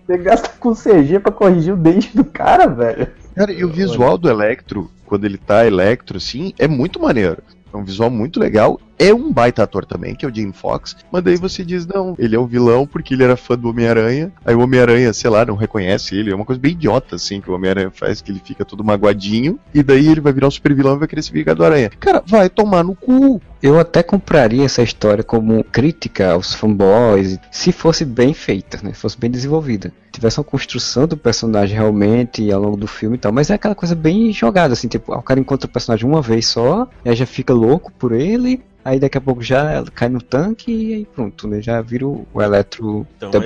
Você 0.06 0.18
gasta 0.18 0.50
com 0.60 0.74
CG 0.74 1.20
pra 1.20 1.32
corrigir 1.32 1.74
o 1.74 1.78
dente 1.78 2.16
do 2.16 2.24
cara, 2.24 2.66
velho. 2.66 3.08
Cara, 3.36 3.52
e 3.52 3.64
o 3.64 3.70
visual 3.70 4.18
do 4.18 4.30
Electro, 4.30 4.90
quando 5.06 5.26
ele 5.26 5.38
tá 5.38 5.66
Electro, 5.66 6.18
assim, 6.18 6.54
é 6.58 6.68
muito 6.68 7.00
maneiro. 7.00 7.44
É 7.72 7.78
um 7.78 7.84
visual 7.84 8.10
muito 8.10 8.40
legal. 8.40 8.80
É 9.00 9.14
um 9.14 9.32
baita 9.32 9.64
ator 9.64 9.86
também, 9.86 10.16
que 10.16 10.26
é 10.26 10.30
o 10.30 10.34
Jim 10.34 10.52
Fox. 10.52 10.96
Mas 11.12 11.24
daí 11.24 11.36
você 11.36 11.64
diz, 11.64 11.86
não, 11.86 12.16
ele 12.18 12.36
é 12.36 12.40
o 12.40 12.48
vilão 12.48 12.88
porque 12.88 13.14
ele 13.14 13.24
era 13.24 13.38
fã 13.38 13.58
do 13.58 13.70
Homem-Aranha. 13.70 14.32
Aí 14.44 14.56
o 14.56 14.60
Homem-Aranha, 14.60 15.14
sei 15.14 15.30
lá, 15.30 15.46
não 15.46 15.56
reconhece 15.56 16.16
ele. 16.16 16.32
É 16.32 16.36
uma 16.36 16.46
coisa 16.46 16.60
bem 16.60 16.72
idiota, 16.72 17.16
assim, 17.16 17.40
que 17.40 17.50
o 17.50 17.54
Homem-Aranha 17.54 17.92
faz, 17.92 18.22
que 18.22 18.32
ele 18.32 18.42
fica 18.44 18.66
todo 18.66 18.84
magoadinho. 18.84 19.60
E 19.74 19.84
daí 19.84 20.08
ele 20.08 20.22
vai 20.22 20.34
virar 20.34 20.48
um 20.48 20.52
super 20.52 20.74
vilão 20.74 20.96
e 20.96 21.00
vai 21.00 21.08
querer 21.08 21.22
se 21.22 21.32
vingar 21.32 21.56
do 21.56 21.64
Aranha. 21.64 21.92
Cara, 22.00 22.24
vai 22.26 22.50
tomar 22.50 22.84
no 22.84 22.96
cu. 22.96 23.42
Eu 23.62 23.80
até 23.80 24.04
compraria 24.04 24.66
essa 24.66 24.84
história 24.84 25.24
como 25.24 25.64
crítica 25.64 26.32
aos 26.32 26.54
fanboys, 26.54 27.40
se 27.52 27.72
fosse 27.72 28.06
bem 28.06 28.34
feita, 28.34 28.80
né? 28.84 28.94
Fosse 28.94 29.18
bem 29.18 29.32
desenvolvida. 29.32 29.92
Tivesse 30.12 30.40
uma 30.40 30.44
construção 30.44 31.08
do 31.08 31.18
personagem 31.18 31.76
realmente 31.76 32.52
ao 32.52 32.62
longo 32.62 32.78
do 32.78 32.88
filme 32.88 33.16
e 33.16 33.20
tal. 33.20 33.32
Mas 33.32 33.50
é 33.50 33.56
aquela 33.56 33.76
coisa 33.76 33.96
bem 33.96 34.32
jogada, 34.32 34.74
assim, 34.74 34.88
tipo, 34.88 35.14
ah, 35.14 35.18
o 35.18 35.24
cara 35.24 35.40
encontra 35.40 35.68
o 35.68 35.72
personagem 35.72 36.08
uma 36.08 36.22
vez 36.22 36.48
só, 36.48 36.88
aí 37.04 37.16
já 37.16 37.26
fica 37.26 37.54
louco 37.54 37.92
por 37.92 38.12
ele, 38.12 38.62
aí 38.88 39.00
daqui 39.00 39.17
a 39.17 39.21
pouco 39.21 39.41
já 39.41 39.84
cai 39.93 40.08
no 40.10 40.21
tanque 40.21 40.71
e 40.71 40.93
aí 40.93 41.06
pronto, 41.06 41.47
né? 41.47 41.62
Já 41.62 41.82
vira 41.82 42.08
o, 42.08 42.26
o 42.34 42.41
Electro 42.41 43.06
Então, 43.17 43.30
Dub 43.30 43.45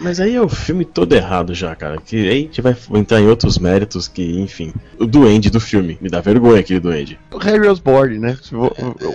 mas 0.00 0.20
aí- 0.20 0.34
é 0.34 0.40
o 0.42 0.48
filme 0.48 0.84
todo 0.84 1.12
errado 1.14 1.54
já, 1.54 1.74
cara. 1.74 1.98
Que 2.04 2.16
aí 2.28 2.28
a 2.28 2.40
gente 2.42 2.60
vai 2.60 2.76
entrar 2.94 3.20
em 3.20 3.26
outros 3.26 3.58
méritos 3.58 4.06
que, 4.08 4.38
enfim. 4.40 4.72
O 4.98 5.06
duende 5.06 5.50
do 5.50 5.60
filme. 5.60 5.98
Me 6.00 6.08
dá 6.08 6.20
vergonha 6.20 6.60
aquele 6.60 6.80
duende. 6.80 7.18
O 7.32 7.38
Harry 7.38 7.66
Osborn, 7.68 8.18
né? 8.18 8.36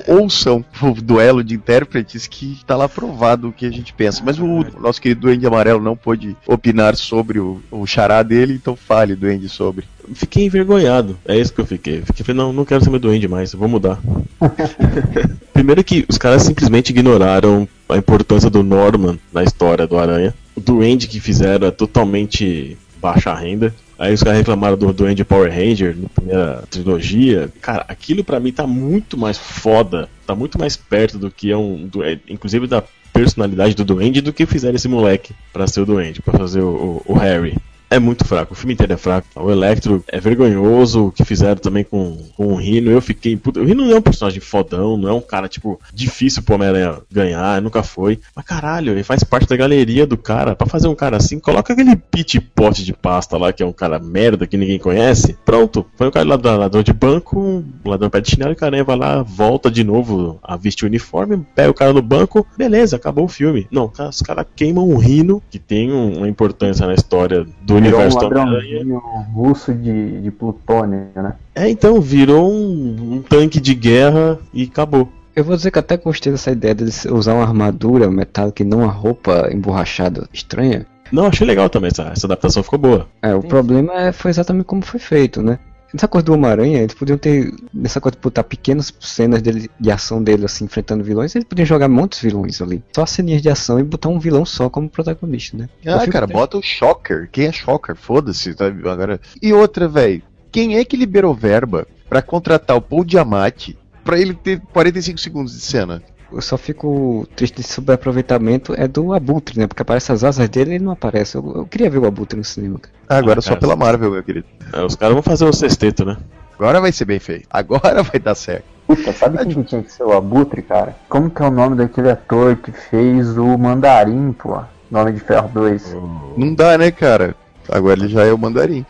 Ouçam 0.07 0.63
o 0.81 0.93
duelo 1.01 1.43
de 1.43 1.55
intérpretes 1.55 2.27
que 2.27 2.59
tá 2.65 2.75
lá 2.75 2.87
provado 2.89 3.49
o 3.49 3.53
que 3.53 3.65
a 3.65 3.71
gente 3.71 3.93
pensa. 3.93 4.21
Mas 4.25 4.39
o 4.39 4.65
nosso 4.79 5.01
querido 5.01 5.21
Duende 5.21 5.45
Amarelo 5.45 5.81
não 5.81 5.95
pôde 5.95 6.35
opinar 6.47 6.95
sobre 6.95 7.39
o, 7.39 7.61
o 7.69 7.85
xará 7.85 8.23
dele, 8.23 8.53
então 8.53 8.75
fale, 8.75 9.15
Duende, 9.15 9.47
sobre. 9.49 9.85
Fiquei 10.13 10.45
envergonhado. 10.45 11.17
É 11.25 11.37
isso 11.37 11.53
que 11.53 11.61
eu 11.61 11.65
fiquei. 11.65 12.01
Fiquei 12.01 12.25
falei, 12.25 12.41
não, 12.41 12.51
não 12.51 12.65
quero 12.65 12.83
ser 12.83 12.89
meu 12.89 12.99
duende 12.99 13.27
mais, 13.27 13.53
eu 13.53 13.59
vou 13.59 13.67
mudar. 13.67 13.99
Primeiro 15.53 15.83
que 15.83 16.05
os 16.09 16.17
caras 16.17 16.43
simplesmente 16.43 16.89
ignoraram 16.89 17.67
a 17.91 17.97
importância 17.97 18.49
do 18.49 18.63
Norman 18.63 19.17
na 19.33 19.43
história 19.43 19.85
do 19.85 19.97
Aranha. 19.97 20.33
O 20.55 20.59
duende 20.59 21.07
que 21.07 21.19
fizeram 21.19 21.67
é 21.67 21.71
totalmente 21.71 22.77
baixa 23.01 23.33
renda. 23.33 23.73
Aí 23.99 24.13
os 24.13 24.23
caras 24.23 24.39
reclamaram 24.39 24.75
do 24.75 24.91
Duende 24.91 25.23
Power 25.23 25.51
Ranger 25.51 25.95
na 25.95 26.09
primeira 26.09 26.63
trilogia. 26.71 27.49
Cara, 27.61 27.85
aquilo 27.87 28.23
pra 28.23 28.39
mim 28.39 28.51
tá 28.51 28.65
muito 28.65 29.15
mais 29.15 29.37
foda, 29.37 30.09
tá 30.25 30.33
muito 30.33 30.57
mais 30.57 30.75
perto 30.75 31.19
do 31.19 31.29
que 31.29 31.51
é 31.51 31.57
um 31.57 31.87
duende, 31.87 32.21
inclusive 32.27 32.65
da 32.65 32.83
personalidade 33.13 33.75
do 33.75 33.85
duende, 33.85 34.19
do 34.21 34.33
que 34.33 34.45
fizeram 34.47 34.75
esse 34.75 34.87
moleque 34.87 35.35
pra 35.53 35.67
ser 35.67 35.81
o 35.81 35.85
duende, 35.85 36.19
pra 36.21 36.35
fazer 36.37 36.61
o- 36.61 37.01
o- 37.05 37.13
o 37.13 37.13
Harry 37.13 37.55
é 37.91 37.99
muito 37.99 38.25
fraco, 38.25 38.53
o 38.53 38.55
filme 38.55 38.73
inteiro 38.73 38.93
é 38.93 38.97
fraco. 38.97 39.27
O 39.35 39.51
Electro 39.51 40.03
é 40.07 40.19
vergonhoso, 40.19 41.07
o 41.07 41.11
que 41.11 41.23
fizeram 41.25 41.57
também 41.57 41.83
com, 41.83 42.17
com 42.35 42.47
o 42.47 42.55
Rino, 42.55 42.89
eu 42.89 43.01
fiquei. 43.01 43.35
Puta, 43.35 43.59
o 43.59 43.65
Rino 43.65 43.85
não 43.85 43.91
é 43.91 43.97
um 43.97 44.01
personagem 44.01 44.39
fodão, 44.39 44.97
não 44.97 45.09
é 45.09 45.13
um 45.13 45.21
cara, 45.21 45.47
tipo, 45.47 45.79
difícil 45.93 46.41
pro 46.41 46.55
Homem-Aranha 46.55 46.99
ganhar, 47.11 47.61
nunca 47.61 47.83
foi. 47.83 48.19
Mas 48.35 48.45
caralho, 48.45 48.93
ele 48.93 49.03
faz 49.03 49.23
parte 49.23 49.47
da 49.49 49.57
galeria 49.57 50.07
do 50.07 50.17
cara. 50.17 50.55
Pra 50.55 50.65
fazer 50.65 50.87
um 50.87 50.95
cara 50.95 51.17
assim, 51.17 51.37
coloca 51.39 51.73
aquele 51.73 51.95
pit 51.95 52.39
pote 52.39 52.83
de 52.83 52.93
pasta 52.93 53.37
lá, 53.37 53.51
que 53.51 53.61
é 53.61 53.65
um 53.65 53.73
cara 53.73 53.99
merda 53.99 54.47
que 54.47 54.57
ninguém 54.57 54.79
conhece. 54.79 55.37
Pronto, 55.45 55.85
foi 55.97 56.07
o 56.07 56.11
cara 56.11 56.27
lá 56.27 56.35
do 56.37 56.49
ladrão 56.57 56.81
de 56.83 56.93
banco, 56.93 57.63
ladrão 57.85 58.09
pé 58.09 58.21
de 58.21 58.31
chinelo, 58.31 58.51
e 58.51 58.53
o 58.53 58.57
cara 58.57 58.83
vai 58.83 58.95
lá, 58.97 59.21
volta 59.21 59.69
de 59.69 59.83
novo 59.83 60.39
a 60.41 60.55
vestir 60.55 60.85
o 60.85 60.87
uniforme, 60.87 61.45
pega 61.53 61.69
o 61.69 61.73
cara 61.73 61.91
no 61.91 62.01
banco, 62.01 62.47
beleza, 62.57 62.95
acabou 62.95 63.25
o 63.25 63.29
filme. 63.29 63.67
Não, 63.69 63.91
os 64.09 64.21
caras 64.21 64.45
queimam 64.55 64.87
o 64.87 64.97
Rino, 64.97 65.41
que 65.49 65.59
tem 65.59 65.91
um- 65.91 66.19
uma 66.19 66.29
importância 66.29 66.87
na 66.87 66.93
história 66.93 67.45
do 67.61 67.80
Virou 67.81 67.99
um 67.99 68.03
universo 68.03 68.19
do 68.19 68.25
Homem-Aranha. 68.25 68.53
ladrãozinho 68.53 68.97
russo 69.33 69.73
de, 69.73 70.21
de 70.21 70.31
plutônio, 70.31 71.07
né? 71.15 71.33
É, 71.55 71.69
então, 71.69 71.99
virou 71.99 72.51
um, 72.51 73.15
um 73.15 73.21
tanque 73.21 73.59
de 73.59 73.73
guerra 73.73 74.39
e 74.53 74.63
acabou. 74.63 75.09
Eu 75.35 75.43
vou 75.43 75.55
dizer 75.55 75.71
que 75.71 75.79
até 75.79 75.97
gostei 75.97 76.31
dessa 76.31 76.51
ideia 76.51 76.75
de 76.75 76.83
usar 77.09 77.33
uma 77.33 77.43
armadura 77.43 78.09
metálica 78.09 78.63
e 78.63 78.65
não 78.65 78.79
uma 78.79 78.91
roupa 78.91 79.49
emborrachada 79.51 80.27
estranha. 80.33 80.85
Não, 81.11 81.27
achei 81.27 81.45
legal 81.45 81.69
também, 81.69 81.89
essa, 81.89 82.03
essa 82.03 82.25
adaptação 82.25 82.63
ficou 82.63 82.79
boa. 82.79 83.07
É, 83.21 83.35
o 83.35 83.41
problema 83.41 83.93
é, 83.93 84.11
foi 84.11 84.31
exatamente 84.31 84.65
como 84.65 84.81
foi 84.81 84.99
feito, 84.99 85.41
né? 85.41 85.59
Nessa 85.93 86.07
coisa 86.07 86.25
do 86.25 86.33
Homem-Aranha, 86.33 86.79
eles 86.79 86.93
podiam 86.93 87.17
ter. 87.17 87.53
Nessa 87.73 87.99
coisa 87.99 88.15
de 88.15 88.21
botar 88.21 88.43
pequenas 88.43 88.93
cenas 88.99 89.41
dele, 89.41 89.69
de 89.79 89.91
ação 89.91 90.23
dele, 90.23 90.45
assim, 90.45 90.65
enfrentando 90.65 91.03
vilões, 91.03 91.35
eles 91.35 91.47
podiam 91.47 91.65
jogar 91.65 91.89
muitos 91.89 92.19
vilões 92.19 92.61
ali. 92.61 92.83
Só 92.95 93.05
ceninhas 93.05 93.41
de 93.41 93.49
ação 93.49 93.79
e 93.79 93.83
botar 93.83 94.09
um 94.09 94.19
vilão 94.19 94.45
só 94.45 94.69
como 94.69 94.89
protagonista, 94.89 95.57
né? 95.57 95.69
Ah, 95.85 96.07
cara, 96.07 96.27
bota 96.27 96.57
o 96.57 96.61
Shocker. 96.61 97.29
Quem 97.31 97.47
é 97.47 97.51
Shocker? 97.51 97.95
Foda-se, 97.95 98.53
sabe? 98.53 98.87
Agora. 98.87 99.19
E 99.41 99.53
outra, 99.53 99.87
velho. 99.87 100.21
Quem 100.51 100.77
é 100.77 100.83
que 100.83 100.97
liberou 100.97 101.33
verba 101.33 101.87
pra 102.09 102.21
contratar 102.21 102.75
o 102.75 102.81
Paul 102.81 103.05
Diamante 103.05 103.77
pra 104.03 104.19
ele 104.19 104.33
ter 104.33 104.59
45 104.73 105.19
segundos 105.19 105.53
de 105.53 105.61
cena? 105.61 106.03
Eu 106.31 106.41
só 106.41 106.57
fico 106.57 107.27
triste 107.35 107.57
desse 107.57 107.73
superaproveitamento 107.73 108.73
é 108.77 108.87
do 108.87 109.13
Abutre, 109.13 109.59
né? 109.59 109.67
Porque 109.67 109.81
aparece 109.81 110.11
as 110.11 110.23
asas 110.23 110.47
dele 110.49 110.71
e 110.71 110.75
ele 110.75 110.83
não 110.83 110.93
aparece. 110.93 111.35
Eu, 111.35 111.51
eu 111.55 111.65
queria 111.65 111.89
ver 111.89 111.97
o 111.99 112.05
Abutre 112.05 112.37
no 112.37 112.43
cinema, 112.43 112.79
cara. 112.79 112.93
Ah, 113.09 113.17
agora 113.17 113.39
Ah, 113.39 113.41
só 113.41 113.55
pela. 113.55 113.75
Marvel, 113.75 114.11
meu 114.11 114.23
querido. 114.23 114.45
É, 114.71 114.81
os 114.83 114.95
caras 114.95 115.13
vão 115.13 115.23
fazer 115.23 115.45
o 115.45 115.53
sexteto, 115.53 116.05
né? 116.05 116.17
Agora 116.57 116.79
vai 116.79 116.91
ser 116.91 117.05
bem 117.05 117.19
feito. 117.19 117.47
Agora 117.49 118.01
vai 118.03 118.19
dar 118.19 118.35
certo. 118.35 118.63
Puta, 118.87 119.11
sabe 119.13 119.37
quem 119.39 119.47
que 119.49 119.63
tinha 119.63 119.83
que 119.83 119.91
ser 119.91 120.03
o 120.03 120.13
Abutre, 120.13 120.61
cara? 120.61 120.95
Como 121.09 121.29
que 121.29 121.41
é 121.41 121.45
o 121.45 121.51
nome 121.51 121.75
daquele 121.75 122.09
ator 122.11 122.55
que 122.55 122.71
fez 122.71 123.37
o 123.37 123.57
Mandarim, 123.57 124.31
pô? 124.33 124.59
Nome 124.89 125.13
de 125.13 125.19
Ferro 125.21 125.49
2. 125.53 125.95
Não 126.37 126.53
dá, 126.53 126.77
né, 126.77 126.91
cara? 126.91 127.35
Agora 127.69 127.97
ele 127.97 128.09
já 128.09 128.25
é 128.25 128.33
o 128.33 128.37
mandarim. 128.37 128.85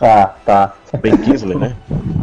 Ah, 0.00 0.34
tá. 0.44 0.74
Ben 1.00 1.16
Kingsley, 1.16 1.56
né? 1.56 1.76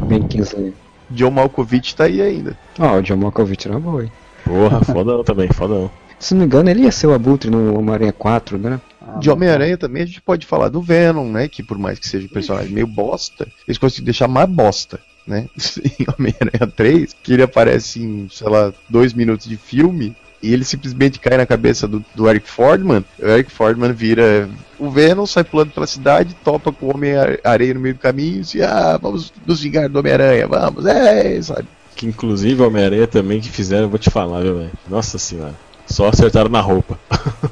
Ben 0.07 0.27
Kingsley. 0.27 0.73
John 1.09 1.31
Malkovich 1.31 1.95
tá 1.95 2.05
aí 2.05 2.21
ainda. 2.21 2.57
Ó, 2.77 2.97
o 2.97 3.01
John 3.01 3.17
Malkovich 3.17 3.67
era 3.67 3.79
boa, 3.79 4.03
hein? 4.03 4.11
Porra, 4.43 4.83
fodão 4.83 5.23
também, 5.23 5.49
fodão. 5.49 5.89
Se 6.19 6.33
não 6.33 6.39
me 6.39 6.45
engano, 6.45 6.69
ele 6.69 6.83
ia 6.83 6.91
ser 6.91 7.07
o 7.07 7.13
Abutre 7.13 7.49
no 7.49 7.77
Homem-Aranha 7.77 8.13
4, 8.13 8.57
né? 8.57 8.79
Ah, 9.01 9.17
De 9.17 9.29
Homem-Aranha 9.29 9.77
também 9.77 10.03
a 10.03 10.05
gente 10.05 10.21
pode 10.21 10.45
falar 10.45 10.69
do 10.69 10.81
Venom, 10.81 11.29
né? 11.29 11.49
Que 11.49 11.61
por 11.61 11.77
mais 11.77 11.99
que 11.99 12.07
seja 12.07 12.25
um 12.25 12.29
personagem 12.29 12.71
meio 12.71 12.87
bosta, 12.87 13.45
eles 13.67 13.77
conseguiram 13.77 14.05
deixar 14.05 14.27
mais 14.27 14.49
bosta, 14.49 14.99
né? 15.27 15.47
Em 15.99 16.05
Homem-Aranha 16.17 16.71
3, 16.73 17.13
que 17.21 17.33
ele 17.33 17.43
aparece 17.43 18.01
em, 18.01 18.29
sei 18.31 18.49
lá, 18.49 18.73
dois 18.89 19.13
minutos 19.13 19.47
de 19.47 19.57
filme. 19.57 20.15
E 20.41 20.53
ele 20.53 20.65
simplesmente 20.65 21.19
cai 21.19 21.37
na 21.37 21.45
cabeça 21.45 21.87
do, 21.87 22.03
do 22.13 22.29
Eric 22.29 22.49
Fordman. 22.49 23.03
O 23.17 23.25
Eric 23.25 23.49
Fordman 23.49 23.93
vira 23.93 24.49
o 24.77 24.89
Venom, 24.89 25.25
sai 25.25 25.43
pulando 25.45 25.71
pela 25.71 25.87
cidade, 25.87 26.35
topa 26.43 26.71
com 26.71 26.87
o 26.87 26.93
Homem-Areia 26.93 27.73
no 27.73 27.79
meio 27.79 27.95
do 27.95 27.99
caminho 27.99 28.37
e 28.37 28.41
diz, 28.41 28.61
ah, 28.61 28.97
vamos 29.01 29.31
nos 29.45 29.61
vingar 29.61 29.87
do 29.87 29.99
Homem-Aranha, 29.99 30.45
vamos, 30.45 30.85
é, 30.85 31.41
sabe? 31.41 31.67
Que 31.95 32.05
inclusive 32.07 32.61
Homem-Aranha 32.61 33.07
também 33.07 33.39
que 33.39 33.49
fizeram, 33.49 33.83
eu 33.83 33.89
vou 33.89 33.99
te 33.99 34.09
falar, 34.09 34.41
viu, 34.41 34.57
velho? 34.57 34.71
Nossa 34.89 35.17
senhora. 35.17 35.53
Só 35.87 36.07
acertaram 36.07 36.49
na 36.49 36.61
roupa. 36.61 36.99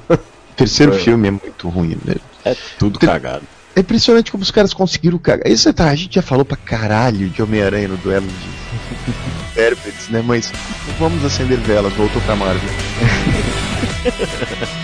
O 0.10 0.18
terceiro 0.56 0.94
É. 0.96 1.00
filme 1.00 1.28
é 1.28 1.32
muito 1.32 1.70
ruim, 1.70 1.98
né? 2.06 2.16
É 2.44 2.56
tudo 2.80 2.98
Tem- 3.00 3.08
cagado. 3.10 3.44
É 3.76 3.80
impressionante 3.80 4.32
como 4.32 4.44
os 4.44 4.52
caras 4.52 4.74
conseguiram 4.74 5.18
cagar. 5.18 5.50
Isso 5.50 5.72
tá, 5.74 5.90
a 5.90 5.96
gente 5.96 6.16
já 6.16 6.22
falou 6.22 6.44
pra 6.44 6.58
caralho 6.58 7.30
de 7.30 7.42
Homem-Aranha 7.42 7.88
no 7.88 7.98
duelo 7.98 8.28
de 8.28 8.50
intérpretes, 9.52 10.10
né? 10.10 10.22
Mas 10.26 10.52
vamos 11.00 11.24
acender 11.24 11.58
velas, 11.60 11.94
voltou 11.94 12.22
pra 12.24 12.36
Marvel. 12.36 12.70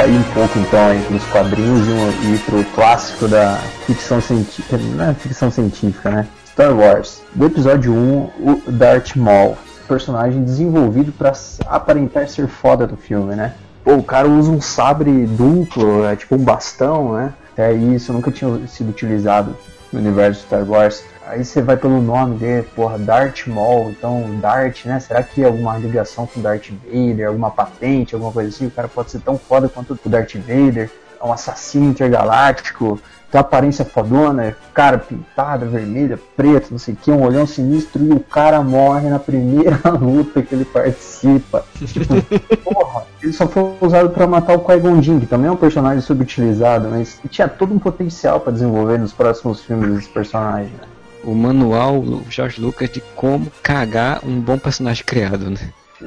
sair 0.00 0.16
um 0.16 0.22
pouco 0.32 0.58
então 0.58 0.94
entre 0.94 1.14
os 1.14 1.24
quadrinhos 1.26 1.86
e, 1.86 1.90
um, 1.90 2.34
e 2.34 2.38
pro 2.38 2.64
clássico 2.74 3.28
da 3.28 3.56
ficção 3.86 4.18
científica. 4.18 4.78
Não 4.78 5.10
é 5.10 5.12
ficção 5.12 5.50
científica, 5.50 6.10
né? 6.10 6.26
Star 6.46 6.74
Wars. 6.74 7.20
Do 7.34 7.44
episódio 7.44 7.92
1, 7.92 8.30
o 8.40 8.62
Darth 8.72 9.14
Maul. 9.14 9.58
Personagem 9.86 10.42
desenvolvido 10.42 11.12
para 11.12 11.32
aparentar 11.66 12.26
ser 12.28 12.48
foda 12.48 12.86
do 12.86 12.96
filme, 12.96 13.34
né? 13.34 13.52
Pô, 13.84 13.96
o 13.96 14.02
cara 14.02 14.26
usa 14.26 14.50
um 14.50 14.60
sabre 14.60 15.26
duplo, 15.26 16.06
é 16.06 16.16
tipo 16.16 16.34
um 16.34 16.42
bastão, 16.42 17.12
né? 17.12 17.34
Até 17.52 17.74
isso 17.74 18.10
nunca 18.10 18.30
tinha 18.30 18.58
sido 18.68 18.88
utilizado 18.88 19.54
no 19.92 19.98
universo 19.98 20.40
Star 20.46 20.64
Wars. 20.66 21.04
Aí 21.30 21.44
você 21.44 21.62
vai 21.62 21.76
pelo 21.76 22.02
nome 22.02 22.36
dele, 22.38 22.66
porra, 22.74 22.98
Darth 22.98 23.46
Maul, 23.46 23.90
então 23.90 24.36
Dart, 24.40 24.84
né? 24.84 24.98
Será 24.98 25.22
que 25.22 25.44
é 25.44 25.46
alguma 25.46 25.78
ligação 25.78 26.26
com 26.26 26.40
Darth 26.40 26.70
Vader, 26.84 27.28
alguma 27.28 27.52
patente, 27.52 28.16
alguma 28.16 28.32
coisa 28.32 28.48
assim? 28.48 28.66
O 28.66 28.70
cara 28.70 28.88
pode 28.88 29.12
ser 29.12 29.20
tão 29.20 29.38
foda 29.38 29.68
quanto 29.68 29.96
o 30.04 30.08
Darth 30.08 30.34
Vader, 30.34 30.90
é 31.20 31.24
um 31.24 31.32
assassino 31.32 31.88
intergaláctico, 31.88 32.98
tem 33.30 33.38
uma 33.38 33.42
aparência 33.42 33.84
fodona, 33.84 34.56
cara 34.74 34.98
pintada, 34.98 35.66
vermelha, 35.66 36.18
preto, 36.36 36.72
não 36.72 36.80
sei 36.80 36.94
o 36.94 36.96
que, 36.96 37.12
um 37.12 37.22
olhão 37.22 37.46
sinistro 37.46 38.04
e 38.04 38.10
o 38.10 38.18
cara 38.18 38.60
morre 38.60 39.08
na 39.08 39.20
primeira 39.20 39.78
luta 40.00 40.42
que 40.42 40.52
ele 40.52 40.64
participa. 40.64 41.64
Tipo, 41.76 42.64
porra, 42.64 43.04
ele 43.22 43.32
só 43.32 43.46
foi 43.46 43.76
usado 43.80 44.10
pra 44.10 44.26
matar 44.26 44.56
o 44.56 44.64
Qui-Gon 44.64 45.00
Jinn, 45.00 45.20
que 45.20 45.26
também 45.26 45.46
é 45.46 45.52
um 45.52 45.56
personagem 45.56 46.00
subutilizado, 46.00 46.88
mas 46.88 47.20
tinha 47.30 47.46
todo 47.46 47.72
um 47.72 47.78
potencial 47.78 48.40
pra 48.40 48.52
desenvolver 48.52 48.98
nos 48.98 49.12
próximos 49.12 49.60
filmes 49.60 49.94
desse 49.94 50.08
personagem. 50.08 50.72
né? 50.72 50.99
O 51.22 51.34
manual 51.34 52.00
do 52.00 52.24
George 52.30 52.60
Lucas 52.60 52.90
de 52.90 53.00
como 53.14 53.50
cagar 53.62 54.20
um 54.24 54.40
bom 54.40 54.58
personagem 54.58 55.04
criado, 55.04 55.50
né? 55.50 55.58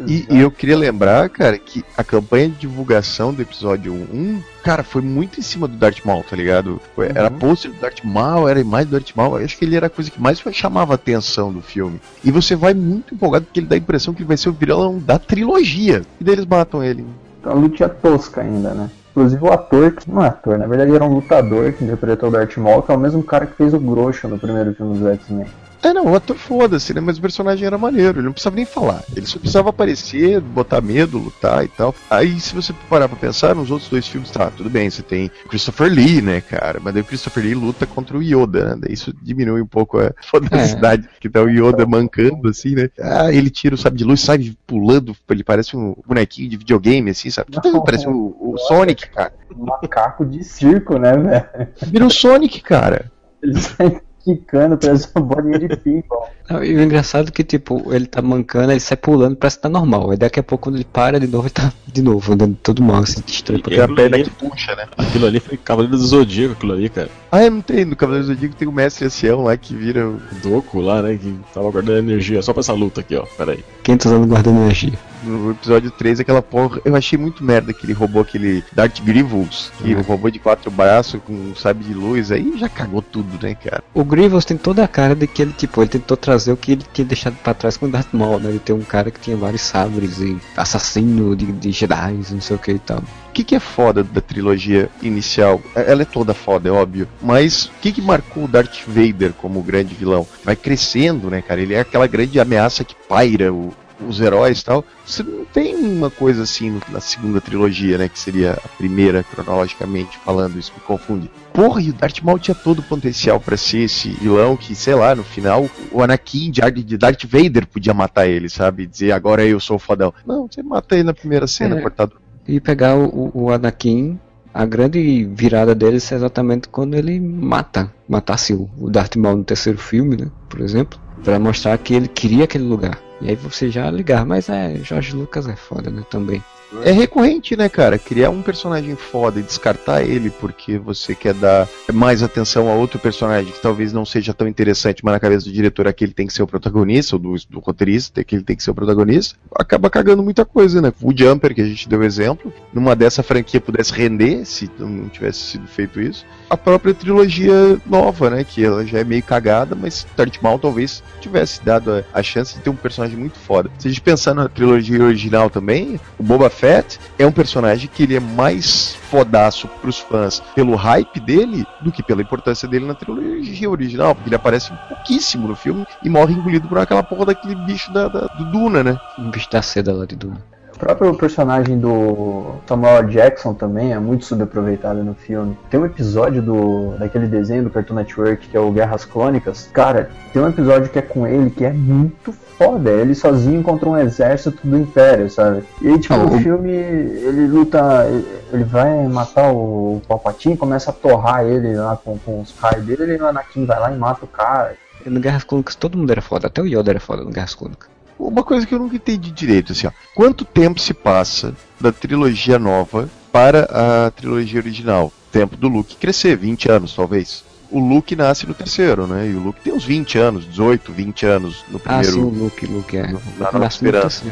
E, 0.08 0.26
e 0.28 0.40
eu 0.40 0.50
queria 0.50 0.76
lembrar, 0.76 1.30
cara, 1.30 1.56
que 1.56 1.86
a 1.96 2.04
campanha 2.04 2.50
de 2.50 2.56
divulgação 2.56 3.32
do 3.32 3.44
episódio 3.44 3.94
1, 3.94 4.42
cara, 4.64 4.82
foi 4.84 5.04
muito 5.04 5.40
em 5.40 5.44
cima 5.44 5.68
do 5.68 5.78
Darth 5.78 6.04
Maul, 6.04 6.24
tá 6.28 6.36
ligado? 6.36 6.82
Foi- 6.96 7.10
Era 7.14 7.30
Uhum. 7.32 7.38
pôster 7.38 7.70
do 7.72 7.80
Darth 7.80 8.04
Maul, 8.04 8.50
era 8.50 8.60
imagem 8.60 8.88
do 8.88 8.92
Darth 8.94 9.12
Maul. 9.16 9.36
Acho 9.38 9.56
que 9.56 9.64
ele 9.64 9.76
era 9.76 9.86
a 9.86 9.90
coisa 9.92 10.10
que 10.10 10.20
mais 10.20 10.42
chamava 10.52 10.94
a 10.94 10.96
atenção 10.96 11.54
do 11.54 11.62
filme. 11.62 12.02
E 12.24 12.32
você 12.32 12.56
vai 12.56 12.74
muito 12.74 13.14
empolgado 13.14 13.46
porque 13.46 13.60
ele 13.60 13.68
dá 13.68 13.76
a 13.76 13.78
impressão 13.78 14.16
que 14.16 14.22
ele 14.24 14.28
vai 14.28 14.38
ser 14.38 14.50
o 14.50 14.54
vilão 14.54 14.98
da 14.98 15.20
trilogia. 15.20 16.02
E 16.20 16.24
daí 16.24 16.34
eles 16.34 16.46
matam 16.48 16.84
ele. 16.84 17.06
Uma 17.46 17.54
luta 17.54 17.88
tosca 17.88 18.42
ainda, 18.42 18.74
né? 18.74 18.90
Inclusive 19.14 19.44
o 19.44 19.54
ator, 19.54 19.92
que 19.92 20.10
não 20.10 20.24
é 20.24 20.28
ator, 20.28 20.58
na 20.58 20.66
verdade 20.66 20.96
era 20.96 21.06
um 21.06 21.14
lutador 21.14 21.72
que 21.72 21.84
interpretou 21.84 22.30
o 22.30 22.32
Darth 22.32 22.58
Maul, 22.58 22.82
que 22.82 22.92
é 22.92 22.96
o 22.96 23.00
mesmo 23.00 23.22
cara 23.24 23.46
que 23.46 23.56
fez 23.56 23.72
o 23.72 23.80
Groucho 23.80 24.28
no 24.28 24.40
primeiro 24.40 24.74
filme 24.74 24.98
do 24.98 25.08
X-Men. 25.08 25.46
É, 25.84 25.94
não, 25.94 26.06
o 26.06 26.16
ator 26.16 26.38
foda-se, 26.38 26.94
né? 26.94 27.02
Mas 27.02 27.18
o 27.18 27.22
personagem 27.22 27.68
era 27.68 27.78
maneiro, 27.78 28.20
ele 28.20 28.26
não 28.26 28.32
precisava 28.32 28.56
nem 28.56 28.66
falar. 28.66 29.04
Ele 29.14 29.26
só 29.26 29.38
precisava 29.38 29.70
aparecer, 29.70 30.40
botar 30.40 30.80
medo, 30.80 31.18
lutar 31.18 31.66
e 31.66 31.68
tal. 31.68 31.94
Aí, 32.10 32.40
se 32.40 32.56
você 32.56 32.74
parar 32.90 33.10
pra 33.10 33.18
pensar, 33.18 33.54
nos 33.54 33.70
outros 33.70 33.90
dois 33.90 34.08
filmes, 34.08 34.32
tá, 34.32 34.50
tudo 34.50 34.70
bem, 34.70 34.90
você 34.90 35.04
tem 35.04 35.30
Christopher 35.50 35.92
Lee, 35.92 36.22
né, 36.22 36.40
cara? 36.40 36.80
Mas 36.82 36.94
daí 36.94 37.04
o 37.04 37.06
Christopher 37.06 37.44
Lee 37.44 37.54
luta 37.54 37.86
contra 37.86 38.18
o 38.18 38.24
Yoda, 38.24 38.70
né? 38.70 38.82
Daí 38.82 38.94
isso 38.94 39.14
diminui 39.22 39.62
um 39.62 39.68
pouco 39.68 40.00
a 40.00 40.14
fodacidade 40.24 41.10
que 41.20 41.30
tá 41.30 41.42
o 41.42 41.50
Yoda 41.50 41.86
mancando, 41.86 42.48
assim, 42.48 42.76
né? 42.76 42.90
Ah, 42.98 43.34
ele 43.34 43.50
tira 43.50 43.76
o 43.76 43.78
sabre 43.78 43.98
de 43.98 44.06
luz, 44.06 44.22
sai 44.22 44.56
pulando, 44.66 45.14
ele 45.30 45.44
parece 45.44 45.76
um 45.76 45.96
bonequinho 46.08 46.50
de 46.50 46.56
videogame, 46.56 47.12
assim, 47.12 47.30
sabe? 47.30 47.50
Não. 47.62 47.84
Parece 47.84 48.08
o, 48.08 48.36
o 48.40 48.58
Sonic, 48.58 49.10
cara. 49.10 49.34
Um 49.54 49.66
macaco 49.66 50.26
de 50.26 50.44
circo, 50.46 50.98
né, 50.98 51.12
velho? 51.12 51.68
Vira 51.88 52.06
o 52.06 52.10
Sonic, 52.10 52.62
cara. 52.62 53.12
Ele 53.42 53.60
sai 53.60 54.02
quicando, 54.24 54.78
parece 54.78 55.08
uma 55.16 55.26
bolinha 55.26 55.60
de 55.60 55.76
pinball. 55.76 56.30
E 56.50 56.76
o 56.76 56.82
engraçado 56.82 57.30
é 57.30 57.32
que, 57.32 57.44
tipo, 57.44 57.94
ele 57.94 58.06
tá 58.06 58.22
mancando, 58.22 58.72
ele 58.72 58.80
sai 58.80 58.98
pulando, 58.98 59.36
parece 59.36 59.58
que 59.58 59.64
tá 59.64 59.70
normal. 59.70 60.12
Aí 60.12 60.18
daqui 60.18 60.40
a 60.40 60.44
pouco, 60.44 60.66
quando 60.66 60.76
ele 60.76 60.86
para 60.86 61.20
de 61.20 61.28
novo, 61.28 61.46
ele 61.46 61.54
tá 61.54 61.72
de 61.88 62.02
novo, 62.02 62.34
andando 62.34 62.58
todo 62.62 62.82
mal, 62.82 63.02
assim, 63.02 63.22
estranho. 63.28 63.62
Porque 63.62 63.80
a 63.80 63.88
perna 63.88 64.22
que 64.22 64.30
puxa, 64.30 64.76
né? 64.76 64.88
Aquilo 64.98 65.26
ali 65.26 65.40
foi 65.40 65.58
Cavaleiro 65.58 65.98
do 65.98 66.06
Zodíaco, 66.06 66.54
aquilo 66.54 66.74
ali, 66.74 66.90
cara. 66.90 67.10
Ah, 67.32 67.44
é, 67.44 67.50
não 67.50 67.62
tem. 67.62 67.86
No 67.86 67.96
Cavaleiro 67.96 68.28
do 68.28 68.34
Zodíaco 68.34 68.56
tem 68.56 68.68
o 68.68 68.72
Mestre 68.72 69.06
Ancião 69.06 69.44
lá 69.44 69.56
que 69.58 69.76
vira 69.76 70.08
o 70.08 70.16
O 70.16 70.36
Doku 70.42 70.80
lá, 70.80 71.02
né, 71.02 71.18
que 71.18 71.36
tava 71.54 71.70
guardando 71.70 71.98
energia 72.00 72.42
só 72.42 72.54
pra 72.54 72.62
essa 72.62 72.74
luta 72.74 73.02
aqui, 73.02 73.16
ó. 73.16 73.26
Pera 73.38 73.54
aí. 73.54 73.64
Quem 73.84 73.98
tá 73.98 74.10
usando 74.10 74.28
guardando 74.28 74.58
energia? 74.58 74.94
No 75.24 75.52
episódio 75.52 75.90
3, 75.92 76.20
aquela 76.20 76.42
porra. 76.42 76.82
Eu 76.84 76.96
achei 76.96 77.18
muito 77.18 77.44
merda 77.44 77.74
que 77.74 77.86
ele 77.86 77.94
roubou 77.94 78.22
aquele 78.22 78.64
Darth 78.72 79.00
Grievous, 79.02 79.72
que 79.78 79.94
Uhum. 79.96 80.02
roubou 80.02 80.30
de 80.30 80.40
quatro 80.40 80.70
braços 80.70 81.22
com 81.26 81.34
um 81.34 81.56
sabre 81.56 81.84
de 81.86 81.94
luz. 81.94 82.32
Aí 82.32 82.54
já 82.58 82.68
cagou 82.70 83.02
tudo, 83.02 83.42
né, 83.44 83.56
cara? 83.56 83.84
O 83.94 84.04
Grievous 84.04 84.46
tem 84.46 84.58
toda 84.58 84.84
a 84.84 84.88
cara 84.88 85.16
de 85.16 85.28
que 85.28 85.42
ele, 85.42 85.54
tipo, 85.54 85.82
ele 85.82 85.90
tentou 85.90 86.18
trazer 86.18 86.52
o 86.52 86.58
que 86.58 86.74
ele 86.74 86.84
tinha 86.94 87.06
deixado 87.06 87.36
pra 87.44 87.54
trás 87.54 87.78
com 87.78 87.86
o 87.86 87.90
Darth 87.90 88.14
Maul, 88.14 88.40
né? 88.40 88.50
Ele 88.50 88.60
tem 88.60 88.76
um 88.76 88.82
cara 88.84 89.10
que 89.12 89.20
tinha 89.20 89.38
vários 89.38 89.62
sabres 89.62 90.20
e 90.20 90.38
assassino 90.58 91.36
de, 91.36 91.46
de 91.52 91.72
Jedi, 91.72 92.20
não 92.32 92.42
sei 92.42 92.56
o 92.56 92.60
que 92.60 92.72
e 92.74 92.80
tal. 92.80 93.00
O 93.00 93.34
que, 93.34 93.44
que 93.44 93.56
é 93.56 93.60
foda 93.60 94.04
da 94.04 94.22
trilogia 94.22 94.90
inicial? 95.02 95.60
É- 95.76 95.92
Ela 95.92 96.04
é 96.04 96.06
toda 96.06 96.34
foda, 96.34 96.70
é 96.70 96.72
óbvio. 96.72 97.08
Mas 97.22 97.66
o 97.66 97.72
que, 97.82 97.92
que 97.92 98.02
marcou 98.02 98.46
o 98.46 98.48
Darth 98.48 98.82
Vader 98.88 99.34
como 99.34 99.62
grande 99.64 99.94
vilão? 99.96 100.28
Vai 100.44 100.56
crescendo, 100.56 101.30
né, 101.30 101.42
cara? 101.42 101.60
Ele 101.62 101.74
é 101.74 101.80
aquela 101.80 102.06
grande 102.08 102.40
ameaça 102.40 102.84
que 102.84 102.96
paira 103.10 103.52
o, 103.52 103.74
os 104.08 104.20
heróis 104.20 104.60
e 104.60 104.66
tal. 104.66 104.86
Você 105.06 105.24
não 105.24 105.46
tem 105.46 105.76
uma 105.76 106.10
coisa 106.10 106.44
assim 106.44 106.80
na 106.90 107.00
segunda 107.00 107.42
trilogia, 107.42 107.98
né? 107.98 108.10
Que 108.10 108.20
seria 108.20 108.54
a 108.54 108.68
primeira, 108.78 109.24
cronologicamente 109.24 110.18
falando, 110.20 110.58
isso 110.58 110.72
me 110.76 110.82
confunde. 110.84 111.30
Porra, 111.54 111.82
e 111.82 111.90
o 111.90 111.94
Darth 111.94 112.22
Maul 112.22 112.40
tinha 112.40 112.56
todo 112.56 112.80
o 112.80 112.84
potencial 112.84 113.40
para 113.40 113.58
ser 113.58 113.80
esse 113.80 114.10
vilão 114.10 114.58
que, 114.58 114.76
sei 114.76 114.96
lá, 114.96 115.16
no 115.16 115.24
final, 115.24 115.70
o 115.92 116.02
Anakin 116.02 116.52
de 116.52 116.98
Darth 116.98 117.26
Vader 117.26 117.68
podia 117.68 117.94
matar 117.94 118.28
ele, 118.28 118.50
sabe? 118.50 118.88
Dizer, 118.88 119.12
agora 119.12 119.46
eu 119.46 119.60
sou 119.60 119.76
o 119.76 119.80
fodão. 119.80 120.14
Não, 120.26 120.48
você 120.50 120.64
mata 120.64 120.96
ele 120.96 121.04
na 121.04 121.14
primeira 121.14 121.48
cena, 121.48 121.78
é, 121.78 121.82
cortado. 121.82 122.16
E 122.48 122.60
pegar 122.60 122.96
o, 122.96 123.32
o 123.34 123.52
Anakin 123.52 124.20
a 124.54 124.66
grande 124.66 125.26
virada 125.26 125.74
deles 125.74 126.12
é 126.12 126.16
exatamente 126.16 126.70
quando 126.70 126.94
ele 126.94 127.20
mata, 127.20 127.92
matasse 128.08 128.54
o 128.54 128.70
Darth 128.90 129.16
Maul 129.16 129.38
no 129.38 129.44
terceiro 129.44 129.80
filme, 129.80 130.16
né, 130.16 130.28
por 130.48 130.62
exemplo, 130.62 131.00
para 131.24 131.40
mostrar 131.40 131.78
que 131.78 131.94
ele 131.94 132.08
queria 132.08 132.44
aquele 132.44 132.66
lugar. 132.66 133.00
E 133.22 133.30
aí 133.30 133.36
você 133.36 133.70
já 133.70 133.90
ligar, 133.90 134.26
mas 134.26 134.50
é, 134.50 134.76
Jorge 134.84 135.16
Lucas 135.16 135.48
é 135.48 135.56
foda, 135.56 135.90
né, 135.90 136.04
também. 136.10 136.44
É 136.84 136.92
recorrente, 136.92 137.56
né, 137.56 137.70
cara? 137.70 137.98
Criar 137.98 138.30
um 138.30 138.42
personagem 138.42 138.96
foda 138.96 139.40
e 139.40 139.44
descartar 139.44 140.02
ele 140.04 140.30
porque 140.30 140.78
você 140.78 141.14
quer 141.14 141.34
dar 141.34 141.68
mais 141.92 142.24
atenção 142.24 142.68
a 142.68 142.74
outro 142.74 143.00
personagem 143.00 143.52
que 143.52 143.62
talvez 143.62 143.94
não 143.94 144.06
seja 144.06 144.34
tão 144.34 144.48
interessante, 144.48 145.04
mas 145.04 145.14
na 145.14 145.20
cabeça 145.20 145.46
do 145.46 145.52
diretor 145.52 145.88
aquele 145.88 146.14
tem 146.14 146.26
que 146.26 146.34
ser 146.34 146.44
o 146.44 146.48
protagonista, 146.48 147.16
ou 147.16 147.20
do, 147.20 147.36
do 147.50 147.60
roteirista, 147.60 148.24
que 148.24 148.36
ele 148.36 148.44
tem 148.44 148.56
que 148.56 148.64
ser 148.64 148.72
o 148.72 148.76
protagonista, 148.76 149.38
acaba 149.56 149.90
cagando 149.90 150.24
muita 150.24 150.44
coisa, 150.46 150.82
né? 150.82 150.92
O 151.02 151.16
Jumper, 151.16 151.54
que 151.54 151.62
a 151.62 151.66
gente 151.66 151.88
deu 151.88 152.04
exemplo, 152.04 152.52
numa 152.74 152.96
dessa 152.96 153.22
franquia 153.22 153.62
pudesse 153.62 153.94
render, 153.94 154.46
se 154.46 154.70
não 154.80 155.08
tivesse 155.10 155.40
sido 155.40 155.68
feito 155.68 156.02
isso. 156.02 156.26
A 156.50 156.58
própria 156.58 156.94
trilogia 156.94 157.80
nova, 157.86 158.30
né? 158.30 158.44
Que 158.44 158.64
ela 158.66 158.86
já 158.86 159.00
é 159.00 159.04
meio 159.04 159.24
cagada, 159.24 159.76
mas 159.76 160.06
Darth 160.18 160.42
Maul 160.42 160.60
talvez 160.60 161.04
tivesse 161.22 161.64
dado 161.64 161.92
a, 161.92 162.04
a 162.14 162.24
chance 162.24 162.56
de 162.56 162.62
ter 162.62 162.70
um 162.70 162.76
personagem 162.76 163.18
muito 163.18 163.38
foda. 163.38 163.70
Se 163.78 163.88
a 163.88 163.92
gente 163.92 164.02
pensar 164.02 164.34
na 164.34 164.48
trilogia 164.50 165.04
original 165.04 165.50
também, 165.50 166.00
o 166.18 166.24
Boba 166.24 166.50
Fett 166.50 166.63
Fett 166.64 166.98
é 167.20 167.28
um 167.28 167.32
personagem 167.34 167.90
que 167.94 168.04
ele 168.04 168.16
é 168.16 168.22
mais 168.22 168.96
fodaço 169.12 169.68
pros 169.82 170.00
fãs 170.00 170.40
pelo 170.56 170.76
hype 170.76 171.20
dele 171.20 171.66
do 171.82 171.92
que 171.92 172.02
pela 172.02 172.22
importância 172.22 172.70
dele 172.70 172.86
na 172.86 172.96
trilogia 172.96 173.70
original, 173.70 174.16
porque 174.16 174.30
ele 174.30 174.38
aparece 174.38 174.72
pouquíssimo 174.88 175.46
no 175.46 175.58
filme 175.58 175.86
e 176.02 176.10
morre 176.10 176.34
engolido 176.34 176.70
por 176.70 176.78
aquela 176.78 177.04
porra 177.04 177.26
daquele 177.26 177.56
bicho 177.56 177.92
da, 177.92 178.08
da 178.08 178.28
do 178.28 178.46
Duna, 178.46 178.82
né? 178.82 178.98
Um 179.20 179.30
bicho 179.30 179.52
da 179.52 179.62
seda 179.62 179.92
lá 179.92 180.06
de 180.06 180.16
Duna. 180.16 180.53
O 180.84 180.86
próprio 180.86 181.16
personagem 181.16 181.80
do 181.80 182.56
Samuel 182.68 183.04
Jackson 183.04 183.54
também 183.54 183.94
é 183.94 184.00
muito 184.00 184.26
subaproveitado 184.26 185.02
no 185.02 185.14
filme. 185.14 185.58
Tem 185.70 185.80
um 185.80 185.86
episódio 185.86 186.42
do 186.42 186.98
daquele 186.98 187.26
desenho 187.26 187.64
do 187.64 187.70
Cartoon 187.70 187.94
Network 187.94 188.50
que 188.50 188.58
é 188.58 188.60
o 188.60 188.70
Guerras 188.70 189.06
Clônicas. 189.06 189.70
Cara, 189.72 190.10
tem 190.34 190.42
um 190.42 190.50
episódio 190.50 190.90
que 190.90 191.00
é 191.00 191.02
com 191.02 191.26
ele 191.26 191.50
que 191.52 191.64
é 191.64 191.72
muito 191.72 192.34
foda. 192.34 192.92
Ele 192.92 193.16
sozinho 193.16 193.64
contra 193.64 193.88
um 193.88 193.98
exército 193.98 194.60
do 194.62 194.78
Império, 194.78 195.30
sabe? 195.30 195.64
E 195.82 195.88
aí, 195.88 195.98
tipo, 195.98 196.18
no 196.18 196.36
o... 196.36 196.40
filme 196.40 196.70
ele 196.70 197.48
luta. 197.48 198.06
Ele 198.52 198.66
vai 198.66 199.08
matar 199.08 199.54
o 199.54 200.02
Palpatine, 200.06 200.58
começa 200.58 200.90
a 200.90 200.94
torrar 200.94 201.46
ele 201.46 201.78
lá 201.78 201.96
com, 201.96 202.18
com 202.18 202.42
os 202.42 202.54
raios 202.58 202.86
dele, 202.86 203.16
e 203.16 203.22
o 203.22 203.26
Anakin 203.26 203.66
vai 203.66 203.80
lá 203.80 203.90
e 203.90 203.98
mata 203.98 204.26
o 204.26 204.28
cara. 204.28 204.76
No 205.06 205.22
Guerras 205.22 205.46
Clônicas 205.46 205.76
todo 205.76 205.98
mundo 205.98 206.12
era 206.12 206.22
foda, 206.22 206.48
até 206.48 206.62
o 206.62 206.66
Yoda 206.66 206.92
era 206.92 207.00
foda 207.00 207.24
no 207.24 207.32
Guerras 207.32 207.56
Clônicas. 207.56 207.93
Uma 208.28 208.44
coisa 208.44 208.66
que 208.66 208.74
eu 208.74 208.80
nunca 208.80 208.96
entendi 208.96 209.32
direito, 209.32 209.72
assim, 209.72 209.88
ó. 209.88 209.92
Quanto 210.16 210.46
tempo 210.46 210.80
se 210.80 210.94
passa 210.94 211.56
da 211.80 211.92
trilogia 211.92 212.58
nova 212.58 213.10
para 213.32 213.68
a 214.06 214.12
trilogia 214.12 214.60
original? 214.60 215.12
Tempo 215.32 215.58
do 215.58 215.68
Luke 215.68 215.96
crescer, 215.96 216.38
20 216.38 216.72
anos 216.72 216.96
talvez 216.96 217.44
o 217.74 217.80
Luke 217.80 218.16
nasce 218.16 218.46
no 218.46 218.54
terceiro, 218.54 219.08
né? 219.08 219.28
E 219.28 219.34
o 219.34 219.40
Luke 219.40 219.60
tem 219.62 219.74
uns 219.74 219.84
20 219.84 220.18
anos, 220.20 220.46
18, 220.46 220.92
20 220.92 221.26
anos 221.26 221.66
no 221.70 221.80
primeiro. 221.80 222.08
Ah, 222.08 222.12
sim, 222.12 222.22
o 222.22 222.30
Luke, 222.30 222.66
Luke 222.68 222.96
é. 222.96 223.08
Na 223.08 223.52
Nova 223.52 223.66
Esperança 223.66 224.24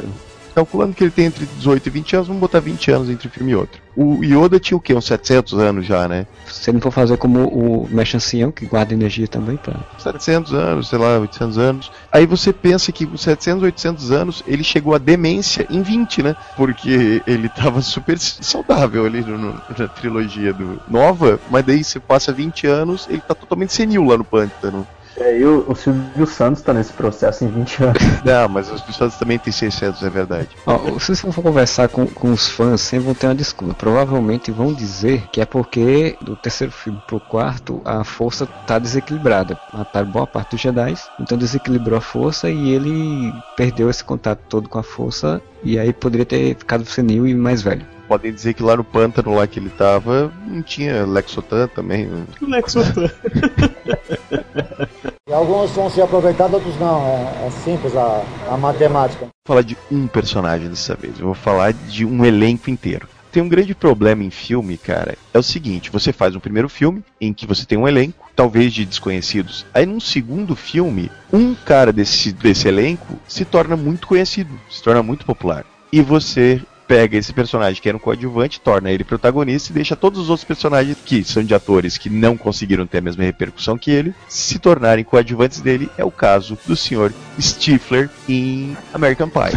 calculando 0.51 0.93
que 0.93 1.03
ele 1.03 1.11
tem 1.11 1.25
entre 1.25 1.45
18 1.45 1.87
e 1.87 1.89
20 1.89 2.15
anos, 2.15 2.27
vamos 2.27 2.41
botar 2.41 2.59
20 2.59 2.91
anos 2.91 3.09
entre 3.09 3.27
um 3.27 3.31
filme 3.31 3.51
e 3.51 3.55
outro. 3.55 3.81
O 3.95 4.23
Yoda 4.23 4.59
tinha 4.59 4.77
o 4.77 4.81
quê? 4.81 4.93
Uns 4.93 5.05
700 5.05 5.53
anos 5.59 5.85
já, 5.85 6.07
né? 6.07 6.25
Se 6.45 6.71
não 6.71 6.79
for 6.79 6.91
fazer 6.91 7.17
como 7.17 7.47
o 7.47 7.87
Mesh 7.89 8.15
Ancião, 8.15 8.51
que 8.51 8.65
guarda 8.65 8.93
energia 8.93 9.27
também, 9.27 9.57
pra... 9.57 9.75
700 9.97 10.53
anos, 10.53 10.87
sei 10.87 10.97
lá, 10.97 11.19
800 11.19 11.57
anos. 11.57 11.91
Aí 12.11 12.25
você 12.25 12.53
pensa 12.53 12.91
que 12.91 13.05
com 13.05 13.17
700, 13.17 13.63
800 13.63 14.11
anos, 14.11 14.43
ele 14.47 14.63
chegou 14.63 14.95
à 14.95 14.97
demência 14.97 15.67
em 15.69 15.81
20, 15.81 16.23
né? 16.23 16.35
Porque 16.55 17.21
ele 17.27 17.49
tava 17.49 17.81
super 17.81 18.17
saudável 18.17 19.05
ali 19.05 19.21
no, 19.21 19.37
no, 19.37 19.61
na 19.77 19.87
trilogia 19.87 20.53
do 20.53 20.81
nova, 20.87 21.39
mas 21.49 21.65
daí 21.65 21.83
você 21.83 21.99
passa 21.99 22.31
20 22.31 22.67
anos, 22.67 23.07
ele 23.09 23.21
tá 23.21 23.35
totalmente 23.35 23.73
senil 23.73 24.05
lá 24.05 24.17
no 24.17 24.23
pântano. 24.23 24.87
É, 25.21 25.37
e 25.37 25.45
o, 25.45 25.65
o 25.67 25.75
Silvio 25.75 26.25
Santos 26.25 26.63
tá 26.63 26.73
nesse 26.73 26.91
processo 26.93 27.45
em 27.45 27.47
20 27.47 27.83
anos. 27.83 28.03
Não, 28.25 28.49
mas 28.49 28.67
o 28.71 28.77
Silvio 28.77 28.93
Santos 28.93 29.17
também 29.17 29.37
tem 29.37 29.53
600, 29.53 30.01
é 30.03 30.09
verdade. 30.09 30.49
Ó, 30.65 30.97
se 30.99 31.15
você 31.15 31.31
for 31.31 31.43
conversar 31.43 31.89
com, 31.89 32.07
com 32.07 32.31
os 32.31 32.47
fãs, 32.47 32.81
sempre 32.81 33.05
vão 33.05 33.13
ter 33.13 33.27
uma 33.27 33.35
desculpa. 33.35 33.73
Provavelmente 33.75 34.51
vão 34.51 34.73
dizer 34.73 35.27
que 35.31 35.39
é 35.39 35.45
porque 35.45 36.17
do 36.21 36.35
terceiro 36.35 36.73
filme 36.73 37.01
pro 37.05 37.19
quarto 37.19 37.81
a 37.85 38.03
força 38.03 38.47
tá 38.65 38.79
desequilibrada. 38.79 39.57
Mataram 39.71 40.07
boa 40.09 40.25
parte 40.25 40.51
dos 40.51 40.61
Jedi, 40.61 40.95
então 41.19 41.37
desequilibrou 41.37 41.97
a 41.97 42.01
força 42.01 42.49
e 42.49 42.71
ele 42.71 43.33
perdeu 43.55 43.89
esse 43.89 44.03
contato 44.03 44.39
todo 44.49 44.67
com 44.67 44.79
a 44.79 44.83
força 44.83 45.41
e 45.63 45.77
aí 45.77 45.93
poderia 45.93 46.25
ter 46.25 46.55
ficado 46.55 46.85
senil 46.85 47.27
e 47.27 47.35
mais 47.35 47.61
velho 47.61 47.85
podem 48.11 48.33
dizer 48.33 48.53
que 48.53 48.61
lá 48.61 48.75
no 48.75 48.83
pântano 48.83 49.33
lá 49.33 49.47
que 49.47 49.57
ele 49.57 49.69
tava, 49.69 50.29
não 50.45 50.61
tinha 50.61 51.05
Lexotan 51.05 51.69
também. 51.69 52.07
Né? 52.07 52.25
Lexotan. 52.41 53.07
e 55.29 55.31
alguns 55.31 55.71
vão 55.71 55.89
ser 55.89 56.01
aproveitados, 56.01 56.55
outros 56.55 56.77
não. 56.77 57.05
É, 57.05 57.47
é 57.47 57.51
simples 57.63 57.95
a, 57.95 58.21
a 58.49 58.57
matemática. 58.57 59.21
Vou 59.21 59.31
falar 59.47 59.61
de 59.61 59.77
um 59.89 60.07
personagem 60.07 60.67
dessa 60.67 60.93
vez, 60.93 61.19
eu 61.19 61.25
vou 61.27 61.33
falar 61.33 61.71
de 61.71 62.05
um 62.05 62.25
elenco 62.25 62.69
inteiro 62.69 63.07
tem 63.31 63.41
um 63.41 63.47
grande 63.47 63.73
problema 63.73 64.25
em 64.25 64.29
filme, 64.29 64.77
cara. 64.77 65.17
É 65.33 65.39
o 65.39 65.43
seguinte: 65.43 65.89
você 65.89 66.11
faz 66.11 66.35
um 66.35 66.39
primeiro 66.41 66.67
filme 66.67 67.01
em 67.21 67.31
que 67.31 67.47
você 67.47 67.65
tem 67.65 67.77
um 67.77 67.87
elenco, 67.87 68.29
talvez 68.35 68.73
de 68.73 68.83
desconhecidos. 68.83 69.65
Aí 69.73 69.85
num 69.85 70.01
segundo 70.01 70.53
filme, 70.53 71.09
um 71.31 71.55
cara 71.55 71.93
desse, 71.93 72.33
desse 72.33 72.67
elenco 72.67 73.17
se 73.25 73.45
torna 73.45 73.77
muito 73.77 74.05
conhecido, 74.05 74.51
se 74.69 74.83
torna 74.83 75.01
muito 75.01 75.25
popular. 75.25 75.63
E 75.93 76.01
você 76.01 76.61
pega 76.91 77.15
esse 77.15 77.31
personagem 77.31 77.81
que 77.81 77.87
era 77.87 77.95
um 77.95 78.01
coadjuvante, 78.01 78.59
torna 78.59 78.91
ele 78.91 79.05
protagonista 79.05 79.71
e 79.71 79.75
deixa 79.75 79.95
todos 79.95 80.19
os 80.19 80.29
outros 80.29 80.43
personagens 80.43 80.97
que 81.05 81.23
são 81.23 81.41
de 81.41 81.55
atores 81.55 81.97
que 81.97 82.09
não 82.09 82.35
conseguiram 82.35 82.85
ter 82.85 82.97
a 82.97 83.01
mesma 83.01 83.23
repercussão 83.23 83.77
que 83.77 83.89
ele 83.89 84.13
se 84.27 84.59
tornarem 84.59 85.05
coadjuvantes 85.05 85.61
dele. 85.61 85.89
É 85.97 86.03
o 86.03 86.11
caso 86.11 86.57
do 86.67 86.75
senhor 86.75 87.13
Stifler 87.39 88.09
em 88.27 88.75
American 88.93 89.29
Pie. 89.29 89.55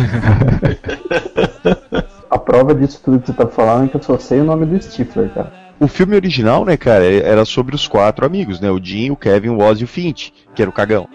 a 2.31 2.39
prova 2.39 2.73
disso 2.73 3.01
tudo 3.05 3.19
que 3.19 3.27
você 3.27 3.33
tá 3.33 3.49
falando 3.49 3.87
é 3.87 3.89
que 3.89 3.97
eu 3.97 4.03
só 4.05 4.17
sei 4.17 4.41
o 4.41 4.45
nome 4.45 4.65
do 4.65 4.81
Stifler, 4.81 5.29
cara. 5.31 5.64
O 5.81 5.89
filme 5.89 6.15
original, 6.15 6.65
né, 6.65 6.77
cara, 6.77 7.05
era 7.05 7.45
sobre 7.45 7.75
os 7.75 7.89
quatro 7.89 8.25
amigos, 8.25 8.61
né? 8.61 8.71
O 8.71 8.83
Jim, 8.83 9.11
o 9.11 9.17
Kevin, 9.17 9.51
o 9.51 9.59
Oz 9.59 9.81
e 9.81 9.85
o 9.85 9.89
Fint, 9.89 10.31
que 10.55 10.63
era 10.63 10.71
o 10.71 10.73
cagão. 10.73 11.09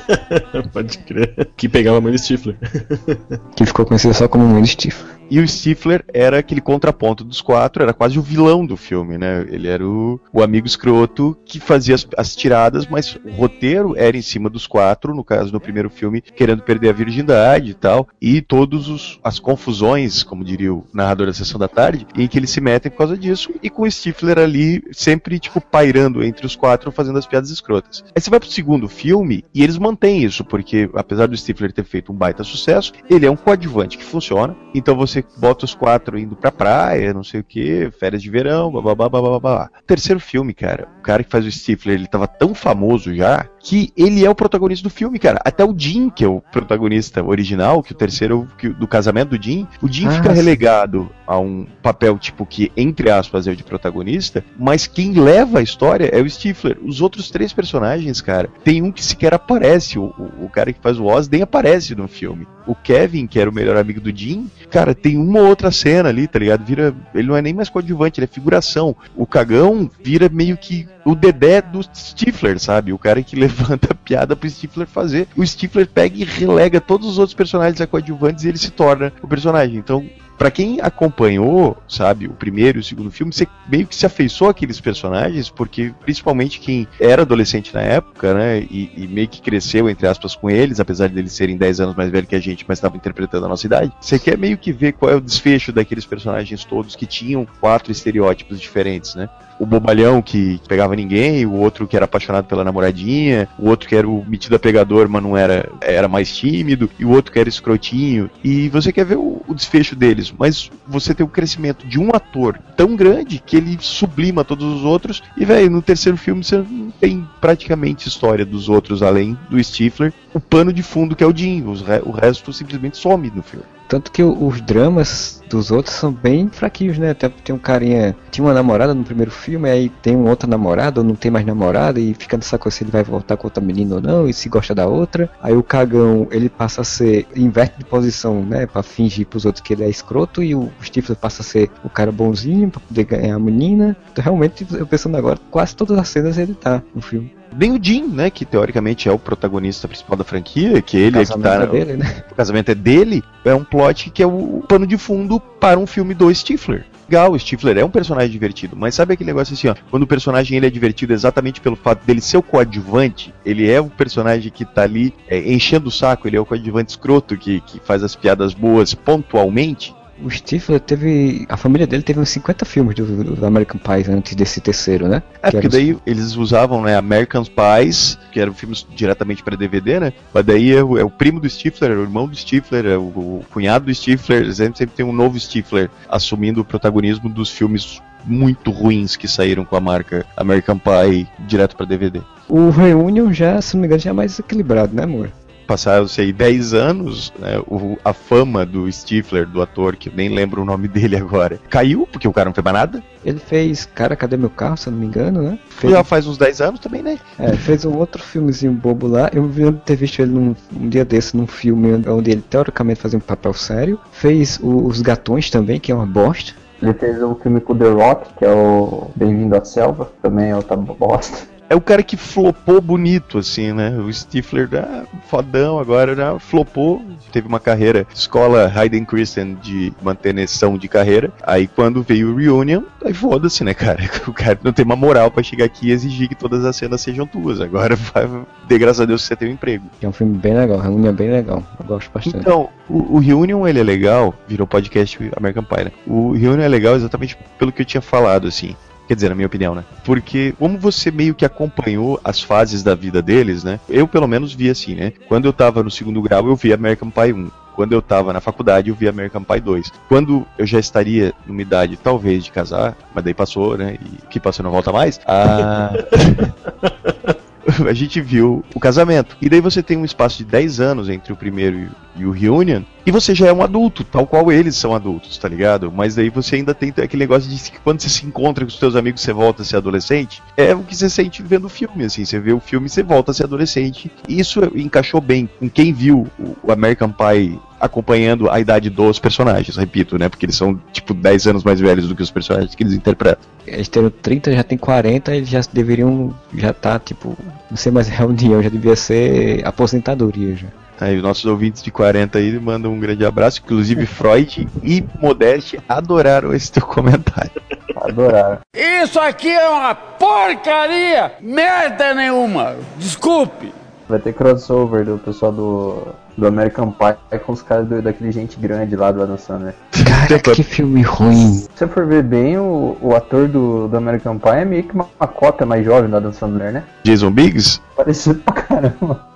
Pode 0.72 0.98
crer. 0.98 1.50
Que 1.56 1.68
pegava 1.68 1.98
a 1.98 2.00
mãe 2.00 2.12
do 2.12 2.18
Stifler. 2.18 2.56
que 3.56 3.66
ficou 3.66 3.84
conhecido 3.84 4.14
só 4.14 4.28
como 4.28 4.46
mãe 4.46 4.62
do 4.62 4.68
Stifler. 4.68 5.16
E 5.28 5.40
o 5.40 5.48
Stifler 5.48 6.04
era 6.14 6.38
aquele 6.38 6.60
contraponto 6.60 7.24
dos 7.24 7.40
quatro, 7.40 7.82
era 7.82 7.92
quase 7.92 8.16
o 8.16 8.22
vilão 8.22 8.64
do 8.64 8.76
filme, 8.76 9.18
né? 9.18 9.44
Ele 9.50 9.66
era 9.66 9.84
o, 9.84 10.20
o 10.32 10.40
amigo 10.40 10.66
escroto 10.66 11.36
que 11.44 11.58
fazia 11.58 11.96
as, 11.96 12.06
as, 12.16 12.36
tiradas, 12.36 12.86
mas 12.86 13.18
o 13.24 13.30
roteiro 13.30 13.94
era 13.96 14.16
em 14.16 14.22
cima 14.22 14.48
dos 14.48 14.68
quatro, 14.68 15.14
no 15.14 15.24
caso 15.24 15.52
no 15.52 15.60
primeiro 15.60 15.90
filme, 15.90 16.20
querendo 16.20 16.62
perder 16.62 16.90
a 16.90 16.92
virgindade 16.92 17.72
e 17.72 17.74
tal, 17.74 18.06
e 18.20 18.40
todas 18.40 19.18
as 19.22 19.40
confusões, 19.40 20.22
como 20.22 20.44
diria 20.44 20.72
o 20.72 20.86
narrador 20.94 21.26
da 21.26 21.32
sessão 21.32 21.58
da 21.58 21.66
tarde, 21.68 22.06
em 22.16 22.28
que 22.28 22.38
eles 22.38 22.50
se 22.50 22.60
metem 22.60 22.90
por 22.90 22.98
causa 22.98 23.18
disso, 23.18 23.52
e 23.60 23.68
com 23.68 23.82
o 23.82 23.86
Stifler 23.96 24.38
ali 24.38 24.82
sempre, 24.92 25.38
tipo, 25.38 25.60
pairando 25.60 26.22
entre 26.22 26.46
os 26.46 26.56
quatro, 26.56 26.92
fazendo 26.92 27.18
as 27.18 27.26
piadas 27.26 27.50
escrotas. 27.50 28.04
Aí 28.14 28.20
você 28.20 28.30
vai 28.30 28.40
pro 28.40 28.48
segundo 28.48 28.88
filme 28.88 29.44
e 29.54 29.62
eles 29.62 29.78
mantêm 29.78 30.22
isso, 30.22 30.44
porque 30.44 30.88
apesar 30.94 31.26
do 31.26 31.36
Stifler 31.36 31.72
ter 31.72 31.84
feito 31.84 32.12
um 32.12 32.16
baita 32.16 32.44
sucesso, 32.44 32.92
ele 33.08 33.26
é 33.26 33.30
um 33.30 33.36
coadjuvante 33.36 33.98
que 33.98 34.04
funciona, 34.04 34.56
então 34.74 34.96
você 34.96 35.24
bota 35.38 35.64
os 35.64 35.74
quatro 35.74 36.18
indo 36.18 36.36
pra 36.36 36.52
praia, 36.52 37.14
não 37.14 37.24
sei 37.24 37.40
o 37.40 37.44
que, 37.44 37.90
férias 37.98 38.22
de 38.22 38.30
verão, 38.30 38.70
babá, 38.70 39.08
babá. 39.08 39.70
Terceiro 39.86 40.20
filme, 40.20 40.54
cara, 40.54 40.88
o 40.98 41.02
cara 41.02 41.24
que 41.24 41.30
faz 41.30 41.44
o 41.44 41.50
Stifler, 41.50 41.96
ele 41.96 42.06
tava 42.06 42.26
tão 42.26 42.54
famoso 42.54 43.14
já 43.14 43.48
que 43.66 43.92
ele 43.96 44.24
é 44.24 44.30
o 44.30 44.34
protagonista 44.34 44.88
do 44.88 44.94
filme, 44.94 45.18
cara. 45.18 45.40
Até 45.44 45.64
o 45.64 45.74
Jim, 45.76 46.08
que 46.08 46.24
é 46.24 46.28
o 46.28 46.40
protagonista 46.40 47.24
original, 47.24 47.82
que 47.82 47.90
o 47.90 47.96
terceiro 47.96 48.48
que, 48.56 48.68
do 48.68 48.86
casamento 48.86 49.36
do 49.36 49.42
Jim, 49.42 49.66
o 49.82 49.88
Jim 49.88 50.06
ah, 50.06 50.12
fica 50.12 50.32
relegado 50.32 51.10
a 51.26 51.36
um 51.36 51.66
papel 51.82 52.16
tipo 52.16 52.46
que, 52.46 52.70
entre 52.76 53.10
aspas, 53.10 53.48
é 53.48 53.50
o 53.50 53.56
de 53.56 53.64
protagonista, 53.64 54.44
mas 54.56 54.86
quem 54.86 55.14
leva 55.14 55.58
a 55.58 55.62
história 55.62 56.08
é 56.12 56.22
o 56.22 56.30
Stifler. 56.30 56.78
Os 56.80 57.00
outros 57.00 57.28
três 57.28 57.52
personagens, 57.52 58.20
cara, 58.20 58.48
tem 58.62 58.82
um 58.82 58.92
que 58.92 59.04
sequer 59.04 59.34
aparece. 59.34 59.98
O, 59.98 60.14
o, 60.16 60.44
o 60.44 60.48
cara 60.48 60.72
que 60.72 60.80
faz 60.80 61.00
o 61.00 61.04
Oz 61.04 61.28
nem 61.28 61.42
aparece 61.42 61.96
no 61.96 62.06
filme. 62.06 62.46
O 62.66 62.74
Kevin, 62.74 63.26
que 63.26 63.38
era 63.38 63.48
o 63.48 63.54
melhor 63.54 63.76
amigo 63.76 64.00
do 64.00 64.16
Jim, 64.16 64.50
cara, 64.70 64.94
tem 64.94 65.16
uma 65.16 65.40
outra 65.40 65.70
cena 65.70 66.08
ali, 66.08 66.26
tá 66.26 66.38
ligado? 66.38 66.64
Vira. 66.64 66.94
Ele 67.14 67.28
não 67.28 67.36
é 67.36 67.42
nem 67.42 67.54
mais 67.54 67.68
coadjuvante, 67.68 68.20
ele 68.20 68.24
é 68.24 68.28
figuração. 68.28 68.96
O 69.14 69.26
cagão 69.26 69.90
vira 70.02 70.28
meio 70.28 70.56
que 70.56 70.88
o 71.04 71.14
Dedé 71.14 71.62
do 71.62 71.80
Stifler, 71.94 72.58
sabe? 72.58 72.92
O 72.92 72.98
cara 72.98 73.22
que 73.22 73.36
levanta 73.38 73.88
a 73.92 73.94
piada 73.94 74.34
pro 74.34 74.50
Stifler 74.50 74.86
fazer. 74.86 75.28
O 75.36 75.46
Stifler 75.46 75.86
pega 75.86 76.16
e 76.16 76.24
relega 76.24 76.80
todos 76.80 77.08
os 77.08 77.18
outros 77.18 77.34
personagens 77.34 77.80
a 77.80 77.86
coadjuvantes 77.86 78.44
e 78.44 78.48
ele 78.48 78.58
se 78.58 78.70
torna 78.70 79.12
o 79.22 79.28
personagem. 79.28 79.76
Então, 79.76 80.04
Pra 80.38 80.50
quem 80.50 80.80
acompanhou, 80.80 81.76
sabe, 81.88 82.26
o 82.26 82.32
primeiro 82.32 82.78
e 82.78 82.80
o 82.80 82.84
segundo 82.84 83.10
filme, 83.10 83.32
você 83.32 83.46
meio 83.68 83.86
que 83.86 83.96
se 83.96 84.04
afeiçoou 84.04 84.50
àqueles 84.50 84.80
personagens, 84.80 85.48
porque 85.48 85.94
principalmente 86.00 86.60
quem 86.60 86.86
era 87.00 87.22
adolescente 87.22 87.72
na 87.74 87.80
época, 87.80 88.34
né, 88.34 88.60
e, 88.70 88.90
e 88.96 89.08
meio 89.08 89.28
que 89.28 89.40
cresceu, 89.40 89.88
entre 89.88 90.06
aspas, 90.06 90.34
com 90.34 90.50
eles, 90.50 90.78
apesar 90.78 91.08
de 91.08 91.18
eles 91.18 91.32
serem 91.32 91.56
10 91.56 91.80
anos 91.80 91.96
mais 91.96 92.10
velhos 92.10 92.28
que 92.28 92.36
a 92.36 92.40
gente, 92.40 92.64
mas 92.68 92.78
estavam 92.78 92.96
interpretando 92.96 93.46
a 93.46 93.48
nossa 93.48 93.66
idade, 93.66 93.92
você 94.00 94.18
quer 94.18 94.36
meio 94.36 94.58
que 94.58 94.72
ver 94.72 94.92
qual 94.92 95.10
é 95.10 95.14
o 95.14 95.20
desfecho 95.20 95.72
daqueles 95.72 96.04
personagens 96.04 96.64
todos 96.64 96.94
que 96.94 97.06
tinham 97.06 97.46
quatro 97.60 97.90
estereótipos 97.90 98.60
diferentes, 98.60 99.14
né? 99.14 99.28
o 99.58 99.66
bobalhão 99.66 100.20
que 100.20 100.60
pegava 100.68 100.94
ninguém, 100.94 101.46
o 101.46 101.54
outro 101.54 101.86
que 101.86 101.96
era 101.96 102.04
apaixonado 102.04 102.46
pela 102.46 102.64
namoradinha, 102.64 103.48
o 103.58 103.68
outro 103.68 103.88
que 103.88 103.96
era 103.96 104.08
o 104.08 104.24
metido 104.26 104.58
pegador, 104.58 105.08
mas 105.08 105.22
não 105.22 105.36
era, 105.36 105.68
era 105.80 106.08
mais 106.08 106.34
tímido, 106.34 106.90
e 106.98 107.04
o 107.04 107.10
outro 107.10 107.32
que 107.32 107.38
era 107.38 107.48
escrotinho. 107.48 108.30
E 108.44 108.68
você 108.68 108.92
quer 108.92 109.04
ver 109.04 109.16
o, 109.16 109.42
o 109.46 109.54
desfecho 109.54 109.96
deles, 109.96 110.25
mas 110.36 110.70
você 110.86 111.14
tem 111.14 111.24
o 111.24 111.28
crescimento 111.28 111.86
de 111.86 111.98
um 111.98 112.10
ator 112.14 112.58
tão 112.76 112.96
grande 112.96 113.42
que 113.44 113.56
ele 113.56 113.76
sublima 113.80 114.44
todos 114.44 114.64
os 114.64 114.84
outros, 114.84 115.22
e 115.36 115.44
velho, 115.44 115.70
no 115.70 115.82
terceiro 115.82 116.16
filme 116.16 116.42
você 116.42 116.58
não 116.58 116.90
tem 116.90 117.26
praticamente 117.40 118.08
história 118.08 118.44
dos 118.44 118.68
outros 118.68 119.02
além 119.02 119.36
do 119.50 119.62
Stifler, 119.62 120.12
o 120.32 120.40
pano 120.40 120.72
de 120.72 120.82
fundo 120.82 121.16
que 121.16 121.24
é 121.24 121.26
o 121.26 121.36
Jim, 121.36 121.64
o 121.64 122.10
resto 122.10 122.52
simplesmente 122.52 122.96
some 122.96 123.30
no 123.34 123.42
filme. 123.42 123.75
Tanto 123.88 124.10
que 124.10 124.22
os 124.22 124.60
dramas 124.60 125.42
dos 125.48 125.70
outros 125.70 125.94
são 125.94 126.12
bem 126.12 126.48
fraquinhos, 126.48 126.98
né? 126.98 127.14
Tem, 127.14 127.30
tem 127.30 127.54
um 127.54 127.58
carinha. 127.58 128.16
Tinha 128.30 128.44
uma 128.44 128.54
namorada 128.54 128.92
no 128.94 129.04
primeiro 129.04 129.30
filme, 129.30 129.70
aí 129.70 129.88
tem 129.88 130.16
um 130.16 130.28
outro 130.28 130.48
namorado, 130.48 131.00
ou 131.00 131.06
não 131.06 131.14
tem 131.14 131.30
mais 131.30 131.46
namorada, 131.46 132.00
e 132.00 132.14
fica 132.14 132.36
nessa 132.36 132.58
coisa 132.58 132.76
se 132.76 132.84
ele 132.84 132.90
vai 132.90 133.04
voltar 133.04 133.36
com 133.36 133.46
outra 133.46 133.62
menina 133.62 133.96
ou 133.96 134.00
não, 134.00 134.28
e 134.28 134.32
se 134.32 134.48
gosta 134.48 134.74
da 134.74 134.86
outra. 134.86 135.30
Aí 135.42 135.54
o 135.54 135.62
cagão, 135.62 136.26
ele 136.30 136.48
passa 136.48 136.80
a 136.80 136.84
ser. 136.84 137.26
inverte 137.36 137.78
de 137.78 137.84
posição, 137.84 138.42
né? 138.42 138.66
Pra 138.66 138.82
fingir 138.82 139.26
pros 139.26 139.44
outros 139.44 139.62
que 139.62 139.72
ele 139.72 139.84
é 139.84 139.88
escroto, 139.88 140.42
e 140.42 140.54
o 140.54 140.70
Stifler 140.82 141.16
passa 141.16 141.42
a 141.42 141.44
ser 141.44 141.70
o 141.84 141.88
cara 141.88 142.10
bonzinho 142.10 142.70
pra 142.70 142.80
poder 142.80 143.04
ganhar 143.04 143.36
a 143.36 143.38
menina. 143.38 143.96
Então, 144.12 144.24
realmente, 144.24 144.66
eu 144.72 144.86
pensando 144.86 145.16
agora, 145.16 145.38
quase 145.50 145.76
todas 145.76 145.98
as 145.98 146.08
cenas 146.08 146.38
ele 146.38 146.54
tá 146.54 146.82
no 146.94 147.00
filme 147.00 147.35
nem 147.56 147.72
o 147.72 147.82
Jim, 147.82 148.06
né, 148.06 148.30
que 148.30 148.44
teoricamente 148.44 149.08
é 149.08 149.12
o 149.12 149.18
protagonista 149.18 149.88
principal 149.88 150.16
da 150.16 150.24
franquia, 150.24 150.80
que 150.80 150.96
ele 150.96 151.18
o 151.18 151.22
é 151.22 151.26
que 151.26 151.38
tá. 151.38 151.54
É 151.62 151.66
dele, 151.66 151.96
né? 151.96 152.24
O 152.30 152.34
casamento 152.36 152.70
é 152.70 152.74
dele, 152.74 153.22
é 153.44 153.54
um 153.54 153.64
plot 153.64 154.10
que 154.10 154.22
é 154.22 154.26
o 154.26 154.62
pano 154.68 154.86
de 154.86 154.96
fundo 154.96 155.40
para 155.40 155.78
um 155.78 155.86
filme 155.86 156.14
do 156.14 156.32
Stifler. 156.34 156.84
Legal, 157.08 157.32
o 157.32 157.38
Stifler 157.38 157.78
é 157.78 157.84
um 157.84 157.90
personagem 157.90 158.30
divertido, 158.30 158.76
mas 158.76 158.94
sabe 158.94 159.14
aquele 159.14 159.28
negócio 159.28 159.54
assim, 159.54 159.68
ó, 159.68 159.76
quando 159.90 160.02
o 160.02 160.06
personagem 160.08 160.56
ele 160.56 160.66
é 160.66 160.70
divertido 160.70 161.12
exatamente 161.12 161.60
pelo 161.60 161.76
fato 161.76 162.04
dele 162.04 162.20
ser 162.20 162.36
o 162.36 162.42
coadjuvante, 162.42 163.32
ele 163.44 163.70
é 163.70 163.80
o 163.80 163.88
personagem 163.88 164.50
que 164.50 164.64
tá 164.64 164.82
ali 164.82 165.14
é, 165.28 165.38
enchendo 165.52 165.88
o 165.88 165.92
saco, 165.92 166.26
ele 166.26 166.36
é 166.36 166.40
o 166.40 166.44
coadjuvante 166.44 166.90
escroto 166.90 167.36
que, 167.36 167.60
que 167.60 167.78
faz 167.78 168.02
as 168.02 168.16
piadas 168.16 168.52
boas 168.52 168.92
pontualmente, 168.92 169.94
o 170.22 170.30
Stifler 170.30 170.80
teve. 170.80 171.46
A 171.48 171.56
família 171.56 171.86
dele 171.86 172.02
teve 172.02 172.20
uns 172.20 172.30
50 172.30 172.64
filmes 172.64 172.94
do, 172.94 173.24
do 173.36 173.46
American 173.46 173.78
Pie 173.78 174.10
antes 174.10 174.34
desse 174.34 174.60
terceiro, 174.60 175.08
né? 175.08 175.22
É, 175.42 175.50
que 175.50 175.52
porque 175.52 175.68
daí 175.68 175.96
eles 176.06 176.36
usavam, 176.36 176.82
né, 176.82 176.96
American 176.96 177.44
Pies, 177.44 178.18
que 178.32 178.40
eram 178.40 178.54
filmes 178.54 178.86
diretamente 178.94 179.42
para 179.42 179.56
DVD, 179.56 180.00
né? 180.00 180.12
Mas 180.32 180.44
daí 180.44 180.72
é 180.72 180.82
o, 180.82 180.98
é 180.98 181.04
o, 181.04 181.10
primo 181.10 181.40
do 181.40 181.48
Stifler, 181.48 181.92
é 181.92 181.94
o 181.94 182.02
irmão 182.02 182.26
do 182.26 182.36
Stifler, 182.36 182.86
é 182.86 182.96
o, 182.96 183.02
o 183.02 183.44
cunhado 183.50 183.86
do 183.86 183.94
Stifler, 183.94 184.52
sempre, 184.52 184.78
sempre 184.78 184.96
tem 184.96 185.04
um 185.04 185.12
novo 185.12 185.38
Stifler 185.38 185.90
assumindo 186.08 186.60
o 186.60 186.64
protagonismo 186.64 187.28
dos 187.28 187.50
filmes 187.50 188.00
muito 188.24 188.70
ruins 188.70 189.16
que 189.16 189.28
saíram 189.28 189.64
com 189.64 189.76
a 189.76 189.80
marca 189.80 190.26
American 190.36 190.78
Pie 190.78 191.28
direto 191.46 191.76
para 191.76 191.86
DVD. 191.86 192.20
O 192.48 192.70
Reunion 192.70 193.32
já, 193.32 193.60
se 193.60 193.74
não 193.74 193.82
me 193.82 193.86
engano, 193.86 194.00
já 194.00 194.10
é 194.10 194.12
mais 194.12 194.38
equilibrado, 194.38 194.94
né, 194.94 195.04
amor? 195.04 195.30
Passaram, 195.66 196.06
sei, 196.06 196.32
10 196.32 196.74
anos, 196.74 197.32
né, 197.38 197.58
o, 197.66 197.98
a 198.04 198.12
fama 198.12 198.64
do 198.64 198.90
Stifler, 198.90 199.46
do 199.46 199.60
ator, 199.60 199.96
que 199.96 200.10
nem 200.10 200.28
lembro 200.28 200.62
o 200.62 200.64
nome 200.64 200.86
dele 200.88 201.16
agora, 201.16 201.58
caiu, 201.68 202.08
porque 202.10 202.28
o 202.28 202.32
cara 202.32 202.46
não 202.46 202.54
fez 202.54 202.64
mais 202.64 202.76
nada. 202.76 203.02
Ele 203.24 203.40
fez 203.40 203.84
Cara, 203.86 204.14
Cadê 204.14 204.36
Meu 204.36 204.50
Carro, 204.50 204.76
se 204.76 204.88
eu 204.88 204.92
não 204.92 205.00
me 205.00 205.06
engano, 205.06 205.42
né? 205.42 205.58
Fez... 205.68 205.92
Já 205.92 206.04
faz 206.04 206.26
uns 206.26 206.38
10 206.38 206.60
anos 206.60 206.80
também, 206.80 207.02
né? 207.02 207.18
É, 207.38 207.52
fez 207.54 207.84
um 207.84 207.96
outro 207.96 208.22
filmezinho 208.22 208.72
bobo 208.72 209.08
lá. 209.08 209.28
Eu 209.32 209.46
vi 209.48 209.70
ter 209.84 209.96
visto 209.96 210.20
ele 210.20 210.30
num, 210.30 210.54
um 210.72 210.88
dia 210.88 211.04
desse 211.04 211.36
num 211.36 211.46
filme 211.46 212.08
onde 212.08 212.30
ele 212.30 212.42
teoricamente 212.42 213.00
fazia 213.00 213.18
um 213.18 213.22
papel 213.22 213.52
sério. 213.52 213.98
Fez 214.12 214.60
o, 214.62 214.86
Os 214.86 215.00
Gatões 215.00 215.50
também, 215.50 215.80
que 215.80 215.90
é 215.90 215.94
uma 215.94 216.06
bosta. 216.06 216.52
Ele 216.80 216.94
fez 216.94 217.20
um 217.20 217.34
filme 217.34 217.60
com 217.60 217.76
The 217.76 217.88
Rock, 217.88 218.34
que 218.38 218.44
é 218.44 218.52
o 218.52 219.10
Bem-vindo 219.16 219.56
à 219.56 219.64
Selva, 219.64 220.12
também 220.22 220.50
é 220.50 220.56
outra 220.56 220.76
bosta 220.76 221.55
é 221.68 221.74
o 221.74 221.80
cara 221.80 222.02
que 222.02 222.16
flopou 222.16 222.80
bonito, 222.80 223.38
assim, 223.38 223.72
né? 223.72 223.90
O 223.98 224.12
Stifler, 224.12 224.68
ah, 224.74 225.04
fodão 225.28 225.78
agora, 225.78 226.14
já 226.14 226.38
flopou, 226.38 227.04
teve 227.32 227.48
uma 227.48 227.60
carreira, 227.60 228.06
escola 228.14 228.72
Hayden 228.74 229.04
Christian 229.04 229.54
de 229.54 229.92
manutenção 230.02 230.78
de 230.78 230.88
carreira. 230.88 231.32
Aí 231.42 231.66
quando 231.66 232.02
veio 232.02 232.32
o 232.32 232.36
Reunion, 232.36 232.82
aí 233.04 233.12
foda-se, 233.12 233.64
né, 233.64 233.74
cara? 233.74 233.96
O 234.26 234.32
cara 234.32 234.58
não 234.62 234.72
tem 234.72 234.84
uma 234.84 234.96
moral 234.96 235.30
para 235.30 235.42
chegar 235.42 235.64
aqui 235.64 235.88
e 235.88 235.92
exigir 235.92 236.28
que 236.28 236.34
todas 236.34 236.64
as 236.64 236.74
cenas 236.76 237.00
sejam 237.00 237.26
tuas. 237.26 237.60
Agora, 237.60 237.94
vai, 237.96 238.28
dê 238.66 238.78
graças 238.78 239.00
a 239.00 239.04
Deus 239.04 239.22
que 239.22 239.28
você 239.28 239.36
tem 239.36 239.48
um 239.48 239.52
emprego. 239.52 239.84
É 240.02 240.08
um 240.08 240.12
filme 240.12 240.36
bem 240.36 240.54
legal, 240.54 240.78
Reunion 240.78 241.10
é 241.10 241.12
bem 241.12 241.30
legal. 241.30 241.62
Eu 241.78 241.86
gosto 241.86 242.10
bastante. 242.12 242.38
Então, 242.38 242.68
o, 242.88 243.16
o 243.16 243.18
Reunion, 243.18 243.66
ele 243.66 243.80
é 243.80 243.84
legal, 243.84 244.34
virou 244.48 244.66
podcast 244.66 245.18
American 245.36 245.64
Pie, 245.64 245.84
né? 245.84 245.92
O 246.06 246.32
Reunion 246.32 246.64
é 246.64 246.68
legal 246.68 246.96
exatamente 246.96 247.38
pelo 247.58 247.72
que 247.72 247.82
eu 247.82 247.86
tinha 247.86 248.00
falado, 248.00 248.48
assim. 248.48 248.74
Quer 249.06 249.14
dizer, 249.14 249.28
na 249.28 249.34
minha 249.34 249.46
opinião, 249.46 249.74
né? 249.74 249.84
Porque 250.04 250.54
como 250.58 250.78
você 250.78 251.10
meio 251.10 251.34
que 251.34 251.44
acompanhou 251.44 252.20
as 252.24 252.42
fases 252.42 252.82
da 252.82 252.94
vida 252.94 253.22
deles, 253.22 253.62
né? 253.62 253.78
Eu 253.88 254.08
pelo 254.08 254.26
menos 254.26 254.52
vi 254.52 254.68
assim, 254.68 254.94
né? 254.94 255.12
Quando 255.28 255.46
eu 255.46 255.52
tava 255.52 255.82
no 255.82 255.90
segundo 255.90 256.20
grau, 256.20 256.46
eu 256.46 256.56
vi 256.56 256.72
American 256.72 257.10
Pie 257.10 257.32
1. 257.32 257.50
Quando 257.74 257.92
eu 257.92 258.00
tava 258.00 258.32
na 258.32 258.40
faculdade, 258.40 258.88
eu 258.88 258.94
vi 258.94 259.06
American 259.06 259.44
Pie 259.44 259.60
2. 259.60 259.92
Quando 260.08 260.46
eu 260.56 260.66
já 260.66 260.78
estaria 260.78 261.34
numa 261.46 261.60
idade, 261.60 261.96
talvez, 261.96 262.44
de 262.44 262.50
casar, 262.50 262.96
mas 263.14 263.22
daí 263.22 263.34
passou, 263.34 263.76
né? 263.76 263.98
E 264.00 264.26
que 264.28 264.40
passou 264.40 264.64
não 264.64 264.70
volta 264.70 264.90
mais. 264.90 265.20
Ah... 265.26 265.92
a 267.88 267.92
gente 267.92 268.20
viu 268.20 268.64
o 268.74 268.80
casamento. 268.80 269.36
E 269.40 269.48
daí 269.48 269.60
você 269.60 269.82
tem 269.82 269.96
um 269.96 270.04
espaço 270.04 270.38
de 270.38 270.44
10 270.44 270.80
anos 270.80 271.08
entre 271.08 271.32
o 271.32 271.36
primeiro 271.36 271.88
e 272.16 272.24
o 272.24 272.30
Reunion, 272.30 272.82
e 273.04 273.10
você 273.10 273.34
já 273.34 273.46
é 273.46 273.52
um 273.52 273.62
adulto, 273.62 274.02
tal 274.02 274.26
qual 274.26 274.50
eles 274.50 274.74
são 274.74 274.94
adultos, 274.94 275.36
tá 275.38 275.48
ligado? 275.48 275.92
Mas 275.92 276.14
daí 276.14 276.30
você 276.30 276.56
ainda 276.56 276.74
tem 276.74 276.92
aquele 276.96 277.22
negócio 277.22 277.48
de 277.48 277.70
que 277.70 277.78
quando 277.78 278.00
você 278.00 278.08
se 278.08 278.26
encontra 278.26 278.64
com 278.64 278.68
os 278.68 278.78
seus 278.78 278.96
amigos, 278.96 279.20
você 279.20 279.32
volta 279.32 279.62
a 279.62 279.64
ser 279.64 279.76
adolescente. 279.76 280.42
É 280.56 280.74
o 280.74 280.82
que 280.82 280.96
você 280.96 281.08
sente 281.10 281.42
vendo 281.42 281.66
o 281.66 281.68
filme, 281.68 282.04
assim. 282.04 282.24
Você 282.24 282.40
vê 282.40 282.52
o 282.52 282.60
filme 282.60 282.88
você 282.88 283.02
volta 283.02 283.30
a 283.30 283.34
ser 283.34 283.44
adolescente. 283.44 284.10
E 284.28 284.40
isso 284.40 284.60
encaixou 284.74 285.20
bem 285.20 285.48
com 285.58 285.68
quem 285.68 285.92
viu 285.92 286.26
o 286.62 286.72
American 286.72 287.12
Pie 287.12 287.60
acompanhando 287.80 288.50
a 288.50 288.58
idade 288.60 288.90
dos 288.90 289.18
personagens, 289.18 289.76
repito, 289.76 290.18
né? 290.18 290.28
Porque 290.28 290.46
eles 290.46 290.56
são, 290.56 290.80
tipo, 290.92 291.12
10 291.14 291.46
anos 291.46 291.64
mais 291.64 291.80
velhos 291.80 292.08
do 292.08 292.14
que 292.14 292.22
os 292.22 292.30
personagens 292.30 292.74
que 292.74 292.82
eles 292.82 292.94
interpretam. 292.94 293.44
Eles 293.66 293.88
têm 293.88 294.08
30, 294.10 294.52
já 294.52 294.62
tem 294.62 294.78
40, 294.78 295.34
eles 295.34 295.48
já 295.48 295.60
deveriam, 295.72 296.34
já 296.54 296.72
tá, 296.72 296.98
tipo, 296.98 297.36
não 297.70 297.76
sei 297.76 297.92
mais 297.92 298.08
reunião, 298.08 298.62
já 298.62 298.68
devia 298.68 298.96
ser 298.96 299.66
aposentadoria 299.66 300.54
já. 300.54 300.68
Aí 300.98 301.16
os 301.16 301.22
nossos 301.22 301.44
ouvintes 301.44 301.82
de 301.82 301.90
40 301.90 302.38
aí 302.38 302.58
mandam 302.58 302.92
um 302.92 302.98
grande 302.98 303.24
abraço, 303.24 303.60
inclusive 303.62 304.06
Freud 304.06 304.66
e 304.82 305.04
Modeste 305.20 305.78
adoraram 305.88 306.54
esse 306.54 306.72
teu 306.72 306.86
comentário. 306.86 307.50
Adoraram. 307.96 308.60
Isso 308.74 309.18
aqui 309.20 309.50
é 309.50 309.68
uma 309.68 309.94
porcaria! 309.94 311.32
Merda 311.40 312.14
nenhuma! 312.14 312.76
Desculpe! 312.98 313.72
Vai 314.08 314.20
ter 314.20 314.32
crossover 314.32 315.04
do 315.04 315.18
pessoal 315.18 315.50
do, 315.50 316.06
do 316.38 316.46
American 316.46 316.92
Pie 316.92 317.38
com 317.40 317.52
os 317.52 317.60
caras 317.60 317.88
do, 317.88 318.00
daquele 318.00 318.30
gente 318.30 318.56
grande 318.56 318.94
lá 318.94 319.10
do 319.10 319.20
Adam 319.20 319.36
Sandler. 319.36 319.74
Cara, 320.06 320.38
que 320.38 320.62
filme 320.62 321.02
ruim. 321.02 321.54
Se 321.54 321.68
você 321.74 321.88
for 321.88 322.06
ver 322.06 322.22
bem, 322.22 322.56
o, 322.56 322.96
o 323.00 323.16
ator 323.16 323.48
do, 323.48 323.88
do 323.88 323.96
American 323.96 324.38
Pie 324.38 324.50
é 324.50 324.64
meio 324.64 324.84
que 324.84 324.94
uma, 324.94 325.08
uma 325.18 325.26
cópia 325.26 325.66
mais 325.66 325.84
jovem 325.84 326.08
do 326.08 326.16
Adam 326.16 326.32
Sandler, 326.32 326.72
né? 326.72 326.84
Jason 327.02 327.32
Biggs? 327.32 327.80
Parecido 327.96 328.38
pra 328.40 328.54
caramba. 328.54 329.26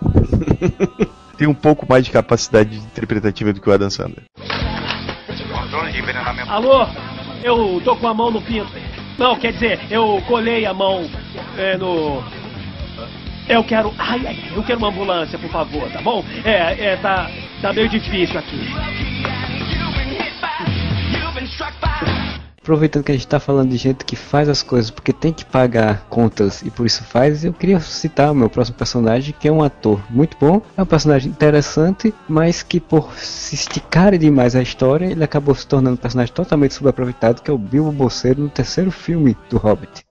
Tem 1.36 1.48
um 1.48 1.54
pouco 1.54 1.84
mais 1.88 2.04
de 2.04 2.12
capacidade 2.12 2.76
interpretativa 2.76 3.52
do 3.52 3.60
que 3.60 3.68
o 3.68 3.72
Adam 3.72 3.90
Sandler. 3.90 4.22
Alô? 6.48 6.86
Eu 7.42 7.80
tô 7.84 7.96
com 7.96 8.06
a 8.06 8.14
mão 8.14 8.30
no 8.30 8.40
pinto. 8.42 8.70
Não, 9.18 9.36
quer 9.36 9.52
dizer, 9.52 9.80
eu 9.90 10.22
colei 10.28 10.64
a 10.64 10.72
mão 10.72 11.10
é, 11.56 11.76
no 11.76 12.22
eu 13.48 13.64
quero. 13.64 13.92
Ai, 13.98 14.20
ai, 14.26 14.38
eu 14.54 14.62
quero 14.62 14.78
uma 14.78 14.88
ambulância, 14.88 15.38
por 15.38 15.50
favor, 15.50 15.90
tá 15.90 16.00
bom? 16.00 16.24
É, 16.44 16.92
é, 16.92 16.96
tá, 16.96 17.30
tá 17.60 17.72
meio 17.72 17.88
difícil 17.88 18.38
aqui. 18.38 18.58
aproveitando 22.70 23.02
que 23.02 23.10
a 23.10 23.14
gente 23.14 23.26
tá 23.26 23.40
falando 23.40 23.70
de 23.70 23.76
gente 23.76 24.04
que 24.04 24.14
faz 24.14 24.48
as 24.48 24.62
coisas 24.62 24.90
porque 24.92 25.12
tem 25.12 25.32
que 25.32 25.44
pagar 25.44 26.06
contas 26.08 26.62
e 26.62 26.70
por 26.70 26.86
isso 26.86 27.02
faz, 27.02 27.44
eu 27.44 27.52
queria 27.52 27.80
citar 27.80 28.30
o 28.30 28.34
meu 28.34 28.48
próximo 28.48 28.76
personagem, 28.76 29.34
que 29.38 29.48
é 29.48 29.52
um 29.52 29.62
ator 29.62 30.00
muito 30.08 30.36
bom, 30.38 30.62
é 30.76 30.82
um 30.82 30.86
personagem 30.86 31.30
interessante, 31.30 32.14
mas 32.28 32.62
que 32.62 32.78
por 32.78 33.12
se 33.16 33.56
esticar 33.56 34.16
demais 34.16 34.54
a 34.54 34.62
história, 34.62 35.06
ele 35.06 35.24
acabou 35.24 35.54
se 35.54 35.66
tornando 35.66 35.94
um 35.94 36.00
personagem 36.00 36.32
totalmente 36.32 36.74
subaproveitado, 36.74 37.42
que 37.42 37.50
é 37.50 37.54
o 37.54 37.58
Bilbo 37.58 37.90
Bolseiro 37.90 38.40
no 38.40 38.48
terceiro 38.48 38.92
filme 38.92 39.36
do 39.48 39.56
Hobbit. 39.56 40.04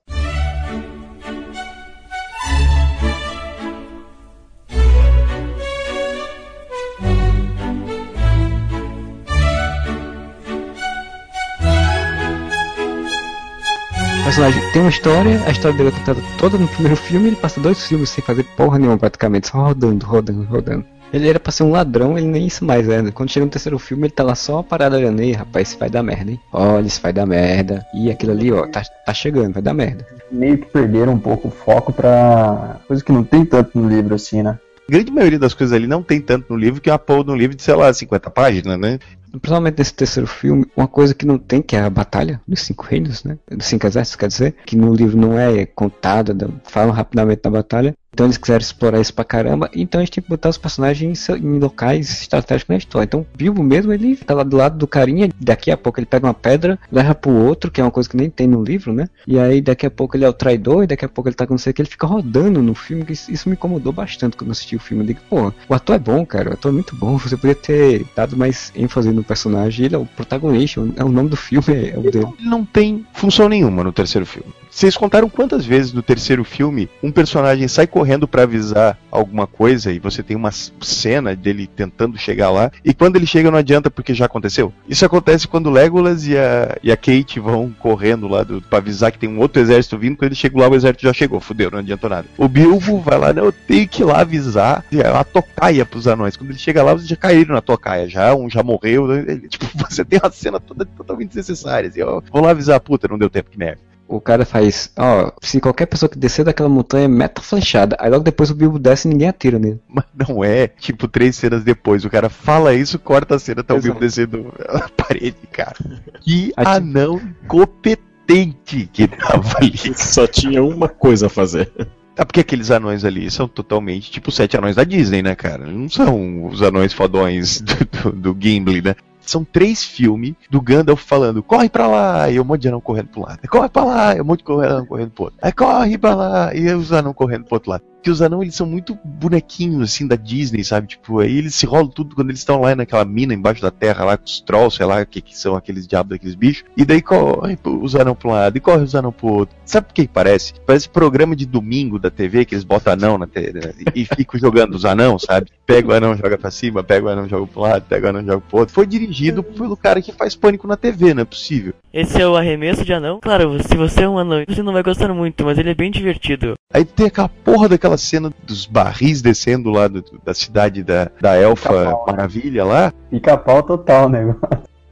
Personagem 14.30 14.62
tem 14.70 14.80
uma 14.82 14.90
história, 14.90 15.42
a 15.44 15.50
história 15.50 15.76
dele 15.76 15.88
é 15.88 15.92
contada 15.92 16.22
toda 16.38 16.56
no 16.56 16.68
primeiro 16.68 16.94
filme, 16.94 17.26
ele 17.26 17.36
passa 17.36 17.60
dois 17.60 17.84
filmes 17.84 18.10
sem 18.10 18.22
fazer 18.22 18.44
porra 18.56 18.78
nenhuma 18.78 18.96
praticamente, 18.96 19.48
só 19.48 19.58
rodando, 19.58 20.06
rodando, 20.06 20.44
rodando. 20.44 20.84
Ele 21.12 21.28
era 21.28 21.40
pra 21.40 21.50
ser 21.50 21.64
um 21.64 21.72
ladrão, 21.72 22.16
ele 22.16 22.28
nem 22.28 22.46
isso 22.46 22.64
mais 22.64 22.88
é. 22.88 23.10
Quando 23.10 23.28
chega 23.28 23.44
no 23.44 23.50
terceiro 23.50 23.76
filme, 23.76 24.04
ele 24.04 24.12
tá 24.12 24.22
lá 24.22 24.36
só 24.36 24.62
parado 24.62 24.94
olhando, 24.94 25.18
aí, 25.18 25.32
rapaz, 25.32 25.70
isso 25.70 25.78
vai 25.80 25.90
dar 25.90 26.04
merda, 26.04 26.30
hein? 26.30 26.40
Olha, 26.52 26.86
isso 26.86 27.00
vai 27.02 27.12
dar 27.12 27.26
merda. 27.26 27.84
E 27.92 28.08
aquilo 28.08 28.30
ali, 28.30 28.52
ó, 28.52 28.68
tá, 28.68 28.82
tá 29.04 29.12
chegando, 29.12 29.54
vai 29.54 29.62
dar 29.62 29.74
merda. 29.74 30.06
Meio 30.30 30.58
que 30.58 30.66
perderam 30.66 31.14
um 31.14 31.18
pouco 31.18 31.48
o 31.48 31.50
foco 31.50 31.92
pra 31.92 32.76
coisa 32.86 33.02
que 33.02 33.10
não 33.10 33.24
tem 33.24 33.44
tanto 33.44 33.76
no 33.76 33.88
livro 33.88 34.14
assim, 34.14 34.44
né? 34.44 34.60
Grande 34.90 35.12
maioria 35.12 35.38
das 35.38 35.54
coisas 35.54 35.72
ali 35.72 35.86
não 35.86 36.02
tem 36.02 36.20
tanto 36.20 36.52
no 36.52 36.58
livro 36.58 36.80
que 36.80 36.90
é 36.90 36.92
uma 36.92 37.32
um 37.32 37.36
livro 37.36 37.54
de, 37.54 37.62
sei 37.62 37.76
lá, 37.76 37.94
50 37.94 38.28
páginas, 38.28 38.76
né? 38.76 38.98
Principalmente 39.30 39.78
nesse 39.78 39.94
terceiro 39.94 40.26
filme, 40.26 40.66
uma 40.76 40.88
coisa 40.88 41.14
que 41.14 41.24
não 41.24 41.38
tem, 41.38 41.62
que 41.62 41.76
é 41.76 41.80
a 41.80 41.88
batalha 41.88 42.40
dos 42.46 42.62
cinco 42.62 42.84
reinos, 42.84 43.22
né? 43.22 43.38
Dos 43.48 43.66
cinco 43.66 43.86
exércitos, 43.86 44.16
quer 44.16 44.26
dizer, 44.26 44.56
que 44.66 44.74
no 44.74 44.92
livro 44.92 45.16
não 45.16 45.38
é 45.38 45.64
contada, 45.64 46.34
falam 46.64 46.92
rapidamente 46.92 47.40
da 47.40 47.50
batalha. 47.50 47.94
Então 48.12 48.26
eles 48.26 48.36
quiseram 48.36 48.60
explorar 48.60 49.00
isso 49.00 49.14
pra 49.14 49.24
caramba, 49.24 49.70
então 49.74 50.00
a 50.00 50.04
gente 50.04 50.14
tem 50.14 50.24
que 50.24 50.28
botar 50.28 50.48
os 50.48 50.58
personagens 50.58 51.28
em 51.28 51.58
locais 51.58 52.10
estratégicos 52.22 52.68
na 52.68 52.76
história. 52.76 53.04
Então 53.04 53.26
Bilbo 53.36 53.62
mesmo, 53.62 53.92
ele 53.92 54.16
tá 54.16 54.34
lá 54.34 54.42
do 54.42 54.56
lado 54.56 54.76
do 54.76 54.86
carinha, 54.86 55.28
daqui 55.40 55.70
a 55.70 55.76
pouco 55.76 56.00
ele 56.00 56.06
pega 56.06 56.26
uma 56.26 56.34
pedra, 56.34 56.78
leva 56.90 57.14
pro 57.14 57.30
outro, 57.30 57.70
que 57.70 57.80
é 57.80 57.84
uma 57.84 57.90
coisa 57.90 58.08
que 58.08 58.16
nem 58.16 58.28
tem 58.28 58.46
no 58.46 58.62
livro, 58.62 58.92
né? 58.92 59.08
E 59.26 59.38
aí 59.38 59.60
daqui 59.60 59.86
a 59.86 59.90
pouco 59.90 60.16
ele 60.16 60.24
é 60.24 60.28
o 60.28 60.32
traidor, 60.32 60.84
e 60.84 60.86
daqui 60.86 61.04
a 61.04 61.08
pouco 61.08 61.28
ele 61.28 61.36
tá 61.36 61.46
com 61.46 61.54
não 61.54 61.58
sei 61.58 61.70
o 61.70 61.74
que, 61.74 61.82
ele 61.82 61.88
fica 61.88 62.06
rodando 62.06 62.60
no 62.60 62.74
filme, 62.74 63.04
que 63.04 63.12
isso, 63.12 63.30
isso 63.30 63.48
me 63.48 63.54
incomodou 63.54 63.92
bastante 63.92 64.36
quando 64.36 64.48
eu 64.48 64.52
assisti 64.52 64.76
o 64.76 64.80
filme. 64.80 65.04
Eu 65.04 65.06
digo, 65.06 65.20
pô, 65.28 65.52
o 65.68 65.74
ator 65.74 65.96
é 65.96 65.98
bom, 65.98 66.26
cara, 66.26 66.50
o 66.50 66.52
ator 66.52 66.70
é 66.70 66.74
muito 66.74 66.96
bom, 66.96 67.16
você 67.16 67.36
podia 67.36 67.54
ter 67.54 68.04
dado 68.14 68.36
mais 68.36 68.72
ênfase 68.74 69.12
no 69.12 69.22
personagem, 69.22 69.86
ele 69.86 69.94
é 69.94 69.98
o 69.98 70.06
protagonista, 70.06 70.80
é 70.96 71.04
o 71.04 71.08
nome 71.08 71.28
do 71.28 71.36
filme, 71.36 71.90
é 71.90 71.96
o 71.96 72.02
dele. 72.02 72.26
Ele 72.38 72.48
não 72.48 72.64
tem 72.64 73.06
função 73.12 73.48
nenhuma 73.48 73.84
no 73.84 73.92
terceiro 73.92 74.26
filme. 74.26 74.52
Vocês 74.70 74.96
contaram 74.96 75.28
quantas 75.28 75.66
vezes 75.66 75.92
no 75.92 76.02
terceiro 76.02 76.44
filme 76.44 76.88
um 77.02 77.10
personagem 77.10 77.66
sai 77.66 77.86
correndo 77.86 78.28
para 78.28 78.44
avisar 78.44 78.96
alguma 79.10 79.46
coisa 79.46 79.92
e 79.92 79.98
você 79.98 80.22
tem 80.22 80.36
uma 80.36 80.50
cena 80.52 81.34
dele 81.34 81.66
tentando 81.66 82.16
chegar 82.16 82.50
lá 82.50 82.70
e 82.84 82.94
quando 82.94 83.16
ele 83.16 83.26
chega 83.26 83.50
não 83.50 83.58
adianta 83.58 83.90
porque 83.90 84.14
já 84.14 84.26
aconteceu? 84.26 84.72
Isso 84.88 85.04
acontece 85.04 85.48
quando 85.48 85.70
Legolas 85.70 86.26
e 86.26 86.38
a, 86.38 86.78
e 86.82 86.92
a 86.92 86.96
Kate 86.96 87.40
vão 87.40 87.74
correndo 87.78 88.28
lá 88.28 88.42
do, 88.42 88.62
pra 88.62 88.78
avisar 88.78 89.10
que 89.10 89.18
tem 89.18 89.28
um 89.28 89.40
outro 89.40 89.60
exército 89.60 89.98
vindo, 89.98 90.16
quando 90.16 90.28
ele 90.28 90.34
chega 90.34 90.58
lá 90.58 90.68
o 90.68 90.74
exército 90.74 91.02
já 91.02 91.12
chegou, 91.12 91.40
fudeu, 91.40 91.70
não 91.70 91.80
adiantou 91.80 92.08
nada. 92.08 92.26
O 92.38 92.48
Bilbo 92.48 93.00
vai 93.00 93.18
lá, 93.18 93.32
não, 93.32 93.46
eu 93.46 93.52
tenho 93.52 93.88
que 93.88 94.02
ir 94.02 94.04
lá 94.04 94.20
avisar 94.20 94.84
é 94.92 95.06
a 95.06 95.24
tocaia 95.24 95.84
pros 95.84 96.06
anões. 96.06 96.36
Quando 96.36 96.50
ele 96.50 96.58
chega 96.58 96.82
lá, 96.82 96.94
vocês 96.94 97.08
já 97.08 97.16
caíram 97.16 97.54
na 97.54 97.60
tocaia, 97.60 98.08
já, 98.08 98.34
um 98.34 98.48
já 98.48 98.62
morreu, 98.62 99.10
ele, 99.14 99.48
tipo, 99.48 99.66
você 99.88 100.04
tem 100.04 100.20
uma 100.22 100.30
cena 100.30 100.60
toda 100.60 100.84
totalmente 100.84 101.28
desnecessária, 101.28 101.88
assim, 101.88 102.00
vou 102.00 102.42
lá 102.42 102.50
avisar, 102.50 102.80
puta, 102.80 103.08
não 103.08 103.18
deu 103.18 103.30
tempo, 103.30 103.50
que 103.50 103.58
merda 103.58 103.89
o 104.10 104.20
cara 104.20 104.44
faz, 104.44 104.90
ó, 104.98 105.30
se 105.40 105.60
qualquer 105.60 105.86
pessoa 105.86 106.10
que 106.10 106.18
descer 106.18 106.44
daquela 106.44 106.68
montanha 106.68 107.08
meta 107.08 107.40
flechada, 107.40 107.96
aí 108.00 108.10
logo 108.10 108.24
depois 108.24 108.50
o 108.50 108.54
Bilbo 108.54 108.76
desce 108.76 109.06
e 109.06 109.10
ninguém 109.10 109.28
atira 109.28 109.58
nele. 109.58 109.80
Mas 109.88 110.04
não 110.14 110.42
é, 110.42 110.66
tipo, 110.66 111.06
três 111.06 111.36
cenas 111.36 111.62
depois, 111.62 112.04
o 112.04 112.10
cara 112.10 112.28
fala 112.28 112.74
isso, 112.74 112.98
corta 112.98 113.36
a 113.36 113.38
cena, 113.38 113.62
tá 113.62 113.74
o 113.74 113.80
Bilbo 113.80 114.00
descendo 114.00 114.52
a 114.68 114.88
parede, 114.96 115.36
cara. 115.52 115.76
Que 116.20 116.52
Ati... 116.56 116.70
anão 116.70 117.20
competente 117.46 118.90
que 118.92 119.06
tava 119.06 119.58
ali. 119.58 119.78
Só 119.94 120.26
tinha 120.26 120.62
uma 120.62 120.88
coisa 120.88 121.26
a 121.26 121.30
fazer. 121.30 121.70
Ah, 122.16 122.26
porque 122.26 122.40
aqueles 122.40 122.70
anões 122.70 123.04
ali 123.04 123.30
são 123.30 123.46
totalmente 123.46 124.10
tipo 124.10 124.32
sete 124.32 124.56
anões 124.56 124.76
da 124.76 124.84
Disney, 124.84 125.22
né, 125.22 125.34
cara? 125.36 125.66
Não 125.66 125.88
são 125.88 126.46
os 126.46 126.60
anões 126.60 126.92
fodões 126.92 127.60
do, 127.60 127.74
do, 128.10 128.12
do 128.12 128.36
Gimli, 128.38 128.82
né? 128.82 128.94
São 129.30 129.44
três 129.44 129.84
filmes 129.84 130.34
do 130.50 130.60
Gandalf 130.60 131.04
falando, 131.04 131.40
corre 131.40 131.68
pra 131.68 131.86
lá, 131.86 132.28
e 132.28 132.40
um 132.40 132.44
monte 132.44 132.62
de 132.62 132.68
anão 132.68 132.80
correndo 132.80 133.10
pro 133.10 133.22
lado. 133.22 133.38
Corre 133.48 133.68
pra 133.68 133.84
lá, 133.84 134.16
e 134.16 134.20
um 134.20 134.24
monte 134.24 134.44
de 134.44 134.52
anão 134.52 134.84
correndo 134.84 135.10
pro 135.10 135.24
outro. 135.24 135.38
Aí 135.40 135.52
corre 135.52 135.96
pra 135.96 136.14
lá, 136.16 136.52
e 136.52 136.74
os 136.74 136.92
anão 136.92 137.14
correndo 137.14 137.44
pro 137.44 137.54
outro 137.54 137.70
lado 137.70 137.84
que 138.02 138.10
os 138.10 138.22
anãos 138.22 138.42
eles 138.42 138.54
são 138.54 138.66
muito 138.66 138.98
bonequinhos 139.04 139.82
assim 139.82 140.06
da 140.06 140.16
Disney, 140.16 140.64
sabe? 140.64 140.88
Tipo, 140.88 141.20
aí 141.20 141.38
eles 141.38 141.54
se 141.54 141.66
rolam 141.66 141.88
tudo 141.88 142.14
quando 142.14 142.30
eles 142.30 142.40
estão 142.40 142.60
lá 142.60 142.74
naquela 142.74 143.04
mina 143.04 143.34
embaixo 143.34 143.62
da 143.62 143.70
terra 143.70 144.04
lá 144.04 144.16
com 144.16 144.24
os 144.24 144.40
trolls, 144.40 144.76
sei 144.76 144.86
lá, 144.86 145.04
que, 145.04 145.20
que 145.20 145.36
são 145.36 145.54
aqueles 145.54 145.86
diabos 145.86 146.10
daqueles 146.10 146.34
bichos. 146.34 146.64
E 146.76 146.84
daí 146.84 147.02
corre 147.02 147.58
os 147.64 147.94
anãos 147.94 148.16
pra 148.18 148.28
um 148.28 148.32
lado 148.32 148.56
e 148.56 148.60
corre 148.60 148.82
os 148.82 148.94
anãos 148.94 149.14
pro 149.14 149.28
outro. 149.28 149.56
Sabe 149.64 149.88
o 149.90 149.94
que 149.94 150.08
parece? 150.08 150.54
Parece 150.66 150.88
programa 150.88 151.36
de 151.36 151.46
domingo 151.46 151.98
da 151.98 152.10
TV 152.10 152.44
que 152.44 152.54
eles 152.54 152.64
botam 152.64 152.92
anão 152.92 153.18
na 153.18 153.26
TV 153.26 153.74
e, 153.94 154.02
e 154.02 154.04
ficam 154.04 154.38
jogando 154.40 154.74
os 154.74 154.84
anãos, 154.84 155.22
sabe? 155.22 155.50
Pega 155.66 155.88
o 155.88 155.92
anão, 155.92 156.16
joga 156.16 156.36
pra 156.36 156.50
cima, 156.50 156.82
pega 156.82 157.06
o 157.06 157.08
anão, 157.08 157.28
joga 157.28 157.46
pro 157.46 157.60
lado, 157.60 157.84
pega 157.88 158.06
o 158.06 158.10
anão, 158.10 158.24
joga 158.24 158.40
pro 158.40 158.58
outro. 158.58 158.74
Foi 158.74 158.86
dirigido 158.86 159.42
pelo 159.42 159.76
cara 159.76 160.02
que 160.02 160.12
faz 160.12 160.34
pânico 160.34 160.66
na 160.66 160.76
TV, 160.76 161.14
não 161.14 161.22
é 161.22 161.24
possível. 161.24 161.74
Esse 161.92 162.20
é 162.20 162.26
o 162.26 162.36
arremesso 162.36 162.84
de 162.84 162.92
anão? 162.92 163.20
Claro, 163.20 163.62
se 163.62 163.76
você 163.76 164.02
é 164.02 164.08
um 164.08 164.18
anão, 164.18 164.44
você 164.48 164.62
não 164.62 164.72
vai 164.72 164.82
gostar 164.82 165.12
muito, 165.12 165.44
mas 165.44 165.58
ele 165.58 165.70
é 165.70 165.74
bem 165.74 165.90
divertido. 165.90 166.54
Aí 166.72 166.84
tem 166.84 167.06
aquela 167.06 167.28
porra 167.28 167.68
daquela 167.68 167.89
cena 167.96 168.32
dos 168.44 168.66
barris 168.66 169.22
descendo 169.22 169.70
lá 169.70 169.88
do, 169.88 170.04
da 170.24 170.34
cidade 170.34 170.82
da, 170.82 171.10
da 171.20 171.36
Elfa 171.36 171.94
Maravilha 172.06 172.64
lá. 172.64 172.92
Pica-pau 173.10 173.62
total, 173.62 174.08
né? 174.08 174.34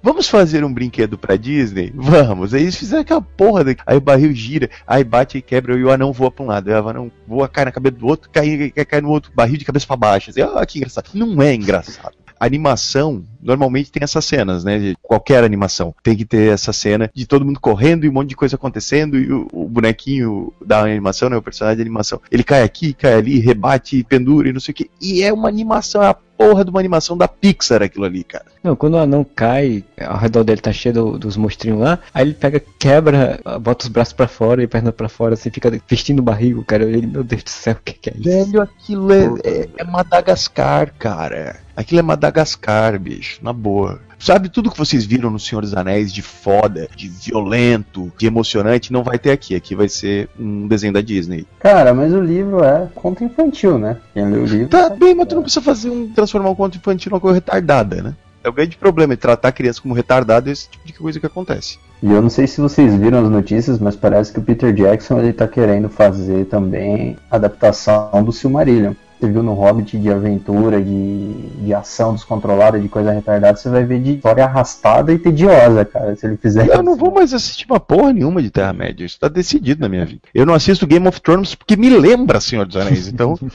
Vamos 0.01 0.29
fazer 0.29 0.65
um 0.65 0.73
brinquedo 0.73 1.19
pra 1.19 1.37
Disney? 1.37 1.93
Vamos. 1.95 2.55
Aí 2.55 2.63
eles 2.63 2.77
fizeram 2.77 3.03
aquela 3.03 3.21
porra. 3.21 3.65
Aí 3.85 3.97
o 3.97 4.01
barril 4.01 4.33
gira, 4.33 4.71
aí 4.87 5.03
bate 5.03 5.39
e 5.39 5.43
quebra 5.43 5.77
e 5.77 5.85
o 5.85 5.91
anão 5.91 6.13
voa 6.13 6.31
pra 6.31 6.45
um 6.45 6.49
lado. 6.49 6.69
Aí 6.69 6.81
o 6.81 6.89
anão 6.89 7.11
voa, 7.27 7.49
cai 7.49 7.65
na 7.65 7.73
cabeça 7.73 7.97
do 7.97 8.07
outro, 8.07 8.31
cai, 8.31 8.73
cai, 8.75 8.85
cai 8.85 9.01
no 9.01 9.11
outro, 9.11 9.33
barril 9.35 9.59
de 9.59 9.65
cabeça 9.65 9.87
pra 9.87 9.97
baixo. 9.97 10.31
Assim, 10.31 10.41
ah, 10.41 10.65
que 10.65 10.79
engraçado. 10.79 11.11
Não 11.15 11.43
é 11.43 11.55
engraçado 11.55 12.15
animação 12.41 13.25
normalmente 13.49 13.91
tem 13.91 14.03
essas 14.05 14.25
cenas, 14.25 14.63
né? 14.63 14.95
Qualquer 15.03 15.43
animação 15.43 15.95
tem 16.03 16.17
que 16.17 16.25
ter 16.25 16.53
essa 16.53 16.73
cena 16.73 17.11
de 17.15 17.27
todo 17.27 17.45
mundo 17.45 17.59
correndo 17.59 18.05
e 18.05 18.09
um 18.09 18.13
monte 18.13 18.29
de 18.29 18.37
coisa 18.37 18.57
acontecendo 18.57 19.19
e 19.19 19.33
o, 19.33 19.49
o 19.53 19.69
bonequinho 19.69 20.53
da 20.65 20.81
animação, 20.81 21.29
né? 21.29 21.37
O 21.37 21.43
personagem 21.43 21.77
de 21.77 21.83
animação, 21.83 22.21
ele 22.31 22.45
cai 22.45 22.63
aqui, 22.63 22.93
cai 22.93 23.15
ali, 23.15 23.39
rebate, 23.39 24.05
pendura 24.05 24.49
e 24.49 24.53
não 24.53 24.61
sei 24.61 24.73
o 24.73 24.75
que. 24.75 24.91
E 25.01 25.23
é 25.23 25.33
uma 25.33 25.49
animação, 25.49 26.03
é 26.03 26.09
a 26.09 26.17
porra 26.39 26.65
de 26.65 26.71
uma 26.71 26.79
animação 26.79 27.17
da 27.17 27.27
Pixar 27.27 27.83
aquilo 27.83 28.05
ali, 28.05 28.23
cara. 28.23 28.47
Não, 28.63 28.77
quando 28.77 28.95
o 28.95 28.99
anão 28.99 29.25
cai, 29.25 29.85
ao 30.01 30.17
redor 30.17 30.45
dele 30.45 30.61
tá 30.61 30.73
cheio 30.73 30.95
do, 30.95 31.19
dos 31.19 31.37
monstrinhos 31.37 31.81
lá, 31.81 31.99
aí 32.15 32.25
ele 32.25 32.35
pega, 32.35 32.63
quebra, 32.79 33.41
bota 33.61 33.85
os 33.85 33.89
braços 33.89 34.13
para 34.13 34.29
fora 34.29 34.63
e 34.63 34.69
perna 34.69 34.93
para 34.93 35.09
fora, 35.09 35.35
assim, 35.35 35.51
fica 35.51 35.71
vestindo 35.89 36.21
o 36.21 36.23
barrigo, 36.23 36.65
cara. 36.65 36.85
Ele, 36.85 37.07
meu 37.07 37.25
Deus 37.25 37.43
do 37.43 37.51
céu, 37.51 37.75
o 37.75 37.83
que, 37.85 37.93
que 37.93 38.11
é 38.11 38.13
isso? 38.15 38.23
Velho, 38.23 38.63
aquilo 38.63 39.13
é, 39.13 39.25
é, 39.43 39.69
é 39.79 39.85
Madagascar, 39.85 40.95
cara. 40.97 41.57
Aquilo 41.75 42.01
é 42.01 42.03
Madagascar, 42.03 42.99
bicho, 42.99 43.38
na 43.43 43.53
boa. 43.53 44.01
Sabe 44.19 44.49
tudo 44.49 44.71
que 44.71 44.79
vocês 44.79 45.05
viram 45.05 45.31
no 45.31 45.39
Senhor 45.39 45.61
dos 45.61 45.75
Anéis 45.75 46.13
de 46.13 46.23
foda, 46.23 46.89
de 46.97 47.09
violento, 47.09 48.13
de 48.19 48.27
emocionante, 48.27 48.93
não 48.93 49.05
vai 49.05 49.19
ter 49.19 49.31
aqui. 49.31 49.55
Aqui 49.55 49.75
vai 49.75 49.89
ser 49.89 50.29
um 50.39 50.67
desenho 50.67 50.93
da 50.93 51.01
Disney. 51.01 51.47
Cara, 51.61 51.95
mas 51.95 52.13
o 52.13 52.21
livro 52.21 52.65
é 52.65 52.89
conto 52.95 53.23
infantil, 53.23 53.79
né? 53.79 53.97
Quem 54.13 54.29
lê 54.29 54.39
o 54.39 54.45
livro. 54.45 54.69
Tá 54.69 54.91
bem, 54.91 55.15
mas 55.15 55.29
tu 55.29 55.37
não 55.37 55.43
precisa 55.43 55.65
fazer 55.65 55.91
um 55.91 56.09
transformar 56.13 56.51
um 56.51 56.55
conto 56.55 56.79
infantil 56.79 57.11
numa 57.11 57.21
coisa 57.21 57.37
retardada, 57.37 58.03
né? 58.03 58.15
É 58.43 58.49
o 58.49 58.53
grande 58.53 58.77
problema, 58.77 59.15
é 59.15 59.17
tratar 59.17 59.49
a 59.49 59.53
criança 59.53 59.83
como 59.83 59.95
retardada, 59.95 60.51
esse 60.51 60.69
tipo 60.69 60.87
de 60.87 60.93
coisa 60.93 61.19
que 61.19 61.27
acontece. 61.27 61.79
E 62.03 62.11
eu 62.11 62.23
não 62.23 62.31
sei 62.31 62.47
se 62.47 62.61
vocês 62.61 62.95
viram 62.95 63.25
as 63.25 63.31
notícias, 63.31 63.79
mas 63.79 63.97
parece 63.97 64.33
que 64.33 64.39
o 64.39 64.43
Peter 64.43 64.73
Jackson 64.73 65.19
ele 65.19 65.33
tá 65.33 65.49
querendo 65.49 65.89
fazer 65.89 66.47
também 66.47 67.17
adaptação 67.31 68.23
do 68.25 68.33
Silmarillion 68.33 68.95
você 69.19 69.29
viu 69.29 69.43
no 69.43 69.53
Hobbit 69.53 69.99
de 69.99 70.11
aventura, 70.11 70.81
de, 70.81 71.33
de 71.65 71.75
ação 71.75 72.15
descontrolada, 72.15 72.79
de 72.79 72.89
coisa 72.89 73.11
retardada, 73.11 73.57
você 73.57 73.69
vai 73.69 73.85
ver 73.85 74.01
de 74.01 74.15
história 74.15 74.45
arrastada 74.45 75.13
e 75.13 75.19
tediosa, 75.19 75.85
cara, 75.85 76.15
se 76.15 76.27
ele 76.27 76.37
fizer. 76.37 76.69
Eu 76.69 76.83
não 76.83 76.97
vou 76.97 77.13
mais 77.13 77.35
assistir 77.35 77.67
uma 77.69 77.81
porra 77.81 78.13
nenhuma 78.13 78.41
de 78.41 78.51
Terra-média. 78.51 79.05
Isso 79.05 79.19
tá 79.19 79.29
decidido 79.29 79.81
na 79.81 79.89
minha 79.89 80.07
vida. 80.07 80.23
Eu 80.33 80.47
não 80.47 80.55
assisto 80.55 80.87
Game 80.87 81.07
of 81.09 81.21
Thrones 81.21 81.55
porque 81.55 81.77
me 81.77 81.91
lembra 81.91 82.41
Senhor 82.41 82.65
dos 82.65 82.77
Anéis, 82.77 83.09
então. 83.09 83.37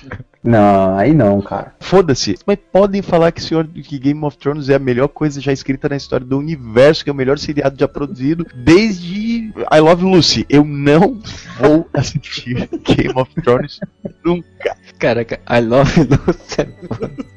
Não, 0.43 0.97
aí 0.97 1.13
não, 1.13 1.41
cara. 1.41 1.73
Foda-se. 1.79 2.37
Mas 2.45 2.57
podem 2.69 3.01
falar 3.01 3.31
que, 3.31 3.41
senhor, 3.41 3.65
que 3.65 3.97
Game 3.97 4.21
of 4.25 4.37
Thrones 4.37 4.67
é 4.67 4.75
a 4.75 4.79
melhor 4.79 5.07
coisa 5.07 5.39
já 5.39 5.53
escrita 5.53 5.87
na 5.87 5.95
história 5.95 6.25
do 6.25 6.37
universo, 6.37 7.01
que 7.01 7.09
é 7.09 7.13
o 7.13 7.15
melhor 7.15 7.39
seriado 7.39 7.77
já 7.79 7.87
produzido 7.87 8.45
desde 8.53 9.53
I 9.71 9.79
Love 9.79 10.03
Lucy. 10.03 10.45
Eu 10.49 10.65
não 10.65 11.17
vou 11.57 11.87
assistir 11.93 12.67
Game 12.83 13.13
of 13.15 13.33
Thrones 13.41 13.79
nunca. 14.23 14.75
Caraca, 14.99 15.39
I 15.53 15.61
love 15.61 15.91
Lucy. 16.09 16.67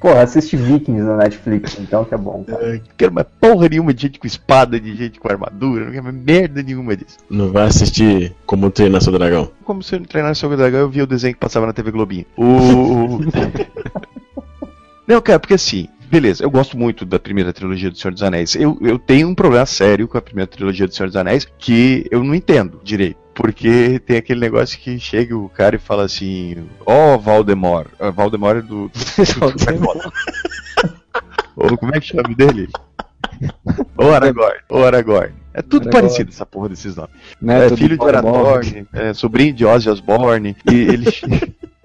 Porra, 0.00 0.22
assiste 0.22 0.56
Vikings 0.56 1.02
na 1.02 1.18
Netflix, 1.18 1.78
então 1.78 2.02
que 2.02 2.14
é 2.14 2.16
bom. 2.16 2.42
Cara. 2.44 2.72
Não 2.72 2.80
quero 2.96 3.12
mais 3.12 3.26
porra 3.38 3.68
nenhuma 3.68 3.92
de 3.92 4.02
gente 4.02 4.18
com 4.18 4.26
espada, 4.26 4.80
de 4.80 4.96
gente 4.96 5.20
com 5.20 5.28
armadura, 5.28 5.84
não 5.84 5.92
quero 5.92 6.04
mais 6.04 6.16
merda 6.16 6.62
nenhuma 6.62 6.96
disso. 6.96 7.18
Não 7.28 7.52
vai 7.52 7.66
assistir 7.66 8.34
Como 8.46 8.70
Treinar 8.70 9.02
Seu 9.02 9.12
Dragão. 9.12 9.50
Como 9.64 9.82
se 9.82 9.94
eu 9.94 9.98
não 9.98 10.06
treinasse 10.06 10.40
sobre 10.40 10.54
o 10.54 10.58
dragão, 10.58 10.80
eu 10.80 10.88
via 10.88 11.04
o 11.04 11.06
desenho 11.06 11.34
que 11.34 11.40
passava 11.40 11.66
na 11.66 11.74
TV 11.74 11.90
Globinho. 11.90 12.24
O. 12.38 13.20
não, 15.06 15.20
cara, 15.20 15.38
porque 15.38 15.54
assim, 15.54 15.88
beleza, 16.08 16.42
eu 16.42 16.50
gosto 16.50 16.78
muito 16.78 17.04
da 17.04 17.18
primeira 17.18 17.52
trilogia 17.52 17.90
do 17.90 17.98
Senhor 17.98 18.12
dos 18.12 18.22
Anéis. 18.22 18.54
Eu, 18.54 18.78
eu 18.80 18.98
tenho 18.98 19.28
um 19.28 19.34
problema 19.34 19.66
sério 19.66 20.08
com 20.08 20.16
a 20.16 20.22
primeira 20.22 20.46
trilogia 20.46 20.86
do 20.86 20.94
Senhor 20.94 21.08
dos 21.08 21.16
Anéis 21.16 21.46
que 21.58 22.06
eu 22.10 22.24
não 22.24 22.34
entendo 22.34 22.80
direito. 22.82 23.25
Porque 23.36 24.00
tem 24.00 24.16
aquele 24.16 24.40
negócio 24.40 24.78
que 24.78 24.98
chega 24.98 25.36
o 25.36 25.48
cara 25.50 25.76
e 25.76 25.78
fala 25.78 26.04
assim: 26.04 26.66
Ó, 26.86 27.14
oh, 27.14 27.18
Valdemar. 27.18 27.86
Uh, 28.00 28.10
Valdemar 28.10 28.56
é 28.56 28.62
do. 28.62 28.90
Ou 31.54 31.76
como 31.76 31.94
é 31.94 32.00
que 32.00 32.06
chama 32.06 32.34
dele? 32.34 32.68
Ô 33.96 34.10
Aragorn, 34.10 34.58
ô 34.70 34.84
Aragorn. 34.84 35.34
É 35.52 35.60
tudo 35.60 35.88
Aragorn. 35.88 36.08
parecido 36.08 36.30
essa 36.30 36.46
porra 36.46 36.70
desses 36.70 36.96
nomes. 36.96 37.10
Neto 37.40 37.74
é 37.74 37.76
filho 37.76 37.98
de 37.98 38.04
Aragorn, 38.04 38.86
é, 38.92 39.12
sobrinho 39.12 39.52
de 39.52 39.64
Ozzy 39.66 39.90
Osbourne, 39.90 40.56
e 40.70 40.74
ele, 40.74 41.06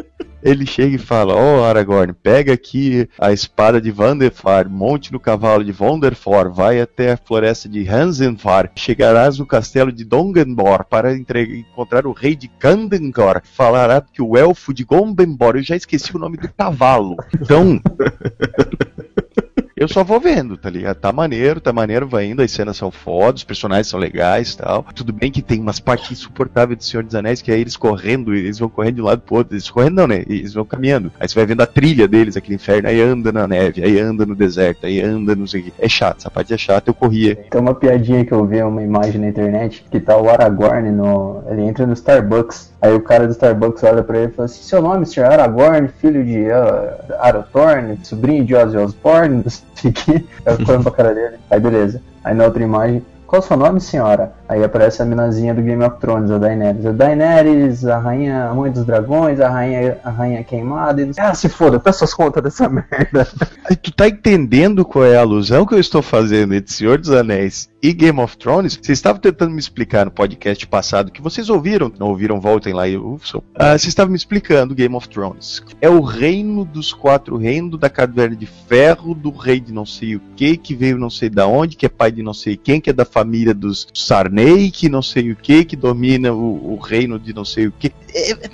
ele 0.43 0.65
chega 0.65 0.95
e 0.95 0.99
fala, 0.99 1.35
ó 1.35 1.63
Aragorn, 1.65 2.13
pega 2.13 2.53
aqui 2.53 3.07
a 3.19 3.31
espada 3.31 3.79
de 3.79 3.91
Vandefar, 3.91 4.69
monte 4.69 5.11
no 5.11 5.19
cavalo 5.19 5.63
de 5.63 5.71
Vonderfor, 5.71 6.51
vai 6.51 6.81
até 6.81 7.13
a 7.13 7.17
floresta 7.17 7.69
de 7.69 7.87
Hansenfar, 7.87 8.71
chegarás 8.75 9.37
no 9.37 9.45
castelo 9.45 9.91
de 9.91 10.03
Dongenbor 10.03 10.85
para 10.85 11.15
encontrar 11.15 12.05
o 12.05 12.11
rei 12.11 12.35
de 12.35 12.47
Kandengor, 12.47 13.41
falará 13.43 14.01
que 14.01 14.21
o 14.21 14.37
elfo 14.37 14.73
de 14.73 14.83
Gombenbor, 14.83 15.55
eu 15.55 15.63
já 15.63 15.75
esqueci 15.75 16.15
o 16.15 16.19
nome 16.19 16.37
do 16.37 16.49
cavalo. 16.49 17.15
Então, 17.39 17.79
eu 19.81 19.87
só 19.87 20.03
vou 20.03 20.19
vendo, 20.19 20.57
tá 20.57 20.69
ligado? 20.69 20.97
Tá 20.97 21.11
maneiro, 21.11 21.59
tá 21.59 21.73
maneiro, 21.73 22.07
vai 22.07 22.27
indo, 22.27 22.43
as 22.43 22.51
cenas 22.51 22.77
são 22.77 22.91
fodas, 22.91 23.41
os 23.41 23.43
personagens 23.43 23.87
são 23.87 23.99
legais 23.99 24.51
e 24.51 24.57
tal. 24.57 24.85
Tudo 24.93 25.11
bem 25.11 25.31
que 25.31 25.41
tem 25.41 25.59
umas 25.59 25.79
partes 25.79 26.11
insuportáveis 26.11 26.77
do 26.77 26.83
Senhor 26.83 27.03
dos 27.03 27.15
Anéis, 27.15 27.41
que 27.41 27.51
é 27.51 27.57
eles 27.57 27.75
correndo, 27.75 28.31
eles 28.31 28.59
vão 28.59 28.69
correndo 28.69 28.95
de 28.97 29.01
um 29.01 29.05
lado 29.05 29.21
pro 29.21 29.37
outro. 29.37 29.55
Eles 29.55 29.71
correndo 29.71 29.95
não, 29.95 30.07
né? 30.07 30.23
Eles 30.27 30.53
vão 30.53 30.63
caminhando. 30.63 31.11
Aí 31.19 31.27
você 31.27 31.33
vai 31.33 31.47
vendo 31.47 31.61
a 31.61 31.65
trilha 31.65 32.07
deles, 32.07 32.37
aquele 32.37 32.55
inferno, 32.57 32.89
aí 32.89 33.01
anda 33.01 33.31
na 33.31 33.47
neve, 33.47 33.83
aí 33.83 33.99
anda 33.99 34.23
no 34.23 34.35
deserto, 34.35 34.85
aí 34.85 35.01
anda 35.01 35.35
não 35.35 35.47
sei 35.47 35.61
o. 35.61 35.73
É 35.79 35.89
chato, 35.89 36.19
essa 36.19 36.29
parte 36.29 36.53
é 36.53 36.57
chata, 36.59 36.91
eu 36.91 36.93
corria. 36.93 37.35
Tem 37.49 37.59
uma 37.59 37.73
piadinha 37.73 38.23
que 38.23 38.31
eu 38.31 38.45
vi, 38.45 38.61
uma 38.61 38.83
imagem 38.83 39.19
na 39.19 39.29
internet, 39.29 39.83
que 39.89 39.99
tá 39.99 40.15
o 40.15 40.29
Aragorn 40.29 40.91
no. 40.91 41.43
Ele 41.49 41.63
entra 41.63 41.87
no 41.87 41.93
Starbucks. 41.93 42.69
Aí 42.79 42.93
o 42.93 43.01
cara 43.01 43.25
do 43.25 43.31
Starbucks 43.31 43.83
olha 43.83 44.03
pra 44.03 44.19
ele 44.19 44.31
e 44.31 44.35
fala 44.35 44.45
assim: 44.45 44.61
Seu 44.61 44.79
nome, 44.79 45.07
Sr. 45.07 45.25
Aragorn, 45.25 45.87
filho 45.99 46.23
de 46.23 46.45
uh, 46.49 48.05
sobrinho 48.05 48.45
de 48.45 48.53
Ozzy 48.53 48.77
Osbourne, 48.77 49.43
Aí 49.87 50.23
eu 50.45 50.65
falando 50.65 50.83
pra 50.83 50.91
cara 50.91 51.13
dele. 51.13 51.37
Aí 51.49 51.59
beleza. 51.59 52.01
Aí 52.23 52.33
na 52.33 52.45
outra 52.45 52.63
imagem. 52.63 53.03
Qual 53.25 53.41
o 53.41 53.45
seu 53.45 53.55
nome, 53.55 53.79
senhora? 53.79 54.33
Aí 54.49 54.61
aparece 54.61 55.01
a 55.01 55.05
minazinha 55.05 55.53
do 55.53 55.61
Game 55.61 55.81
of 55.85 56.01
Thrones, 56.01 56.29
a 56.29 56.37
Daenerys. 56.37 56.85
A 56.85 56.91
Daenerys, 56.91 57.85
a 57.85 57.97
rainha, 57.97 58.49
a 58.49 58.53
mãe 58.53 58.69
dos 58.69 58.83
dragões, 58.83 59.39
a 59.39 59.47
rainha, 59.47 59.97
a 60.03 60.09
rainha 60.09 60.43
queimada. 60.43 61.09
Ah, 61.17 61.33
se 61.33 61.47
foda, 61.47 61.79
peça 61.79 62.03
as 62.03 62.13
contas 62.13 62.43
dessa 62.43 62.67
merda. 62.69 63.25
Tu 63.81 63.93
tá 63.93 64.09
entendendo 64.09 64.83
qual 64.83 65.05
é 65.05 65.15
a 65.15 65.21
alusão 65.21 65.65
que 65.65 65.73
eu 65.73 65.79
estou 65.79 66.01
fazendo 66.01 66.53
entre 66.53 66.73
Senhor 66.73 66.97
dos 66.97 67.11
Anéis 67.11 67.70
e 67.81 67.93
Game 67.93 68.19
of 68.19 68.37
Thrones? 68.37 68.79
Vocês 68.81 68.97
estavam 68.97 69.19
tentando 69.19 69.51
me 69.51 69.59
explicar 69.59 70.05
no 70.05 70.11
podcast 70.11 70.65
passado, 70.67 71.11
que 71.11 71.21
vocês 71.21 71.49
ouviram, 71.49 71.91
não 71.99 72.07
ouviram, 72.09 72.39
voltem 72.39 72.73
lá 72.73 72.87
e 72.87 72.97
ouçam. 72.97 73.43
Ah, 73.55 73.71
vocês 73.71 73.87
estavam 73.87 74.11
me 74.11 74.17
explicando 74.17 74.75
Game 74.75 74.95
of 74.95 75.09
Thrones. 75.09 75.63
É 75.81 75.89
o 75.89 76.01
reino 76.01 76.63
dos 76.63 76.93
quatro 76.93 77.37
reinos, 77.37 77.79
da 77.79 77.89
caverna 77.89 78.35
de 78.35 78.45
ferro, 78.45 79.15
do 79.15 79.31
rei 79.31 79.59
de 79.59 79.73
não 79.73 79.85
sei 79.85 80.15
o 80.15 80.21
que, 80.35 80.57
que 80.57 80.75
veio 80.75 80.97
não 80.97 81.09
sei 81.09 81.29
da 81.29 81.47
onde, 81.47 81.75
que 81.75 81.85
é 81.85 81.89
pai 81.89 82.11
de 82.11 82.21
não 82.21 82.33
sei 82.33 82.55
quem, 82.55 82.79
que 82.79 82.89
é 82.89 82.93
da 82.93 83.05
família 83.05 83.53
dos 83.53 83.87
Sarney, 83.93 84.71
que 84.71 84.89
não 84.89 85.01
sei 85.01 85.31
o 85.31 85.35
que, 85.35 85.65
que 85.65 85.75
domina 85.75 86.33
o, 86.33 86.73
o 86.73 86.77
reino 86.77 87.19
de 87.19 87.33
não 87.33 87.45
sei 87.45 87.67
o 87.67 87.71
que. 87.71 87.91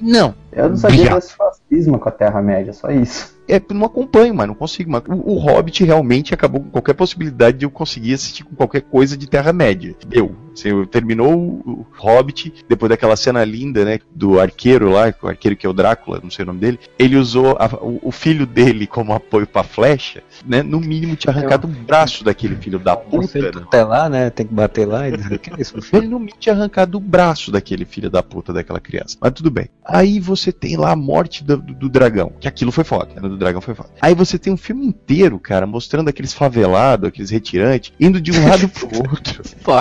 não. 0.01 0.35
Eu 0.57 0.69
não 0.69 0.75
sabia 0.75 1.03
Viado. 1.03 1.15
desse 1.15 1.35
fascismo 1.35 1.99
com 1.99 2.09
a 2.09 2.11
Terra-média, 2.11 2.73
só 2.73 2.89
isso. 2.89 3.37
É, 3.47 3.61
não 3.71 3.85
acompanho, 3.85 4.33
mas 4.33 4.47
não 4.47 4.55
consigo. 4.55 4.91
Mas 4.91 5.03
o, 5.07 5.13
o 5.13 5.37
Hobbit 5.37 5.83
realmente 5.83 6.33
acabou 6.33 6.61
com 6.61 6.69
qualquer 6.69 6.93
possibilidade 6.93 7.57
de 7.57 7.65
eu 7.65 7.71
conseguir 7.71 8.13
assistir 8.13 8.43
com 8.43 8.55
qualquer 8.55 8.81
coisa 8.81 9.15
de 9.15 9.27
Terra-média. 9.27 9.95
Deu. 10.07 10.35
Eu- 10.65 10.85
terminou 10.85 11.33
o, 11.35 11.85
Hobbit, 11.97 12.53
depois 12.67 12.89
daquela 12.89 13.15
cena 13.15 13.43
linda, 13.43 13.83
né, 13.85 13.99
do 14.13 14.39
arqueiro 14.39 14.89
lá, 14.91 15.13
o 15.21 15.27
arqueiro 15.27 15.55
que 15.55 15.65
é 15.65 15.69
o 15.69 15.73
Drácula, 15.73 16.19
não 16.23 16.29
sei 16.31 16.43
o 16.43 16.45
nome 16.47 16.59
dele, 16.59 16.79
ele 16.97 17.15
usou 17.15 17.55
a- 17.59 17.69
o, 17.81 17.99
o 18.03 18.11
filho 18.11 18.45
dele 18.45 18.87
como 18.87 19.13
apoio 19.13 19.45
pra 19.47 19.63
flecha, 19.63 20.23
né, 20.45 20.61
no 20.63 20.79
mínimo 20.79 21.15
tinha 21.15 21.33
arrancado 21.33 21.67
o 21.67 21.71
braço 21.71 22.23
daquele 22.23 22.55
filho 22.55 22.79
da 22.79 22.95
puta, 22.95 23.27
Você 23.27 23.39
né? 23.41 23.51
até 23.55 23.83
lá, 23.83 24.09
né? 24.09 24.29
Tem 24.29 24.45
que 24.45 24.53
bater 24.53 24.87
lá 24.87 25.07
e 25.07 25.17
dizer 25.17 25.39
que 25.39 25.51
é 25.51 25.61
isso? 25.61 25.75
Ele 25.93 26.07
no 26.07 26.19
mínimo 26.19 26.37
tinha 26.39 26.53
arrancado 26.55 26.97
o 26.97 27.01
braço 27.01 27.51
daquele 27.51 27.85
filho 27.85 28.09
da 28.09 28.21
puta 28.23 28.53
daquela 28.53 28.79
criança. 28.79 29.17
Mas 29.19 29.31
tudo 29.33 29.49
bem. 29.51 29.67
Aí 29.85 30.19
você 30.19 30.51
tem 30.51 30.77
lá 30.77 30.91
a 30.91 30.95
morte 30.95 31.43
do, 31.43 31.57
do- 31.57 31.73
do 31.73 31.89
dragão. 31.89 32.31
Que 32.39 32.47
aquilo 32.47 32.71
foi 32.71 32.83
foda. 32.83 33.09
A 33.17 33.19
do 33.27 33.37
dragão 33.37 33.61
foi 33.61 33.73
foda. 33.75 33.89
Aí 34.01 34.13
você 34.15 34.37
tem 34.37 34.51
um 34.53 34.57
filme 34.57 34.85
inteiro, 34.85 35.39
cara, 35.39 35.65
mostrando 35.67 36.09
aqueles 36.09 36.33
favelados, 36.33 37.07
aqueles 37.09 37.29
retirantes, 37.29 37.91
indo 37.99 38.19
de 38.21 38.31
um 38.31 38.47
lado 38.47 38.67
pro 38.69 38.87
outro. 39.11 39.41
Porra, 39.63 39.79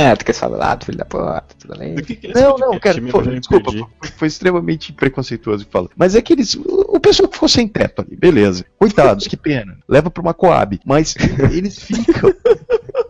aquele 0.00 0.10
retirante, 0.10 0.22
aquele 0.22 0.38
salado, 0.38 0.84
filho 0.84 0.98
da 0.98 1.04
puta, 1.04 1.44
tudo 1.58 1.74
ali. 1.74 1.94
Não, 2.34 2.56
não, 2.58 2.78
cara, 2.78 3.00
pô, 3.02 3.22
desculpa, 3.22 3.72
foi, 3.72 4.10
foi 4.16 4.28
extremamente 4.28 4.92
preconceituoso 4.92 5.64
que 5.64 5.72
fala. 5.72 5.88
Mas 5.96 6.14
é 6.14 6.22
que 6.22 6.32
eles. 6.32 6.54
O, 6.54 6.96
o 6.96 7.00
pessoal 7.00 7.28
que 7.28 7.34
ficou 7.34 7.48
sem 7.48 7.68
teto 7.68 8.02
ali, 8.02 8.16
beleza. 8.16 8.64
Coitados, 8.78 9.26
que 9.26 9.36
pena. 9.36 9.78
Leva 9.88 10.10
pra 10.10 10.22
uma 10.22 10.34
Coab. 10.34 10.80
Mas 10.84 11.14
eles 11.52 11.78
ficam. 11.78 12.32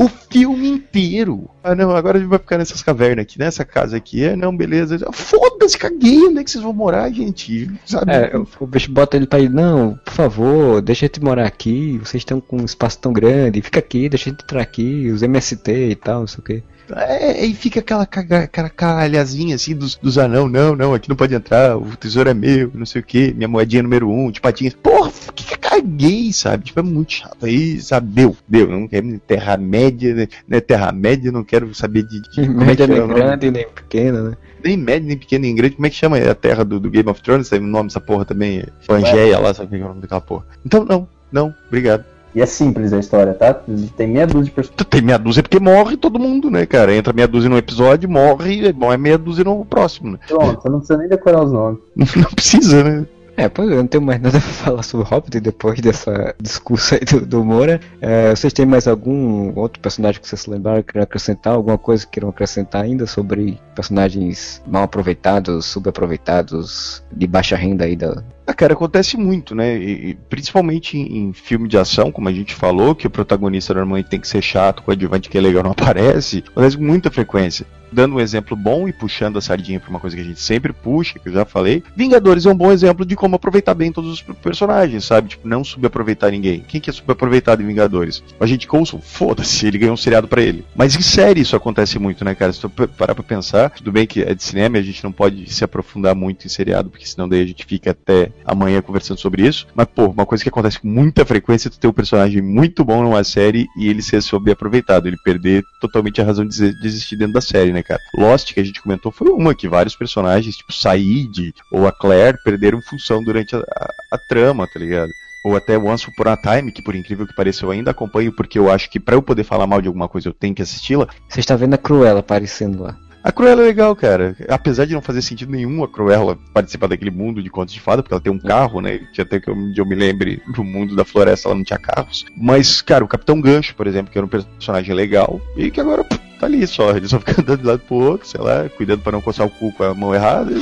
O 0.00 0.08
filme 0.08 0.68
inteiro. 0.68 1.50
Ah, 1.60 1.74
não, 1.74 1.90
agora 1.90 2.18
a 2.18 2.20
gente 2.20 2.30
vai 2.30 2.38
ficar 2.38 2.56
nessas 2.56 2.82
cavernas 2.84 3.24
aqui, 3.24 3.36
nessa 3.36 3.64
casa 3.64 3.96
aqui. 3.96 4.22
É, 4.22 4.36
não, 4.36 4.56
beleza. 4.56 4.96
Foda-se, 5.12 5.76
caguei. 5.76 6.22
Onde 6.28 6.38
é 6.38 6.44
que 6.44 6.50
vocês 6.52 6.62
vão 6.62 6.72
morar, 6.72 7.10
gente? 7.10 7.68
Sabe? 7.84 8.12
É, 8.12 8.30
o- 8.60 8.66
bicho 8.66 8.92
bota 8.92 9.16
ele 9.16 9.26
pra 9.26 9.40
ir, 9.40 9.50
não, 9.50 9.98
por 10.04 10.12
favor, 10.12 10.80
deixa 10.80 11.04
a 11.04 11.08
gente 11.08 11.20
morar 11.20 11.46
aqui, 11.46 11.98
vocês 11.98 12.20
estão 12.20 12.40
com 12.40 12.58
um 12.62 12.64
espaço 12.64 12.98
tão 13.00 13.12
grande, 13.12 13.60
fica 13.60 13.80
aqui, 13.80 14.08
deixa 14.08 14.28
a 14.28 14.32
gente 14.32 14.42
entrar 14.44 14.62
aqui, 14.62 15.10
os 15.10 15.20
MST 15.22 15.72
e 15.90 15.94
tal, 15.96 16.20
não 16.20 16.26
sei 16.28 16.38
o 16.38 16.42
que. 16.44 16.62
É, 16.96 17.44
e 17.44 17.54
fica 17.54 17.80
aquela, 17.80 18.06
caralhazinha 18.06 19.54
assim 19.54 19.74
dos, 19.74 19.96
dos 19.96 20.18
anão, 20.18 20.48
não, 20.48 20.74
não, 20.74 20.94
aqui 20.94 21.08
não 21.08 21.16
pode 21.16 21.34
entrar, 21.34 21.76
o 21.76 21.96
tesouro 21.96 22.30
é 22.30 22.34
meu, 22.34 22.70
não 22.74 22.86
sei 22.86 23.00
o 23.00 23.04
que, 23.04 23.32
minha 23.34 23.48
moedinha 23.48 23.82
número 23.82 24.10
um, 24.10 24.30
de 24.30 24.40
patinhas. 24.40 24.74
Porra, 24.74 25.10
que 25.38 25.44
que 25.44 25.54
eu 25.54 25.58
caguei, 25.58 26.32
sabe? 26.32 26.64
Tipo, 26.64 26.80
é 26.80 26.82
muito 26.82 27.12
chato. 27.12 27.46
Aí, 27.46 27.80
sabe, 27.80 28.08
deu, 28.08 28.36
deu. 28.46 28.70
Eu 28.70 28.80
não 28.80 28.88
quero 28.88 29.06
nem 29.06 29.18
Terra-média, 29.18 30.14
né? 30.14 30.28
né? 30.46 30.60
Terra-média, 30.60 31.30
não 31.30 31.44
quero 31.44 31.72
saber 31.74 32.02
de. 32.02 32.20
de 32.22 32.46
como 32.46 32.62
é 32.62 32.66
Média 32.66 32.86
que 32.86 32.92
é 32.92 32.94
nem 32.94 33.04
o 33.04 33.06
nome? 33.06 33.20
grande, 33.20 33.50
nem 33.50 33.68
pequena, 33.68 34.22
né? 34.22 34.36
Nem 34.64 34.76
média, 34.76 35.06
nem 35.06 35.16
pequena, 35.16 35.42
nem 35.42 35.54
grande. 35.54 35.76
Como 35.76 35.86
é 35.86 35.90
que 35.90 35.96
chama 35.96 36.18
a 36.18 36.34
terra 36.34 36.64
do, 36.64 36.80
do 36.80 36.90
Game 36.90 37.08
of 37.08 37.22
Thrones? 37.22 37.48
Tem 37.48 37.60
o 37.60 37.62
nome 37.62 37.88
dessa 37.88 38.00
porra 38.00 38.24
também? 38.24 38.64
Pangeia 38.86 39.38
lá, 39.38 39.54
sabe 39.54 39.68
o 39.68 39.78
que 39.78 39.82
é 39.82 39.84
o 39.84 39.88
nome 39.88 40.00
daquela 40.00 40.20
porra? 40.20 40.44
Então, 40.66 40.84
não, 40.84 41.08
não, 41.30 41.54
obrigado. 41.68 42.04
E 42.34 42.40
é 42.40 42.46
simples 42.46 42.92
a 42.92 42.98
história, 42.98 43.34
tá? 43.34 43.54
Tem 43.96 44.06
meia 44.06 44.26
dúzia 44.26 44.44
de 44.44 44.50
personagens. 44.50 44.88
Tem 44.88 45.02
meia 45.02 45.18
dúzia 45.18 45.42
porque 45.42 45.58
morre 45.58 45.96
todo 45.96 46.18
mundo, 46.18 46.50
né, 46.50 46.66
cara? 46.66 46.94
Entra 46.94 47.12
meia 47.12 47.28
dúzia 47.28 47.48
num 47.48 47.56
episódio, 47.56 48.08
morre, 48.08 48.68
é 48.68 48.72
bom, 48.72 48.92
é 48.92 48.96
meia 48.96 49.18
dúzia 49.18 49.44
no 49.44 49.64
próximo, 49.64 50.12
né? 50.12 50.18
Pronto, 50.26 50.62
você 50.62 50.68
não 50.68 50.78
precisa 50.78 50.98
nem 50.98 51.08
decorar 51.08 51.44
os 51.44 51.52
nomes. 51.52 51.80
Não 52.16 52.30
precisa, 52.30 52.84
né? 52.84 53.06
É, 53.38 53.48
pois 53.48 53.70
eu 53.70 53.76
não 53.76 53.86
tenho 53.86 54.02
mais 54.02 54.18
nada 54.20 54.40
pra 54.40 54.48
falar 54.48 54.82
sobre 54.82 55.06
o 55.06 55.08
Hobbit 55.08 55.38
depois 55.38 55.80
dessa 55.80 56.34
discurso 56.42 56.96
aí 56.96 57.00
do, 57.00 57.24
do 57.24 57.44
Moura. 57.44 57.80
É, 58.00 58.34
vocês 58.34 58.52
têm 58.52 58.66
mais 58.66 58.88
algum 58.88 59.56
outro 59.56 59.80
personagem 59.80 60.20
que 60.20 60.26
vocês 60.26 60.40
se 60.40 60.50
lembraram, 60.50 60.82
queiram 60.82 61.04
acrescentar? 61.04 61.54
Alguma 61.54 61.78
coisa 61.78 62.04
que 62.04 62.10
queiram 62.10 62.30
acrescentar 62.30 62.82
ainda 62.82 63.06
sobre 63.06 63.60
personagens 63.76 64.60
mal 64.66 64.82
aproveitados, 64.82 65.66
subaproveitados, 65.66 67.04
de 67.12 67.28
baixa 67.28 67.54
renda 67.54 67.84
aí 67.84 67.94
da, 67.94 68.24
Ah, 68.48 68.54
cara, 68.54 68.72
acontece 68.72 69.18
muito, 69.18 69.54
né? 69.54 69.76
E, 69.76 70.14
principalmente 70.30 70.96
em, 70.96 71.18
em, 71.18 71.32
filme 71.34 71.68
de 71.68 71.76
ação, 71.76 72.10
como 72.10 72.30
a 72.30 72.32
gente 72.32 72.54
falou, 72.54 72.94
que 72.94 73.06
o 73.06 73.10
protagonista 73.10 73.74
normalmente 73.74 74.08
tem 74.08 74.18
que 74.18 74.26
ser 74.26 74.40
chato, 74.40 74.82
o 74.86 74.90
adjuvante 74.90 75.28
que 75.28 75.36
é 75.36 75.40
legal 75.40 75.62
não 75.62 75.72
aparece, 75.76 76.42
acontece 76.48 76.78
com 76.78 76.82
muita 76.82 77.10
frequência 77.10 77.66
dando 77.92 78.16
um 78.16 78.20
exemplo 78.20 78.56
bom 78.56 78.88
e 78.88 78.92
puxando 78.92 79.38
a 79.38 79.40
sardinha 79.40 79.80
para 79.80 79.90
uma 79.90 80.00
coisa 80.00 80.16
que 80.16 80.22
a 80.22 80.24
gente 80.24 80.40
sempre 80.40 80.72
puxa, 80.72 81.18
que 81.18 81.28
eu 81.28 81.32
já 81.32 81.44
falei, 81.44 81.82
Vingadores 81.96 82.46
é 82.46 82.50
um 82.50 82.56
bom 82.56 82.70
exemplo 82.70 83.04
de 83.04 83.16
como 83.16 83.36
aproveitar 83.36 83.74
bem 83.74 83.92
todos 83.92 84.12
os 84.12 84.22
personagens, 84.22 85.04
sabe? 85.04 85.28
Tipo, 85.28 85.48
não 85.48 85.64
subaproveitar 85.64 86.30
ninguém. 86.30 86.60
Quem 86.60 86.80
que 86.80 86.90
é 86.90 86.92
subaproveitado 86.92 87.62
em 87.62 87.66
Vingadores? 87.66 88.22
O 88.38 88.44
Agente 88.44 88.66
Coulson, 88.66 89.00
foda-se, 89.00 89.66
ele 89.66 89.78
ganhou 89.78 89.94
um 89.94 89.96
seriado 89.96 90.28
para 90.28 90.42
ele. 90.42 90.64
Mas 90.74 90.94
em 90.94 91.02
série 91.02 91.40
isso 91.40 91.56
acontece 91.56 91.98
muito, 91.98 92.24
né, 92.24 92.34
cara? 92.34 92.52
Se 92.52 92.60
tu 92.60 92.68
parar 92.68 93.14
pra 93.14 93.24
pensar, 93.24 93.70
tudo 93.70 93.92
bem 93.92 94.06
que 94.06 94.22
é 94.22 94.34
de 94.34 94.42
cinema 94.42 94.76
e 94.76 94.80
a 94.80 94.84
gente 94.84 95.02
não 95.02 95.12
pode 95.12 95.52
se 95.52 95.64
aprofundar 95.64 96.14
muito 96.14 96.46
em 96.46 96.48
seriado, 96.48 96.90
porque 96.90 97.06
senão 97.06 97.28
daí 97.28 97.42
a 97.42 97.46
gente 97.46 97.64
fica 97.64 97.90
até 97.90 98.30
amanhã 98.44 98.80
conversando 98.80 99.18
sobre 99.18 99.46
isso. 99.46 99.66
Mas, 99.74 99.86
pô, 99.86 100.06
uma 100.06 100.26
coisa 100.26 100.42
que 100.42 100.48
acontece 100.48 100.80
com 100.80 100.88
muita 100.88 101.24
frequência 101.24 101.68
é 101.68 101.70
tu 101.70 101.78
ter 101.78 101.88
um 101.88 101.92
personagem 101.92 102.42
muito 102.42 102.84
bom 102.84 103.02
numa 103.02 103.24
série 103.24 103.66
e 103.76 103.88
ele 103.88 104.02
ser 104.02 104.22
subaproveitado, 104.22 105.08
ele 105.08 105.18
perder 105.24 105.62
totalmente 105.80 106.20
a 106.20 106.24
razão 106.24 106.46
de 106.46 106.74
existir 106.84 107.16
dentro 107.16 107.34
da 107.34 107.40
série, 107.40 107.72
né, 107.72 107.82
cara? 107.82 108.00
Lost, 108.16 108.52
que 108.52 108.60
a 108.60 108.64
gente 108.64 108.82
comentou, 108.82 109.12
foi 109.12 109.28
uma 109.28 109.54
que 109.54 109.68
vários 109.68 109.96
personagens, 109.96 110.56
tipo 110.56 110.72
Said 110.72 111.54
ou 111.70 111.86
a 111.86 111.92
Claire, 111.92 112.38
perderam 112.44 112.80
função 112.82 113.22
durante 113.22 113.54
a, 113.54 113.58
a, 113.58 113.90
a 114.12 114.18
trama, 114.28 114.66
tá 114.66 114.78
ligado? 114.78 115.10
ou 115.44 115.56
até 115.56 115.78
Once 115.78 116.08
Upon 116.08 116.30
a 116.30 116.36
Time, 116.36 116.72
que 116.72 116.82
por 116.82 116.94
incrível 116.94 117.26
que 117.26 117.34
pareça 117.34 117.64
eu 117.64 117.70
ainda 117.70 117.90
acompanho, 117.90 118.32
porque 118.32 118.58
eu 118.58 118.70
acho 118.70 118.90
que 118.90 119.00
para 119.00 119.14
eu 119.14 119.22
poder 119.22 119.44
falar 119.44 119.66
mal 119.66 119.80
de 119.80 119.88
alguma 119.88 120.08
coisa 120.08 120.28
eu 120.28 120.32
tenho 120.32 120.54
que 120.54 120.62
assisti-la. 120.62 121.06
Você 121.28 121.40
está 121.40 121.56
vendo 121.56 121.74
a 121.74 121.78
Cruella 121.78 122.20
aparecendo 122.20 122.82
lá. 122.82 122.96
A 123.22 123.32
Cruella 123.32 123.62
é 123.62 123.66
legal, 123.66 123.94
cara. 123.96 124.36
Apesar 124.48 124.84
de 124.84 124.94
não 124.94 125.02
fazer 125.02 125.22
sentido 125.22 125.52
nenhum 125.52 125.82
a 125.82 125.88
Cruella 125.88 126.38
participar 126.52 126.86
daquele 126.86 127.10
mundo 127.10 127.42
de 127.42 127.50
contos 127.50 127.74
de 127.74 127.80
fada, 127.80 128.02
porque 128.02 128.14
ela 128.14 128.22
tem 128.22 128.32
um 128.32 128.38
carro, 128.38 128.80
né? 128.80 129.00
Até 129.18 129.40
que 129.40 129.48
eu, 129.48 129.56
eu 129.76 129.86
me 129.86 129.94
lembre, 129.94 130.40
no 130.56 130.64
mundo 130.64 130.94
da 130.94 131.04
floresta 131.04 131.48
ela 131.48 131.56
não 131.56 131.64
tinha 131.64 131.78
carros. 131.78 132.24
Mas, 132.36 132.80
cara, 132.80 133.04
o 133.04 133.08
Capitão 133.08 133.40
Gancho, 133.40 133.74
por 133.74 133.86
exemplo, 133.86 134.12
que 134.12 134.18
era 134.18 134.26
um 134.26 134.30
personagem 134.30 134.94
legal, 134.94 135.40
e 135.56 135.70
que 135.70 135.80
agora 135.80 136.04
tá 136.04 136.46
ali 136.46 136.66
só, 136.66 136.96
ele 136.96 137.08
só 137.08 137.18
fica 137.18 137.40
andando 137.40 137.60
de 137.60 137.66
lado 137.66 137.80
pro 137.80 137.96
outro, 137.96 138.28
sei 138.28 138.40
lá, 138.40 138.68
cuidando 138.68 139.02
para 139.02 139.12
não 139.12 139.20
coçar 139.20 139.46
o 139.46 139.50
cu 139.50 139.72
com 139.72 139.84
a 139.84 139.94
mão 139.94 140.14
errada. 140.14 140.52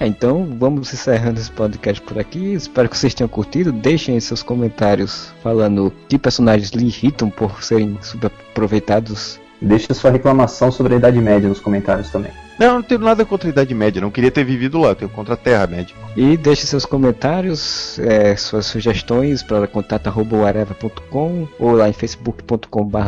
É, 0.00 0.06
então 0.06 0.56
vamos 0.58 0.92
encerrando 0.94 1.38
esse 1.38 1.52
podcast 1.52 2.00
por 2.00 2.18
aqui. 2.18 2.54
Espero 2.54 2.88
que 2.88 2.96
vocês 2.96 3.12
tenham 3.12 3.28
curtido. 3.28 3.70
Deixem 3.70 4.18
seus 4.18 4.42
comentários 4.42 5.30
falando 5.42 5.92
que 6.08 6.18
personagens 6.18 6.70
lhe 6.70 6.86
irritam 6.86 7.28
por 7.28 7.62
serem 7.62 7.98
subaproveitados. 8.00 9.38
Deixe 9.60 9.92
sua 9.92 10.10
reclamação 10.10 10.72
sobre 10.72 10.94
a 10.94 10.96
Idade 10.96 11.20
Média 11.20 11.48
nos 11.48 11.60
comentários 11.60 12.10
também. 12.10 12.32
Não, 12.58 12.74
não 12.74 12.82
tenho 12.82 13.00
nada 13.00 13.24
contra 13.24 13.48
a 13.48 13.52
Idade 13.52 13.74
Média, 13.74 14.02
não 14.02 14.10
queria 14.10 14.30
ter 14.30 14.44
vivido 14.44 14.78
lá, 14.78 14.94
tenho 14.94 15.10
contra 15.10 15.32
a 15.32 15.36
Terra-média. 15.36 15.94
E 16.14 16.36
deixe 16.36 16.66
seus 16.66 16.84
comentários, 16.84 17.98
é, 18.00 18.36
suas 18.36 18.66
sugestões 18.66 19.42
para 19.42 19.66
contato.areva.com 19.66 21.48
ou 21.58 21.72
lá 21.72 21.88
em 21.88 21.92
facebook.com.br 21.94 22.98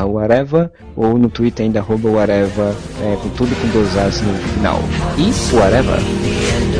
ou 0.97 1.19
no 1.19 1.29
Twitter 1.29 1.67
ainda 1.67 1.81
arroba 1.81 2.21
Areva, 2.21 2.75
é, 3.03 3.17
com 3.17 3.29
tudo 3.31 3.55
com 3.61 3.69
dois 3.69 3.97
as 3.99 4.23
no 4.23 4.33
final. 4.35 4.81
E 5.19 5.55
o 5.55 5.63
Areva! 5.63 6.72